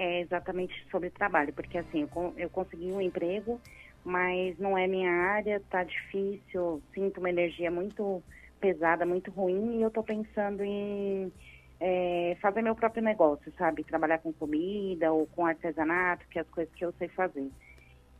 é 0.00 0.20
exatamente 0.20 0.74
sobre 0.90 1.10
trabalho, 1.10 1.52
porque 1.52 1.76
assim, 1.76 2.08
eu, 2.14 2.34
eu 2.38 2.48
consegui 2.48 2.90
um 2.90 3.02
emprego, 3.02 3.60
mas 4.02 4.58
não 4.58 4.76
é 4.76 4.86
minha 4.86 5.10
área, 5.10 5.62
tá 5.68 5.84
difícil, 5.84 6.82
sinto 6.94 7.18
uma 7.18 7.28
energia 7.28 7.70
muito 7.70 8.22
pesada, 8.60 9.06
muito 9.06 9.30
ruim, 9.30 9.78
e 9.78 9.82
eu 9.82 9.90
tô 9.90 10.02
pensando 10.02 10.62
em 10.62 11.32
é, 11.80 12.36
fazer 12.40 12.60
meu 12.60 12.74
próprio 12.74 13.02
negócio, 13.02 13.50
sabe? 13.56 13.82
Trabalhar 13.82 14.18
com 14.18 14.32
comida 14.32 15.10
ou 15.12 15.26
com 15.26 15.46
artesanato, 15.46 16.26
que 16.28 16.38
é 16.38 16.42
as 16.42 16.48
coisas 16.50 16.72
que 16.74 16.84
eu 16.84 16.92
sei 16.98 17.08
fazer. 17.08 17.50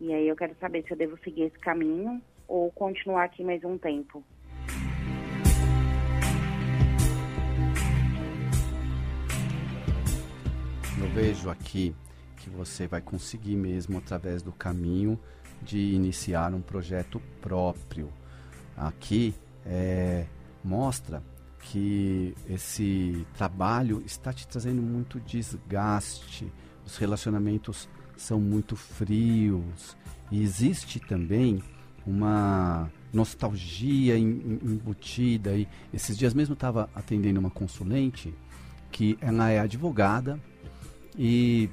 E 0.00 0.12
aí 0.14 0.26
eu 0.26 0.34
quero 0.34 0.56
saber 0.58 0.82
se 0.84 0.92
eu 0.92 0.96
devo 0.96 1.18
seguir 1.18 1.42
esse 1.42 1.58
caminho 1.58 2.22
ou 2.48 2.72
continuar 2.72 3.24
aqui 3.24 3.44
mais 3.44 3.62
um 3.62 3.76
tempo. 3.76 4.24
Eu 10.98 11.08
vejo 11.14 11.50
aqui 11.50 11.94
que 12.38 12.48
você 12.48 12.86
vai 12.86 13.02
conseguir 13.02 13.56
mesmo 13.56 13.98
através 13.98 14.42
do 14.42 14.52
caminho 14.52 15.20
de 15.62 15.94
iniciar 15.94 16.54
um 16.54 16.62
projeto 16.62 17.20
próprio. 17.42 18.10
Aqui 18.76 19.34
é, 19.66 20.26
mostra 20.64 21.22
que 21.62 22.34
esse 22.48 23.26
trabalho 23.36 24.02
está 24.04 24.32
te 24.32 24.46
trazendo 24.48 24.80
muito 24.82 25.20
desgaste, 25.20 26.50
os 26.86 26.96
relacionamentos 26.96 27.88
são 28.16 28.40
muito 28.40 28.76
frios 28.76 29.96
e 30.30 30.42
existe 30.42 30.98
também 31.00 31.62
uma 32.06 32.90
nostalgia 33.12 34.16
em- 34.18 34.24
em- 34.62 34.72
embutida. 34.72 35.54
E 35.56 35.68
esses 35.92 36.16
dias 36.16 36.32
mesmo 36.34 36.54
estava 36.54 36.88
atendendo 36.94 37.38
uma 37.40 37.50
consulente 37.50 38.34
que 38.90 39.16
ela 39.20 39.50
é 39.50 39.60
advogada 39.60 40.40
e 41.16 41.68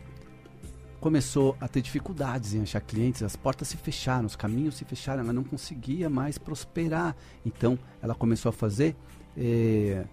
começou 0.99 1.55
a 1.59 1.67
ter 1.67 1.81
dificuldades 1.81 2.53
em 2.53 2.61
achar 2.61 2.81
clientes, 2.81 3.23
as 3.23 3.35
portas 3.35 3.67
se 3.67 3.77
fecharam, 3.77 4.25
os 4.25 4.35
caminhos 4.35 4.75
se 4.75 4.85
fecharam, 4.85 5.23
ela 5.23 5.33
não 5.33 5.43
conseguia 5.43 6.09
mais 6.09 6.37
prosperar. 6.37 7.15
Então, 7.45 7.77
ela 8.01 8.15
começou 8.15 8.49
a 8.49 8.53
fazer 8.53 8.95
eh, 9.37 10.05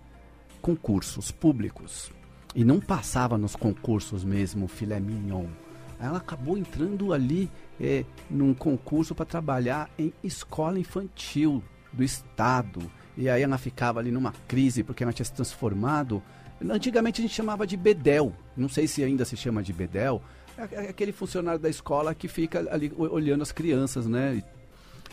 concursos 0.61 1.31
públicos 1.31 2.11
e 2.55 2.65
não 2.65 2.81
passava 2.81 3.37
nos 3.39 3.57
concursos 3.57 4.25
mesmo 4.25 4.69
filé 4.69 5.01
mignon. 5.01 5.47
Ela 5.99 6.19
acabou 6.19 6.59
entrando 6.59 7.13
ali 7.13 7.51
eh, 7.81 8.05
num 8.31 8.53
concurso 8.53 9.15
para 9.15 9.25
trabalhar 9.25 9.91
em 9.99 10.13
escola 10.23 10.79
infantil 10.79 11.63
do 11.93 12.03
estado. 12.03 12.81
E 13.17 13.29
aí 13.29 13.43
ela 13.43 13.57
ficava 13.59 14.01
ali 14.01 14.11
numa 14.11 14.33
crise 14.47 14.83
porque 14.83 15.03
ela 15.03 15.13
tinha 15.13 15.25
se 15.25 15.33
transformado 15.33 16.23
Antigamente 16.61 17.21
a 17.21 17.23
gente 17.23 17.35
chamava 17.35 17.67
de 17.67 17.77
bedel, 17.77 18.33
não 18.57 18.69
sei 18.69 18.87
se 18.87 19.03
ainda 19.03 19.25
se 19.25 19.37
chama 19.37 19.63
de 19.63 19.73
bedel, 19.73 20.23
aquele 20.59 21.13
funcionário 21.13 21.61
da 21.61 21.69
escola 21.69 22.15
que 22.15 22.29
fica 22.29 22.67
ali 22.73 22.93
o- 22.97 23.03
olhando 23.13 23.43
as 23.43 23.53
crianças, 23.53 24.07
né? 24.07 24.43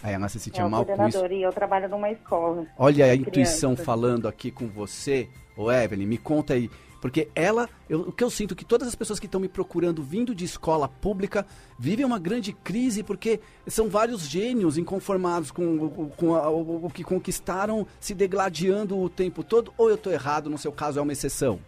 Aí 0.04 0.14
ela 0.14 0.28
se 0.30 0.40
sentia 0.40 0.64
é 0.64 0.66
o 0.66 0.70
mal 0.70 0.86
com 0.86 1.08
isso. 1.08 1.26
e 1.28 1.44
eu 1.44 1.52
trabalho 1.52 1.88
numa 1.90 2.10
escola. 2.12 2.66
Olha 2.78 3.06
a 3.06 3.16
intuição 3.16 3.72
crianças. 3.72 3.86
falando 3.86 4.28
aqui 4.28 4.50
com 4.52 4.68
você, 4.68 5.30
ô 5.56 5.72
Evelyn, 5.72 6.08
me 6.08 6.18
conta 6.18 6.54
aí. 6.54 6.70
Porque 7.00 7.30
ela, 7.34 7.68
eu- 7.90 8.02
o 8.02 8.12
que 8.12 8.24
eu 8.24 8.30
sinto 8.30 8.54
é 8.54 8.58
que 8.58 8.64
todas 8.66 8.88
as 8.88 8.94
pessoas 8.94 9.20
que 9.20 9.26
estão 9.26 9.42
me 9.42 9.48
procurando 9.50 10.04
vindo 10.04 10.36
de 10.36 10.46
escola 10.46 10.88
pública 10.88 11.46
vivem 11.78 12.06
uma 12.06 12.20
grande 12.20 12.54
crise 12.54 13.02
porque 13.02 13.40
são 13.68 13.90
vários 13.90 14.22
gênios 14.22 14.78
inconformados 14.78 15.50
com, 15.50 15.64
o- 15.78 16.14
com 16.16 16.36
a- 16.36 16.48
o, 16.50 16.86
o 16.86 16.90
que 16.92 17.04
conquistaram, 17.04 17.88
se 18.00 18.14
degladiando 18.14 18.98
o 19.00 19.10
tempo 19.10 19.44
todo. 19.44 19.74
Ou 19.80 19.90
eu 19.90 19.96
estou 19.96 20.14
errado, 20.14 20.48
no 20.50 20.60
seu 20.60 20.72
caso 20.72 21.00
é 21.00 21.02
uma 21.02 21.12
exceção? 21.12 21.60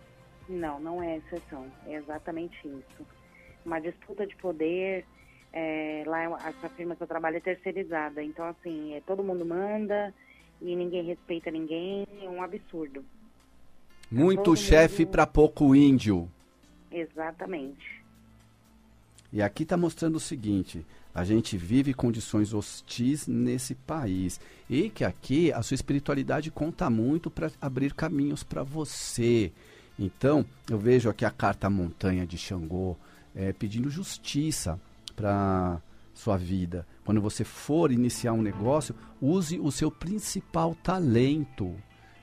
Não, 0.48 0.80
não 0.80 1.02
é 1.02 1.18
exceção. 1.18 1.66
É 1.88 1.96
exatamente 1.96 2.56
isso. 2.68 3.06
Uma 3.66 3.80
disputa 3.80 4.26
de 4.28 4.36
poder. 4.36 5.06
é, 5.56 6.04
lá 6.08 6.24
é 6.24 6.50
essa 6.50 6.68
firma 6.70 6.96
que 6.96 7.04
eu 7.04 7.08
trabalho 7.08 7.38
é 7.38 7.40
terceirizada. 7.40 8.24
Então, 8.24 8.46
assim, 8.46 8.94
é, 8.96 9.02
todo 9.02 9.24
mundo 9.24 9.46
manda 9.46 10.12
e 10.62 10.76
ninguém 10.76 11.04
respeita 11.06 11.52
ninguém. 11.52 12.08
É 12.22 12.28
um 12.28 12.42
absurdo. 12.42 13.06
Muito 14.12 14.44
todo 14.44 14.58
chefe 14.58 15.04
mundo- 15.06 15.12
para 15.12 15.28
pouco 15.28 15.76
índio. 15.76 16.28
Exatamente. 16.92 18.02
E 19.32 19.42
aqui 19.42 19.64
está 19.64 19.76
mostrando 19.78 20.16
o 20.16 20.20
seguinte: 20.20 20.86
a 21.14 21.24
gente 21.24 21.58
vive 21.58 21.94
condições 21.94 22.54
hostis 22.54 23.28
nesse 23.28 23.74
país 23.76 24.40
e 24.70 24.90
que 24.90 25.04
aqui 25.04 25.52
a 25.52 25.62
sua 25.64 25.76
espiritualidade 25.76 26.52
conta 26.52 26.90
muito 26.90 27.30
para 27.32 27.52
abrir 27.62 27.94
caminhos 27.94 28.44
para 28.44 28.64
você. 28.64 29.52
Então, 29.98 30.44
eu 30.70 30.78
vejo 30.78 31.10
aqui 31.10 31.24
a 31.26 31.32
carta 31.32 31.70
Montanha 31.70 32.26
de 32.26 32.38
Xangô 32.38 32.96
eh, 33.36 33.54
pedindo 33.54 33.90
justiça 33.90 34.80
para 35.16 35.82
sua 36.14 36.38
vida. 36.38 36.86
Quando 37.06 37.22
você 37.22 37.44
for 37.44 37.92
iniciar 37.92 38.34
um 38.34 38.42
negócio, 38.42 38.96
use 39.22 39.60
o 39.60 39.72
seu 39.72 39.90
principal 39.92 40.76
talento. 40.76 41.76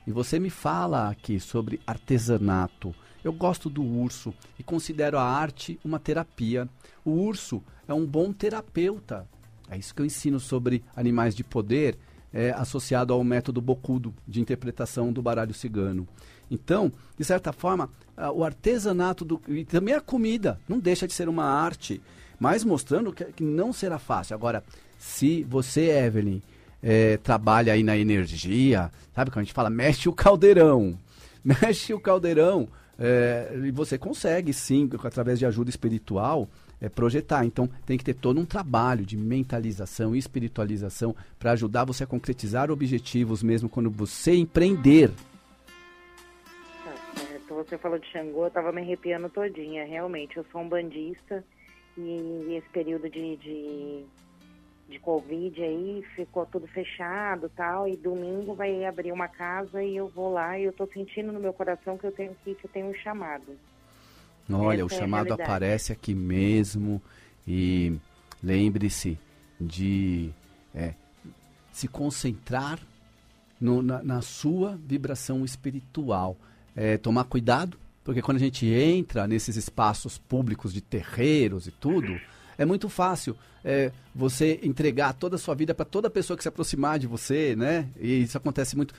E 0.05 0.11
você 0.11 0.39
me 0.39 0.49
fala 0.49 1.09
aqui 1.09 1.39
sobre 1.39 1.79
artesanato. 1.85 2.95
Eu 3.23 3.31
gosto 3.31 3.69
do 3.69 3.83
urso 3.83 4.33
e 4.57 4.63
considero 4.63 5.17
a 5.17 5.23
arte 5.23 5.79
uma 5.83 5.99
terapia. 5.99 6.67
O 7.05 7.11
urso 7.11 7.61
é 7.87 7.93
um 7.93 8.05
bom 8.05 8.33
terapeuta. 8.33 9.27
É 9.69 9.77
isso 9.77 9.93
que 9.93 10.01
eu 10.01 10.05
ensino 10.05 10.39
sobre 10.39 10.83
animais 10.95 11.35
de 11.35 11.43
poder, 11.43 11.97
é, 12.33 12.51
associado 12.51 13.13
ao 13.13 13.23
método 13.23 13.61
Bocudo 13.61 14.13
de 14.27 14.41
interpretação 14.41 15.13
do 15.13 15.21
baralho 15.21 15.53
cigano. 15.53 16.07
Então, 16.51 16.91
de 17.17 17.23
certa 17.23 17.53
forma, 17.53 17.89
o 18.35 18.43
artesanato 18.43 19.23
do, 19.23 19.41
e 19.47 19.63
também 19.63 19.95
a 19.95 20.01
comida 20.01 20.59
não 20.67 20.77
deixa 20.77 21.07
de 21.07 21.13
ser 21.13 21.29
uma 21.29 21.45
arte, 21.45 22.01
mas 22.37 22.63
mostrando 22.63 23.13
que, 23.13 23.23
que 23.23 23.43
não 23.43 23.71
será 23.71 23.97
fácil. 23.97 24.35
Agora, 24.35 24.63
se 24.99 25.43
você, 25.43 25.89
Evelyn, 25.89 26.41
é, 26.83 27.17
trabalha 27.17 27.73
aí 27.73 27.83
na 27.83 27.97
energia, 27.97 28.91
sabe 29.15 29.31
quando 29.31 29.39
a 29.39 29.43
gente 29.43 29.53
fala, 29.53 29.69
mexe 29.69 30.09
o 30.09 30.13
caldeirão, 30.13 30.97
mexe 31.43 31.93
o 31.93 31.99
caldeirão, 31.99 32.67
é, 32.99 33.59
e 33.63 33.71
você 33.71 33.97
consegue 33.97 34.53
sim, 34.53 34.89
através 35.03 35.39
de 35.39 35.45
ajuda 35.45 35.69
espiritual, 35.69 36.47
é, 36.79 36.89
projetar. 36.89 37.45
Então 37.45 37.69
tem 37.85 37.97
que 37.97 38.03
ter 38.03 38.15
todo 38.15 38.39
um 38.39 38.45
trabalho 38.45 39.05
de 39.05 39.15
mentalização 39.15 40.15
e 40.15 40.19
espiritualização 40.19 41.15
para 41.39 41.51
ajudar 41.51 41.85
você 41.85 42.03
a 42.03 42.07
concretizar 42.07 42.69
objetivos 42.71 43.41
mesmo 43.41 43.69
quando 43.69 43.89
você 43.89 44.35
empreender. 44.35 45.11
Certo. 47.51 47.69
Você 47.69 47.77
falou 47.77 47.99
de 47.99 48.07
Xangô, 48.07 48.45
eu 48.45 48.51
tava 48.51 48.71
me 48.71 48.81
arrepiando 48.81 49.29
todinha. 49.29 49.85
Realmente, 49.85 50.37
eu 50.37 50.45
sou 50.51 50.61
um 50.61 50.69
bandista 50.69 51.43
e 51.97 52.55
esse 52.55 52.69
período 52.69 53.09
de, 53.09 53.35
de, 53.37 54.05
de 54.89 54.99
Covid 54.99 55.61
aí 55.61 56.03
ficou 56.15 56.45
tudo 56.45 56.67
fechado 56.67 57.47
e 57.47 57.49
tal. 57.49 57.87
E 57.87 57.95
domingo 57.97 58.53
vai 58.53 58.85
abrir 58.85 59.11
uma 59.11 59.27
casa 59.27 59.83
e 59.83 59.95
eu 59.95 60.07
vou 60.07 60.31
lá 60.31 60.57
e 60.57 60.63
eu 60.63 60.73
tô 60.73 60.87
sentindo 60.87 61.31
no 61.31 61.39
meu 61.39 61.53
coração 61.53 61.97
que 61.97 62.05
eu 62.05 62.11
tenho 62.11 62.35
que, 62.43 62.55
que 62.55 62.65
eu 62.65 62.71
tenho 62.71 62.87
um 62.87 62.93
chamado. 62.93 63.57
Olha, 64.51 64.83
o 64.83 64.87
Essa 64.87 64.95
é 64.95 64.97
a 64.97 65.01
chamado 65.01 65.33
aparece 65.33 65.91
aqui 65.93 66.13
mesmo 66.13 67.01
e 67.47 67.97
lembre-se 68.43 69.17
de 69.59 70.31
é, 70.75 70.93
se 71.71 71.87
concentrar 71.87 72.79
no- 73.59 73.81
na, 73.81 74.01
na 74.03 74.21
sua 74.21 74.75
vibração 74.75 75.45
espiritual. 75.45 76.35
É, 76.75 76.97
tomar 76.97 77.25
cuidado, 77.25 77.77
porque 78.03 78.21
quando 78.21 78.37
a 78.37 78.39
gente 78.39 78.65
entra 78.65 79.27
nesses 79.27 79.55
espaços 79.57 80.17
públicos 80.17 80.73
de 80.73 80.81
terreiros 80.81 81.67
e 81.67 81.71
tudo, 81.71 82.19
é 82.57 82.65
muito 82.65 82.87
fácil 82.89 83.35
é, 83.63 83.91
você 84.15 84.59
entregar 84.63 85.13
toda 85.13 85.35
a 85.35 85.39
sua 85.39 85.53
vida 85.53 85.73
para 85.73 85.85
toda 85.85 86.09
pessoa 86.09 86.35
que 86.37 86.43
se 86.43 86.49
aproximar 86.49 86.97
de 86.97 87.07
você, 87.07 87.55
né? 87.55 87.87
E 87.99 88.21
isso 88.23 88.37
acontece 88.37 88.75
muito. 88.75 88.93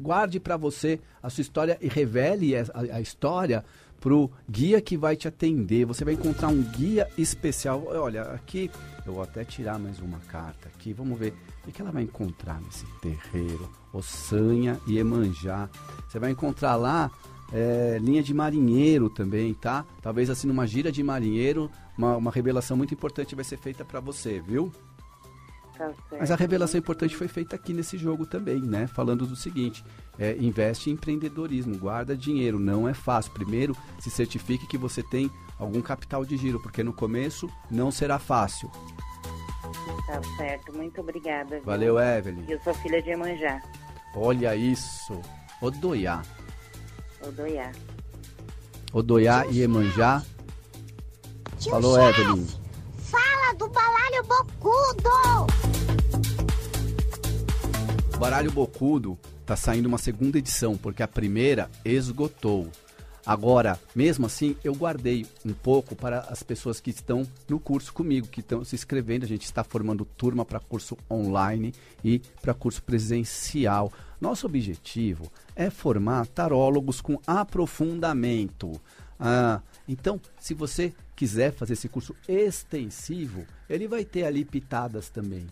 Guarde 0.00 0.38
para 0.40 0.56
você 0.56 0.98
a 1.22 1.28
sua 1.28 1.42
história 1.42 1.76
e 1.80 1.88
revele 1.88 2.56
a, 2.56 2.62
a- 2.72 2.96
a 2.96 3.00
história 3.00 3.64
pro 4.02 4.30
guia 4.50 4.80
que 4.80 4.96
vai 4.96 5.16
te 5.16 5.28
atender. 5.28 5.86
Você 5.86 6.04
vai 6.04 6.14
encontrar 6.14 6.48
um 6.48 6.60
guia 6.60 7.08
especial. 7.16 7.84
Olha, 7.86 8.22
aqui 8.22 8.68
eu 9.06 9.14
vou 9.14 9.22
até 9.22 9.44
tirar 9.44 9.78
mais 9.78 10.00
uma 10.00 10.18
carta 10.18 10.68
aqui. 10.68 10.92
Vamos 10.92 11.18
ver 11.18 11.32
o 11.66 11.70
que 11.70 11.80
ela 11.80 11.92
vai 11.92 12.02
encontrar 12.02 12.60
nesse 12.60 12.84
terreiro. 13.00 13.70
Ossanha 13.92 14.78
e 14.88 14.98
Emanjá. 14.98 15.70
Você 16.08 16.18
vai 16.18 16.32
encontrar 16.32 16.74
lá 16.74 17.10
é, 17.52 17.98
linha 18.02 18.22
de 18.22 18.34
marinheiro 18.34 19.08
também, 19.08 19.54
tá? 19.54 19.86
Talvez 20.02 20.28
assim 20.28 20.48
numa 20.48 20.66
gira 20.66 20.90
de 20.90 21.02
marinheiro, 21.02 21.70
uma, 21.96 22.16
uma 22.16 22.30
revelação 22.30 22.76
muito 22.76 22.92
importante 22.92 23.36
vai 23.36 23.44
ser 23.44 23.58
feita 23.58 23.84
para 23.84 24.00
você, 24.00 24.40
viu? 24.40 24.72
Tá. 25.76 25.90
Mas 26.18 26.30
a 26.30 26.36
revelação 26.36 26.78
importante 26.78 27.16
foi 27.16 27.28
feita 27.28 27.56
aqui 27.56 27.72
nesse 27.72 27.96
jogo 27.96 28.26
também, 28.26 28.60
né? 28.60 28.86
Falando 28.86 29.26
do 29.26 29.34
seguinte: 29.34 29.84
é, 30.18 30.36
investe 30.38 30.90
em 30.90 30.94
empreendedorismo, 30.94 31.78
guarda 31.78 32.16
dinheiro, 32.16 32.58
não 32.58 32.88
é 32.88 32.94
fácil. 32.94 33.32
Primeiro, 33.32 33.76
se 33.98 34.10
certifique 34.10 34.66
que 34.66 34.78
você 34.78 35.02
tem 35.02 35.30
algum 35.58 35.80
capital 35.80 36.24
de 36.24 36.36
giro, 36.36 36.60
porque 36.60 36.82
no 36.82 36.92
começo 36.92 37.48
não 37.70 37.90
será 37.90 38.18
fácil. 38.18 38.70
Tá 40.06 40.20
certo. 40.36 40.72
Muito 40.76 41.00
obrigada. 41.00 41.56
viu? 41.56 41.64
Valeu, 41.64 41.98
Evelyn. 41.98 42.44
Eu 42.48 42.60
sou 42.60 42.74
filha 42.74 43.02
de 43.02 43.10
Emanjá, 43.10 43.62
Olha 44.14 44.54
isso. 44.54 45.20
Odoiá. 45.60 46.22
Odoiá. 47.26 47.72
Odoiá 48.92 49.46
e 49.46 49.62
Emanjá. 49.62 50.22
Falou, 51.70 51.98
Evelyn. 51.98 52.61
Do 53.58 53.68
baralho 53.68 54.22
bocudo! 54.24 55.10
O 58.14 58.18
Baralho 58.18 58.52
Bocudo 58.52 59.18
tá 59.44 59.56
saindo 59.56 59.86
uma 59.86 59.98
segunda 59.98 60.38
edição, 60.38 60.76
porque 60.76 61.02
a 61.02 61.08
primeira 61.08 61.68
esgotou. 61.84 62.70
Agora, 63.26 63.78
mesmo 63.94 64.26
assim, 64.26 64.56
eu 64.64 64.74
guardei 64.74 65.26
um 65.44 65.52
pouco 65.52 65.94
para 65.94 66.20
as 66.20 66.42
pessoas 66.42 66.80
que 66.80 66.90
estão 66.90 67.26
no 67.48 67.60
curso 67.60 67.92
comigo, 67.92 68.26
que 68.26 68.40
estão 68.40 68.64
se 68.64 68.74
inscrevendo. 68.74 69.24
A 69.24 69.28
gente 69.28 69.44
está 69.44 69.62
formando 69.62 70.04
turma 70.04 70.44
para 70.44 70.58
curso 70.58 70.96
online 71.10 71.74
e 72.02 72.20
para 72.40 72.54
curso 72.54 72.82
presencial. 72.82 73.92
Nosso 74.20 74.46
objetivo 74.46 75.30
é 75.54 75.68
formar 75.68 76.26
tarólogos 76.26 77.00
com 77.00 77.20
aprofundamento. 77.26 78.80
Ah, 79.24 79.62
então, 79.88 80.20
se 80.40 80.52
você 80.52 80.92
quiser 81.14 81.52
fazer 81.52 81.74
esse 81.74 81.88
curso 81.88 82.14
extensivo, 82.26 83.46
ele 83.70 83.86
vai 83.86 84.04
ter 84.04 84.24
ali 84.24 84.44
pitadas 84.44 85.08
também 85.08 85.46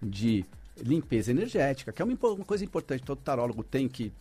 de 0.00 0.44
limpeza 0.80 1.32
energética, 1.32 1.92
que 1.92 2.00
é 2.00 2.04
uma, 2.04 2.16
uma 2.22 2.44
coisa 2.44 2.64
importante. 2.64 3.02
Todo 3.02 3.18
tarólogo 3.18 3.64
tem 3.64 3.88
que. 3.88 4.12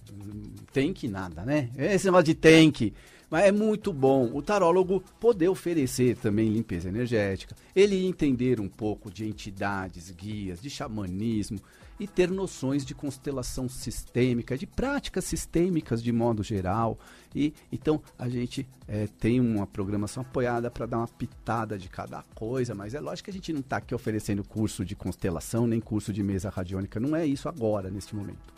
Tem 0.73 0.91
que 0.91 1.07
nada, 1.07 1.43
né? 1.43 1.69
Esse 1.77 2.05
negócio 2.05 2.25
de 2.25 2.33
tem 2.33 2.71
que. 2.71 2.93
Mas 3.29 3.45
é 3.45 3.51
muito 3.51 3.93
bom 3.93 4.31
o 4.33 4.41
tarólogo 4.41 5.03
poder 5.19 5.49
oferecer 5.49 6.15
também 6.17 6.49
limpeza 6.49 6.89
energética, 6.89 7.55
ele 7.75 8.05
entender 8.05 8.59
um 8.59 8.69
pouco 8.69 9.11
de 9.11 9.27
entidades, 9.27 10.11
guias, 10.11 10.61
de 10.61 10.69
xamanismo 10.69 11.59
e 11.99 12.07
ter 12.07 12.29
noções 12.29 12.85
de 12.85 12.93
constelação 12.93 13.69
sistêmica, 13.69 14.57
de 14.57 14.67
práticas 14.67 15.25
sistêmicas 15.25 16.03
de 16.03 16.11
modo 16.11 16.43
geral. 16.43 16.99
E 17.33 17.53
então 17.71 18.01
a 18.17 18.27
gente 18.27 18.67
eh, 18.87 19.07
tem 19.19 19.39
uma 19.39 19.65
programação 19.65 20.21
apoiada 20.21 20.69
para 20.69 20.85
dar 20.85 20.97
uma 20.97 21.07
pitada 21.07 21.77
de 21.77 21.89
cada 21.89 22.23
coisa, 22.33 22.75
mas 22.75 22.93
é 22.93 22.99
lógico 22.99 23.25
que 23.25 23.31
a 23.31 23.33
gente 23.33 23.53
não 23.53 23.61
está 23.61 23.77
aqui 23.77 23.95
oferecendo 23.95 24.43
curso 24.43 24.83
de 24.83 24.95
constelação 24.95 25.65
nem 25.67 25.79
curso 25.79 26.11
de 26.11 26.21
mesa 26.21 26.49
radiônica, 26.49 26.99
não 26.99 27.15
é 27.15 27.25
isso 27.25 27.47
agora, 27.47 27.89
neste 27.89 28.15
momento. 28.15 28.53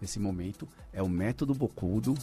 Nesse 0.00 0.18
momento 0.18 0.68
é 0.92 1.00
o 1.00 1.08
método 1.08 1.54
Bocudo, 1.54 2.14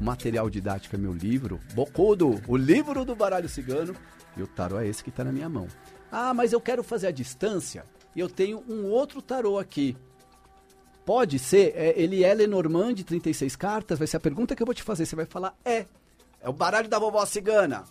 o 0.00 0.04
material 0.04 0.48
didático 0.48 0.94
é 0.94 0.98
meu 0.98 1.12
livro, 1.12 1.60
Bocudo, 1.74 2.40
o 2.46 2.56
livro 2.56 3.04
do 3.04 3.16
baralho 3.16 3.48
cigano, 3.48 3.92
e 4.36 4.42
o 4.42 4.46
tarô 4.46 4.78
é 4.78 4.86
esse 4.86 5.02
que 5.02 5.10
está 5.10 5.24
na 5.24 5.32
minha 5.32 5.48
mão. 5.48 5.66
Ah, 6.12 6.32
mas 6.32 6.52
eu 6.52 6.60
quero 6.60 6.84
fazer 6.84 7.08
a 7.08 7.10
distância 7.10 7.84
e 8.18 8.20
eu 8.20 8.28
tenho 8.28 8.64
um 8.68 8.86
outro 8.86 9.22
tarô 9.22 9.60
aqui. 9.60 9.96
Pode 11.06 11.38
ser, 11.38 11.72
é, 11.76 11.94
ele 11.96 12.24
é 12.24 12.34
Lenormand 12.34 12.94
de 12.94 13.04
36 13.04 13.54
cartas, 13.54 13.96
vai 13.96 14.08
ser 14.08 14.16
a 14.16 14.20
pergunta 14.20 14.56
que 14.56 14.62
eu 14.62 14.66
vou 14.66 14.74
te 14.74 14.82
fazer. 14.82 15.06
Você 15.06 15.14
vai 15.14 15.24
falar, 15.24 15.54
é, 15.64 15.86
é 16.40 16.48
o 16.48 16.52
baralho 16.52 16.88
da 16.88 16.98
vovó 16.98 17.24
cigana. 17.24 17.84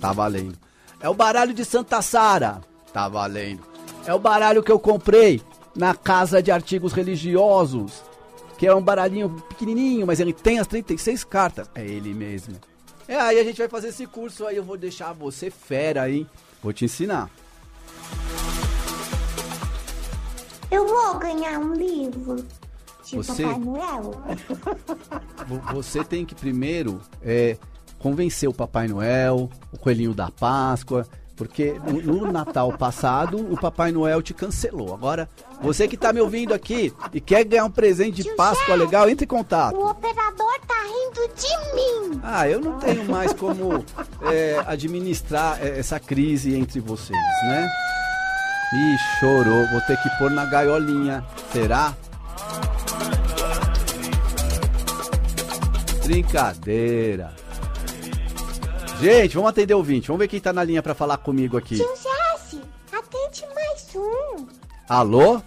Tá 0.00 0.10
valendo. 0.10 0.58
É 1.00 1.08
o 1.10 1.12
baralho 1.12 1.52
de 1.52 1.66
Santa 1.66 2.00
Sara. 2.00 2.62
Tá 2.94 3.10
valendo. 3.10 3.62
É 4.06 4.14
o 4.14 4.18
baralho 4.18 4.62
que 4.62 4.72
eu 4.72 4.80
comprei 4.80 5.42
na 5.76 5.94
casa 5.94 6.42
de 6.42 6.50
artigos 6.50 6.94
religiosos. 6.94 8.02
Que 8.56 8.66
é 8.66 8.74
um 8.74 8.80
baralhinho 8.80 9.28
pequenininho, 9.50 10.06
mas 10.06 10.18
ele 10.18 10.32
tem 10.32 10.58
as 10.58 10.66
36 10.66 11.24
cartas. 11.24 11.70
É 11.74 11.84
ele 11.84 12.14
mesmo. 12.14 12.56
É, 13.06 13.20
aí 13.20 13.38
a 13.38 13.44
gente 13.44 13.58
vai 13.58 13.68
fazer 13.68 13.88
esse 13.88 14.06
curso 14.06 14.46
aí. 14.46 14.56
Eu 14.56 14.64
vou 14.64 14.78
deixar 14.78 15.12
você 15.12 15.50
fera, 15.50 16.10
hein? 16.10 16.26
Vou 16.62 16.72
te 16.72 16.86
ensinar. 16.86 17.30
Vou 21.12 21.18
ganhar 21.18 21.58
um 21.58 21.72
livro 21.74 22.36
de 23.04 23.16
Você- 23.16 23.42
Papai 23.44 23.58
Noel. 23.60 24.22
Vo- 25.46 25.74
Você 25.74 26.02
tem 26.04 26.24
que 26.24 26.34
primeiro 26.34 27.00
é, 27.22 27.56
convencer 27.98 28.48
o 28.48 28.52
Papai 28.54 28.88
Noel, 28.88 29.48
o 29.72 29.78
Coelhinho 29.78 30.14
da 30.14 30.30
Páscoa, 30.30 31.06
porque 31.36 31.74
no, 32.02 32.30
Natal 32.32 32.72
passado 32.78 33.36
o 33.52 33.60
Papai 33.60 33.92
Noel 33.92 34.22
te 34.22 34.32
cancelou. 34.32 34.94
Agora, 34.94 35.28
você 35.60 35.86
que 35.86 35.94
está 35.94 36.10
me 36.12 36.20
ouvindo 36.20 36.54
aqui 36.54 36.92
e 37.12 37.20
quer 37.20 37.44
ganhar 37.44 37.66
um 37.66 37.70
presente 37.70 38.16
de 38.16 38.22
Tio 38.24 38.36
Páscoa 38.36 38.66
Zé, 38.68 38.76
legal, 38.76 39.08
entre 39.10 39.24
em 39.24 39.28
contato. 39.28 39.76
O 39.76 39.90
operador 39.90 40.58
tá 40.66 40.74
rindo 40.84 41.34
de 41.34 41.74
mim. 41.74 42.20
Ah, 42.22 42.48
eu 42.48 42.58
não 42.58 42.78
tenho 42.78 43.04
mais 43.04 43.34
como 43.34 43.84
é, 44.32 44.62
administrar 44.66 45.58
é, 45.62 45.78
essa 45.78 46.00
crise 46.00 46.54
entre 46.56 46.80
vocês, 46.80 47.18
né? 47.44 47.68
Ih, 48.76 48.96
chorou. 49.18 49.66
Vou 49.68 49.80
ter 49.82 49.96
que 50.02 50.08
pôr 50.18 50.30
na 50.30 50.44
gaiolinha. 50.44 51.24
Será? 51.52 51.94
Brincadeira. 56.04 57.34
Gente, 59.00 59.34
vamos 59.34 59.50
atender 59.50 59.74
o 59.74 59.78
ouvinte. 59.78 60.08
Vamos 60.08 60.20
ver 60.20 60.28
quem 60.28 60.40
tá 60.40 60.52
na 60.52 60.64
linha 60.64 60.82
pra 60.82 60.94
falar 60.94 61.18
comigo 61.18 61.56
aqui. 61.56 61.76
Tio 61.76 61.88
Jesse, 61.96 62.60
atende 62.92 63.44
mais 63.54 63.94
um. 63.94 64.46
Alô? 64.88 65.42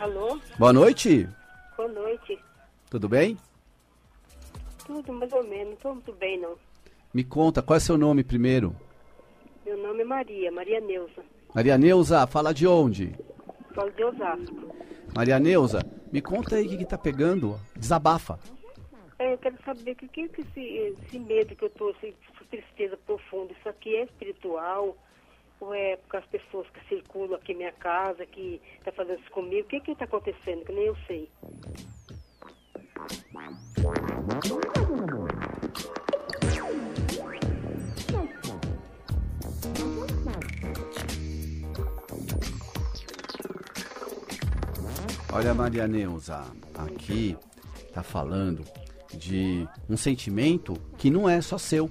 Alô, 0.00 0.38
Boa 0.58 0.72
noite. 0.72 1.28
boa 1.76 1.88
noite. 1.88 2.38
Tudo 2.88 3.08
bem? 3.08 3.36
Tudo 4.86 5.12
mais 5.12 5.32
ou 5.32 5.42
menos, 5.42 5.66
não 5.66 5.72
estou 5.74 5.94
muito 5.94 6.12
bem 6.12 6.40
não. 6.40 6.54
Me 7.12 7.24
conta, 7.24 7.60
qual 7.60 7.76
é 7.76 7.80
seu 7.80 7.98
nome 7.98 8.22
primeiro? 8.22 8.74
Meu 9.66 9.76
nome 9.76 10.02
é 10.02 10.04
Maria, 10.04 10.52
Maria 10.52 10.80
Neuza. 10.80 11.22
Maria 11.54 11.78
Neuza, 11.78 12.26
fala 12.26 12.52
de 12.52 12.66
onde? 12.66 13.14
Falo 13.74 13.90
de 13.92 14.04
Osasco. 14.04 14.74
Maria 15.14 15.38
Neuza, 15.38 15.80
me 16.12 16.20
conta 16.20 16.56
aí 16.56 16.66
o 16.66 16.68
que, 16.68 16.78
que 16.78 16.84
tá 16.84 16.98
pegando. 16.98 17.58
Desabafa. 17.76 18.38
É, 19.18 19.32
eu 19.32 19.38
quero 19.38 19.56
saber 19.64 19.92
o 19.92 19.96
que, 19.96 20.08
que 20.08 20.28
que 20.28 20.40
esse, 20.42 20.60
esse 20.60 21.18
medo 21.18 21.56
que 21.56 21.64
eu 21.64 21.68
estou, 21.68 21.90
essa 21.90 22.44
tristeza 22.50 22.96
profunda, 22.98 23.52
isso 23.52 23.68
aqui 23.68 23.96
é 23.96 24.04
espiritual? 24.04 24.96
Ou 25.60 25.74
é 25.74 25.96
por 25.96 26.08
causa 26.08 26.26
das 26.30 26.42
pessoas 26.42 26.68
que 26.70 26.88
circulam 26.88 27.34
aqui 27.34 27.52
minha 27.52 27.72
casa, 27.72 28.24
que 28.26 28.60
tá 28.84 28.92
fazendo 28.92 29.18
isso 29.20 29.30
comigo? 29.30 29.66
O 29.66 29.68
que 29.68 29.80
que 29.80 29.90
está 29.90 30.04
acontecendo? 30.04 30.64
Que 30.64 30.72
nem 30.72 30.84
eu 30.84 30.96
sei. 31.08 31.28
Olha, 45.30 45.52
Maria 45.52 45.86
Neuza, 45.86 46.42
aqui 46.74 47.36
tá 47.92 48.02
falando 48.02 48.64
de 49.14 49.68
um 49.88 49.96
sentimento 49.96 50.74
que 50.96 51.10
não 51.10 51.28
é 51.28 51.40
só 51.42 51.58
seu. 51.58 51.90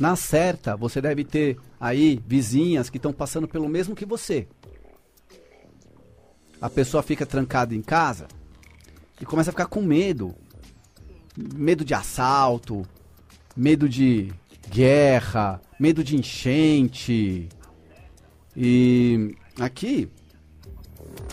Na 0.00 0.16
certa, 0.16 0.76
você 0.76 1.00
deve 1.00 1.24
ter 1.24 1.58
aí 1.78 2.20
vizinhas 2.26 2.88
que 2.88 2.96
estão 2.96 3.12
passando 3.12 3.46
pelo 3.46 3.68
mesmo 3.68 3.94
que 3.94 4.06
você. 4.06 4.48
A 6.60 6.70
pessoa 6.70 7.02
fica 7.02 7.26
trancada 7.26 7.74
em 7.74 7.82
casa 7.82 8.26
e 9.20 9.26
começa 9.26 9.50
a 9.50 9.52
ficar 9.52 9.66
com 9.66 9.82
medo. 9.82 10.34
Medo 11.36 11.84
de 11.84 11.92
assalto, 11.92 12.82
medo 13.54 13.86
de 13.86 14.32
guerra, 14.70 15.60
medo 15.78 16.02
de 16.02 16.16
enchente. 16.16 17.46
E 18.56 19.36
aqui 19.60 20.08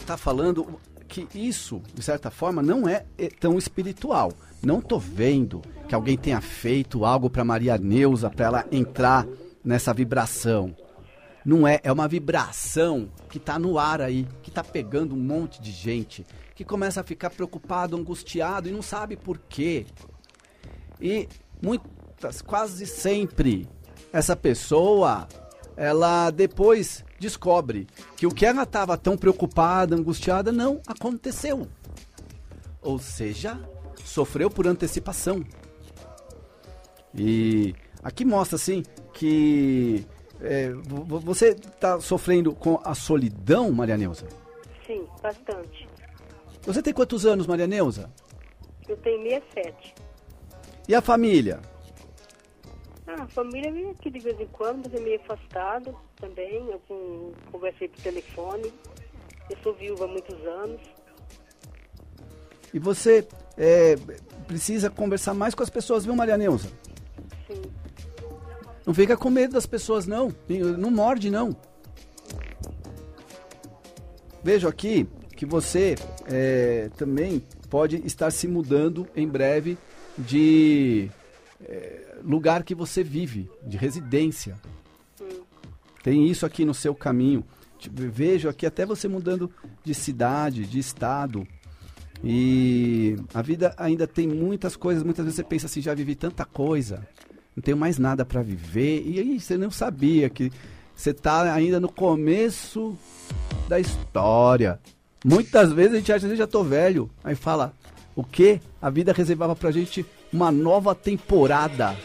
tá 0.03 0.17
falando 0.17 0.79
que 1.07 1.27
isso, 1.35 1.81
de 1.93 2.01
certa 2.01 2.31
forma, 2.31 2.61
não 2.61 2.87
é 2.87 3.05
eh, 3.17 3.29
tão 3.39 3.57
espiritual. 3.57 4.31
Não 4.63 4.81
tô 4.81 4.97
vendo 4.97 5.61
que 5.87 5.93
alguém 5.93 6.17
tenha 6.17 6.41
feito 6.41 7.05
algo 7.05 7.29
para 7.29 7.43
Maria 7.43 7.77
Neuza 7.77 8.29
para 8.29 8.45
ela 8.45 8.65
entrar 8.71 9.27
nessa 9.63 9.93
vibração. 9.93 10.75
Não 11.45 11.67
é, 11.67 11.79
é 11.83 11.91
uma 11.91 12.07
vibração 12.07 13.09
que 13.29 13.37
tá 13.37 13.59
no 13.59 13.77
ar 13.77 14.01
aí, 14.01 14.27
que 14.41 14.49
tá 14.49 14.63
pegando 14.63 15.13
um 15.13 15.19
monte 15.19 15.61
de 15.61 15.71
gente, 15.71 16.25
que 16.55 16.63
começa 16.63 17.01
a 17.01 17.03
ficar 17.03 17.29
preocupado, 17.29 17.97
angustiado 17.97 18.69
e 18.69 18.71
não 18.71 18.81
sabe 18.81 19.15
por 19.15 19.37
quê. 19.37 19.85
E 21.01 21.27
muitas, 21.61 22.41
quase 22.41 22.85
sempre, 22.87 23.67
essa 24.11 24.35
pessoa, 24.35 25.27
ela 25.75 26.31
depois 26.31 27.03
descobre 27.23 27.87
que 28.15 28.27
o 28.27 28.31
que 28.31 28.45
ela 28.45 28.63
estava 28.63 28.95
tão 28.97 29.17
preocupada, 29.17 29.95
angustiada, 29.95 30.51
não 30.51 30.79
aconteceu. 30.85 31.67
Ou 32.81 32.99
seja, 32.99 33.59
sofreu 34.05 34.49
por 34.49 34.67
antecipação. 34.67 35.43
E 37.15 37.73
aqui 38.03 38.25
mostra 38.25 38.55
assim 38.55 38.83
que 39.13 40.05
é, 40.41 40.71
vo- 40.71 41.03
vo- 41.05 41.19
você 41.19 41.49
está 41.49 41.99
sofrendo 42.01 42.53
com 42.53 42.79
a 42.83 42.93
solidão, 42.95 43.71
Maria 43.71 43.97
Neuza. 43.97 44.27
Sim, 44.85 45.05
bastante. 45.21 45.87
Você 46.63 46.81
tem 46.81 46.93
quantos 46.93 47.25
anos, 47.25 47.45
Maria 47.47 47.67
Neuza? 47.67 48.09
Eu 48.87 48.97
tenho 48.97 49.21
67. 49.23 49.93
E 50.87 50.95
a 50.95 51.01
família? 51.01 51.59
Ah, 53.05 53.23
a 53.23 53.27
família 53.27 53.71
vem 53.71 53.89
aqui 53.89 54.09
de 54.09 54.19
vez 54.19 54.39
em 54.39 54.47
quando, 54.47 54.83
mas 54.85 54.93
é 54.93 54.99
meio 54.99 55.19
afastado 55.21 55.95
também. 56.15 56.69
Eu 56.69 56.79
com, 56.87 57.31
conversei 57.51 57.87
por 57.87 58.01
telefone. 58.01 58.73
Eu 59.49 59.57
sou 59.61 59.73
viúva 59.73 60.05
há 60.05 60.07
muitos 60.07 60.35
anos. 60.45 60.81
E 62.73 62.79
você 62.79 63.27
é, 63.57 63.95
precisa 64.47 64.89
conversar 64.89 65.33
mais 65.33 65.53
com 65.53 65.61
as 65.61 65.69
pessoas, 65.69 66.05
viu, 66.05 66.15
Maria 66.15 66.37
Neuza? 66.37 66.69
Sim. 67.47 67.61
Não 68.85 68.93
fica 68.93 69.15
com 69.15 69.29
medo 69.29 69.53
das 69.53 69.65
pessoas, 69.65 70.07
não. 70.07 70.33
Não 70.77 70.89
morde, 70.89 71.29
não. 71.29 71.55
Vejo 74.43 74.67
aqui 74.67 75.07
que 75.35 75.45
você 75.45 75.95
é, 76.25 76.89
também 76.97 77.41
pode 77.69 77.97
estar 78.05 78.31
se 78.31 78.47
mudando 78.47 79.07
em 79.15 79.27
breve 79.27 79.77
de 80.17 81.09
é, 81.67 82.17
lugar 82.23 82.63
que 82.63 82.75
você 82.75 83.03
vive, 83.03 83.49
de 83.65 83.77
residência. 83.77 84.55
Tem 86.03 86.27
isso 86.27 86.45
aqui 86.45 86.65
no 86.65 86.73
seu 86.73 86.93
caminho. 86.93 87.43
Vejo 87.91 88.49
aqui 88.49 88.65
até 88.65 88.85
você 88.85 89.07
mudando 89.07 89.51
de 89.83 89.93
cidade, 89.93 90.65
de 90.65 90.79
estado. 90.79 91.47
E 92.23 93.17
a 93.33 93.41
vida 93.41 93.73
ainda 93.77 94.07
tem 94.07 94.27
muitas 94.27 94.75
coisas. 94.75 95.03
Muitas 95.03 95.25
vezes 95.25 95.35
você 95.35 95.43
pensa 95.43 95.65
assim: 95.65 95.81
já 95.81 95.93
vivi 95.93 96.15
tanta 96.15 96.45
coisa, 96.45 97.05
não 97.55 97.61
tenho 97.61 97.75
mais 97.75 97.97
nada 97.97 98.23
para 98.23 98.41
viver. 98.41 99.03
E 99.05 99.19
aí 99.19 99.39
você 99.39 99.57
não 99.57 99.69
sabia 99.69 100.29
que 100.29 100.51
você 100.95 101.09
está 101.09 101.53
ainda 101.53 101.79
no 101.79 101.91
começo 101.91 102.97
da 103.67 103.79
história. 103.79 104.79
Muitas 105.25 105.71
vezes 105.73 105.93
a 105.93 105.97
gente 105.97 106.13
acha 106.13 106.29
que 106.29 106.35
já 106.35 106.47
tô 106.47 106.63
velho. 106.63 107.09
Aí 107.23 107.35
fala: 107.35 107.73
o 108.15 108.23
que? 108.23 108.61
A 108.81 108.89
vida 108.89 109.11
reservava 109.11 109.55
pra 109.55 109.71
gente 109.71 110.05
uma 110.33 110.51
nova 110.51 110.95
temporada, 110.95 111.95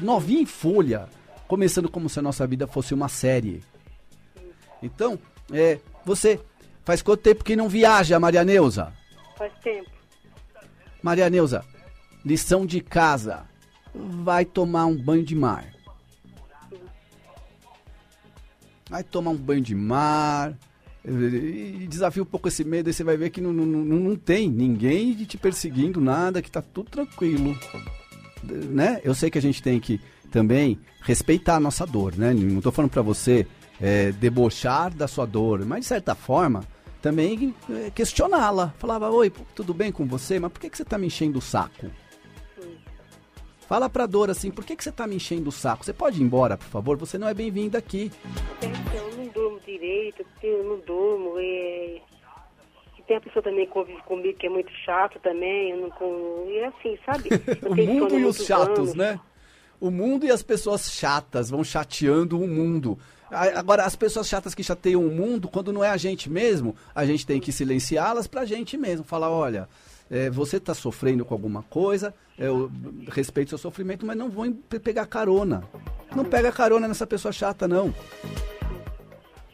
novinha 0.00 0.40
em 0.40 0.46
folha, 0.46 1.08
começando 1.46 1.90
como 1.90 2.08
se 2.08 2.18
a 2.18 2.22
nossa 2.22 2.46
vida 2.46 2.66
fosse 2.66 2.94
uma 2.94 3.08
série. 3.08 3.62
Então, 4.82 5.18
é, 5.52 5.78
você 6.04 6.40
faz 6.84 7.02
quanto 7.02 7.20
tempo 7.20 7.44
que 7.44 7.54
não 7.54 7.68
viaja, 7.68 8.18
Maria 8.18 8.44
Neuza? 8.44 8.92
Faz 9.36 9.52
tempo. 9.62 9.90
Maria 11.02 11.28
Neuza, 11.28 11.64
lição 12.24 12.64
de 12.64 12.80
casa. 12.80 13.44
Vai 13.94 14.44
tomar 14.44 14.86
um 14.86 14.96
banho 14.96 15.22
de 15.22 15.34
mar. 15.34 15.72
Vai 18.88 19.02
tomar 19.02 19.32
um 19.32 19.36
banho 19.36 19.60
de 19.60 19.74
mar. 19.74 20.54
E 21.08 21.86
desafia 21.88 22.22
um 22.22 22.26
pouco 22.26 22.48
esse 22.48 22.64
medo, 22.64 22.88
aí 22.88 22.92
você 22.92 23.04
vai 23.04 23.16
ver 23.16 23.30
que 23.30 23.40
não, 23.40 23.52
não, 23.52 23.64
não, 23.66 24.16
tem 24.16 24.50
ninguém 24.50 25.14
te 25.14 25.38
perseguindo, 25.38 26.00
nada, 26.00 26.42
que 26.42 26.50
tá 26.50 26.60
tudo 26.60 26.90
tranquilo. 26.90 27.56
Né? 28.42 29.00
Eu 29.04 29.14
sei 29.14 29.30
que 29.30 29.38
a 29.38 29.42
gente 29.42 29.62
tem 29.62 29.78
que 29.78 30.00
também 30.32 30.78
respeitar 31.02 31.56
a 31.56 31.60
nossa 31.60 31.86
dor, 31.86 32.16
né? 32.16 32.34
Não 32.34 32.60
tô 32.60 32.72
falando 32.72 32.90
pra 32.90 33.02
você 33.02 33.46
é, 33.80 34.10
debochar 34.12 34.92
da 34.92 35.06
sua 35.06 35.26
dor, 35.26 35.64
mas 35.64 35.80
de 35.80 35.86
certa 35.86 36.14
forma 36.16 36.64
também 37.00 37.54
é, 37.70 37.90
questioná-la. 37.90 38.74
Falava, 38.78 39.08
oi, 39.10 39.32
tudo 39.54 39.72
bem 39.72 39.92
com 39.92 40.06
você? 40.06 40.40
Mas 40.40 40.50
por 40.50 40.60
que, 40.60 40.68
que 40.68 40.76
você 40.76 40.84
tá 40.84 40.98
me 40.98 41.06
enchendo 41.06 41.38
o 41.38 41.42
saco? 41.42 41.86
Fala 43.68 43.88
pra 43.88 44.06
dor 44.06 44.30
assim, 44.30 44.50
por 44.50 44.64
que, 44.64 44.76
que 44.76 44.84
você 44.84 44.92
tá 44.92 45.06
me 45.06 45.16
enchendo 45.16 45.48
o 45.48 45.52
saco? 45.52 45.84
Você 45.84 45.92
pode 45.92 46.20
ir 46.20 46.24
embora, 46.24 46.56
por 46.56 46.68
favor? 46.68 46.96
Você 46.98 47.18
não 47.18 47.28
é 47.28 47.34
bem-vindo 47.34 47.76
aqui. 47.76 48.12
Eu 48.62 49.16
não 49.16 49.26
durmo 49.28 49.60
direito, 49.66 50.24
eu 50.42 50.64
não 50.64 50.78
durmo. 50.80 51.40
E, 51.40 52.00
e 52.96 53.02
tem 53.08 53.16
a 53.16 53.20
pessoa 53.20 53.42
também 53.42 53.66
que 53.66 53.72
convive 53.72 54.00
comigo 54.02 54.38
que 54.38 54.46
é 54.46 54.50
muito 54.50 54.70
chato 54.84 55.18
também. 55.20 55.70
Eu 55.72 55.80
não, 55.80 55.90
com, 55.90 56.46
e 56.48 56.58
é 56.58 56.66
assim, 56.66 56.96
sabe? 57.04 57.28
O 57.68 57.74
mundo 57.74 58.18
e 58.18 58.24
os 58.24 58.44
chatos, 58.46 58.78
anos. 58.78 58.94
né? 58.94 59.20
O 59.80 59.90
mundo 59.90 60.24
e 60.24 60.30
as 60.30 60.42
pessoas 60.42 60.90
chatas 60.92 61.50
vão 61.50 61.64
chateando 61.64 62.40
o 62.40 62.46
mundo. 62.46 62.96
Agora, 63.28 63.84
as 63.84 63.96
pessoas 63.96 64.28
chatas 64.28 64.54
que 64.54 64.62
chateiam 64.62 65.04
o 65.04 65.10
mundo, 65.10 65.48
quando 65.48 65.72
não 65.72 65.82
é 65.82 65.90
a 65.90 65.96
gente 65.96 66.30
mesmo, 66.30 66.76
a 66.94 67.04
gente 67.04 67.26
tem 67.26 67.40
que 67.40 67.50
silenciá-las 67.50 68.28
pra 68.28 68.44
gente 68.44 68.76
mesmo. 68.76 69.04
Falar, 69.04 69.28
olha, 69.28 69.68
é, 70.10 70.30
você 70.30 70.58
tá 70.60 70.74
sofrendo 70.74 71.24
com 71.24 71.34
alguma 71.34 71.62
coisa, 71.62 72.14
eu 72.38 72.70
respeito 73.10 73.50
seu 73.50 73.58
sofrimento, 73.58 74.04
mas 74.06 74.16
não 74.16 74.28
vou 74.30 74.50
pegar 74.82 75.06
carona. 75.06 75.62
Não 76.14 76.24
pega 76.24 76.50
carona 76.52 76.86
nessa 76.88 77.06
pessoa 77.06 77.32
chata, 77.32 77.66
não. 77.66 77.92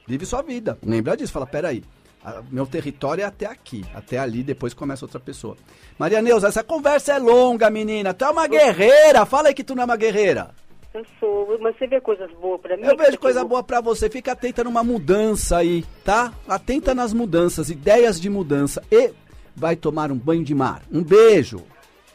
Vive 0.07 0.26
sua 0.26 0.42
vida. 0.42 0.78
Lembra 0.84 1.16
disso, 1.16 1.32
fala, 1.32 1.46
peraí. 1.46 1.82
a- 2.24 2.42
Meu 2.50 2.66
território 2.66 3.22
é 3.22 3.24
até 3.24 3.46
aqui, 3.46 3.84
até 3.94 4.18
ali, 4.18 4.42
depois 4.44 4.72
começa 4.74 5.05
outra 5.05 5.18
pessoa. 5.18 5.57
Maria 5.98 6.22
Neuza, 6.22 6.48
essa 6.48 6.62
conversa 6.62 7.12
é 7.14 7.18
longa, 7.18 7.68
menina. 7.70 8.14
Tu 8.14 8.24
é 8.24 8.30
uma 8.30 8.46
guerreira. 8.46 9.26
Fala 9.26 9.48
aí 9.48 9.55
que 9.55 9.64
tu 9.64 9.74
não 9.74 9.82
é 9.82 9.84
uma 9.86 9.96
guerreira. 9.96 10.50
Eu 10.94 11.05
sou, 11.18 11.59
mas 11.61 11.76
você 11.78 11.86
vê 11.86 12.00
coisas 12.00 12.30
boas 12.32 12.61
pra 12.61 12.76
mim? 12.76 12.84
Eu 12.84 12.96
vejo 12.96 13.18
coisa 13.18 13.40
eu- 13.40 13.48
boa 13.48 13.62
pra 13.62 13.80
você. 13.80 14.09
Fica 14.11 14.32
atenta 14.32 14.62
numa 14.62 14.84
mudança 14.84 15.57
aí, 15.57 15.84
tá? 16.05 16.32
Atenta 16.46 16.94
nas 16.94 17.12
mudanças, 17.12 17.70
ideias 17.70 18.20
de 18.20 18.28
mudança. 18.28 18.82
E 18.92 19.11
vai 19.55 19.76
tomar 19.76 20.11
um 20.11 20.18
banho 20.18 20.44
de 20.44 20.55
mar. 20.55 20.82
Um 20.90 21.03
beijo. 21.03 21.62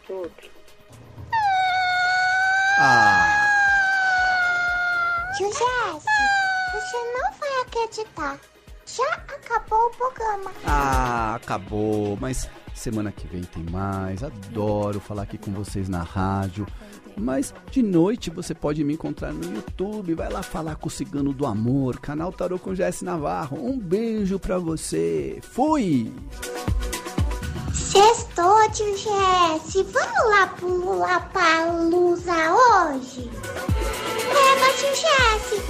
Outro. 0.10 0.50
Ah, 2.80 3.48
você 6.74 6.98
não 6.98 7.32
vai 7.40 7.62
acreditar. 7.66 8.40
Já 8.86 9.14
acabou 9.14 9.88
o 9.88 9.90
programa. 9.92 10.52
ah, 10.66 11.36
acabou. 11.36 12.18
Mas 12.20 12.50
semana 12.74 13.12
que 13.12 13.28
vem 13.28 13.44
tem 13.44 13.64
mais. 13.64 14.24
Adoro 14.24 15.00
falar 15.00 15.24
aqui 15.24 15.38
com 15.38 15.52
vocês 15.52 15.90
na 15.90 16.04
rádio. 16.04 16.66
Mas 17.20 17.54
de 17.72 17.82
noite 17.82 18.30
você 18.30 18.54
pode 18.54 18.84
me 18.84 18.94
encontrar 18.94 19.34
no 19.34 19.44
YouTube. 19.56 20.14
Vai 20.14 20.32
lá 20.32 20.44
falar 20.44 20.76
com 20.76 20.88
o 20.88 20.92
Cigano 20.92 21.34
do 21.34 21.46
Amor, 21.46 22.00
canal 22.00 22.32
Tarô 22.32 22.60
com 22.60 22.76
Jesse 22.76 23.04
Navarro. 23.04 23.58
Um 23.58 23.78
beijo 23.78 24.38
pra 24.40 24.58
você. 24.60 25.40
Fui! 25.42 26.14
Sextou, 27.78 28.70
tio 28.72 28.98
Jesse. 28.98 29.84
Vamos 29.84 30.30
lá 30.30 30.48
pular 30.60 31.30
pra 31.32 31.66
Lusa 31.72 32.34
hoje? 32.34 33.30
É, 33.34 34.34
Leva, 34.34 34.74
tio 34.74 34.90
Jesse. 34.96 35.64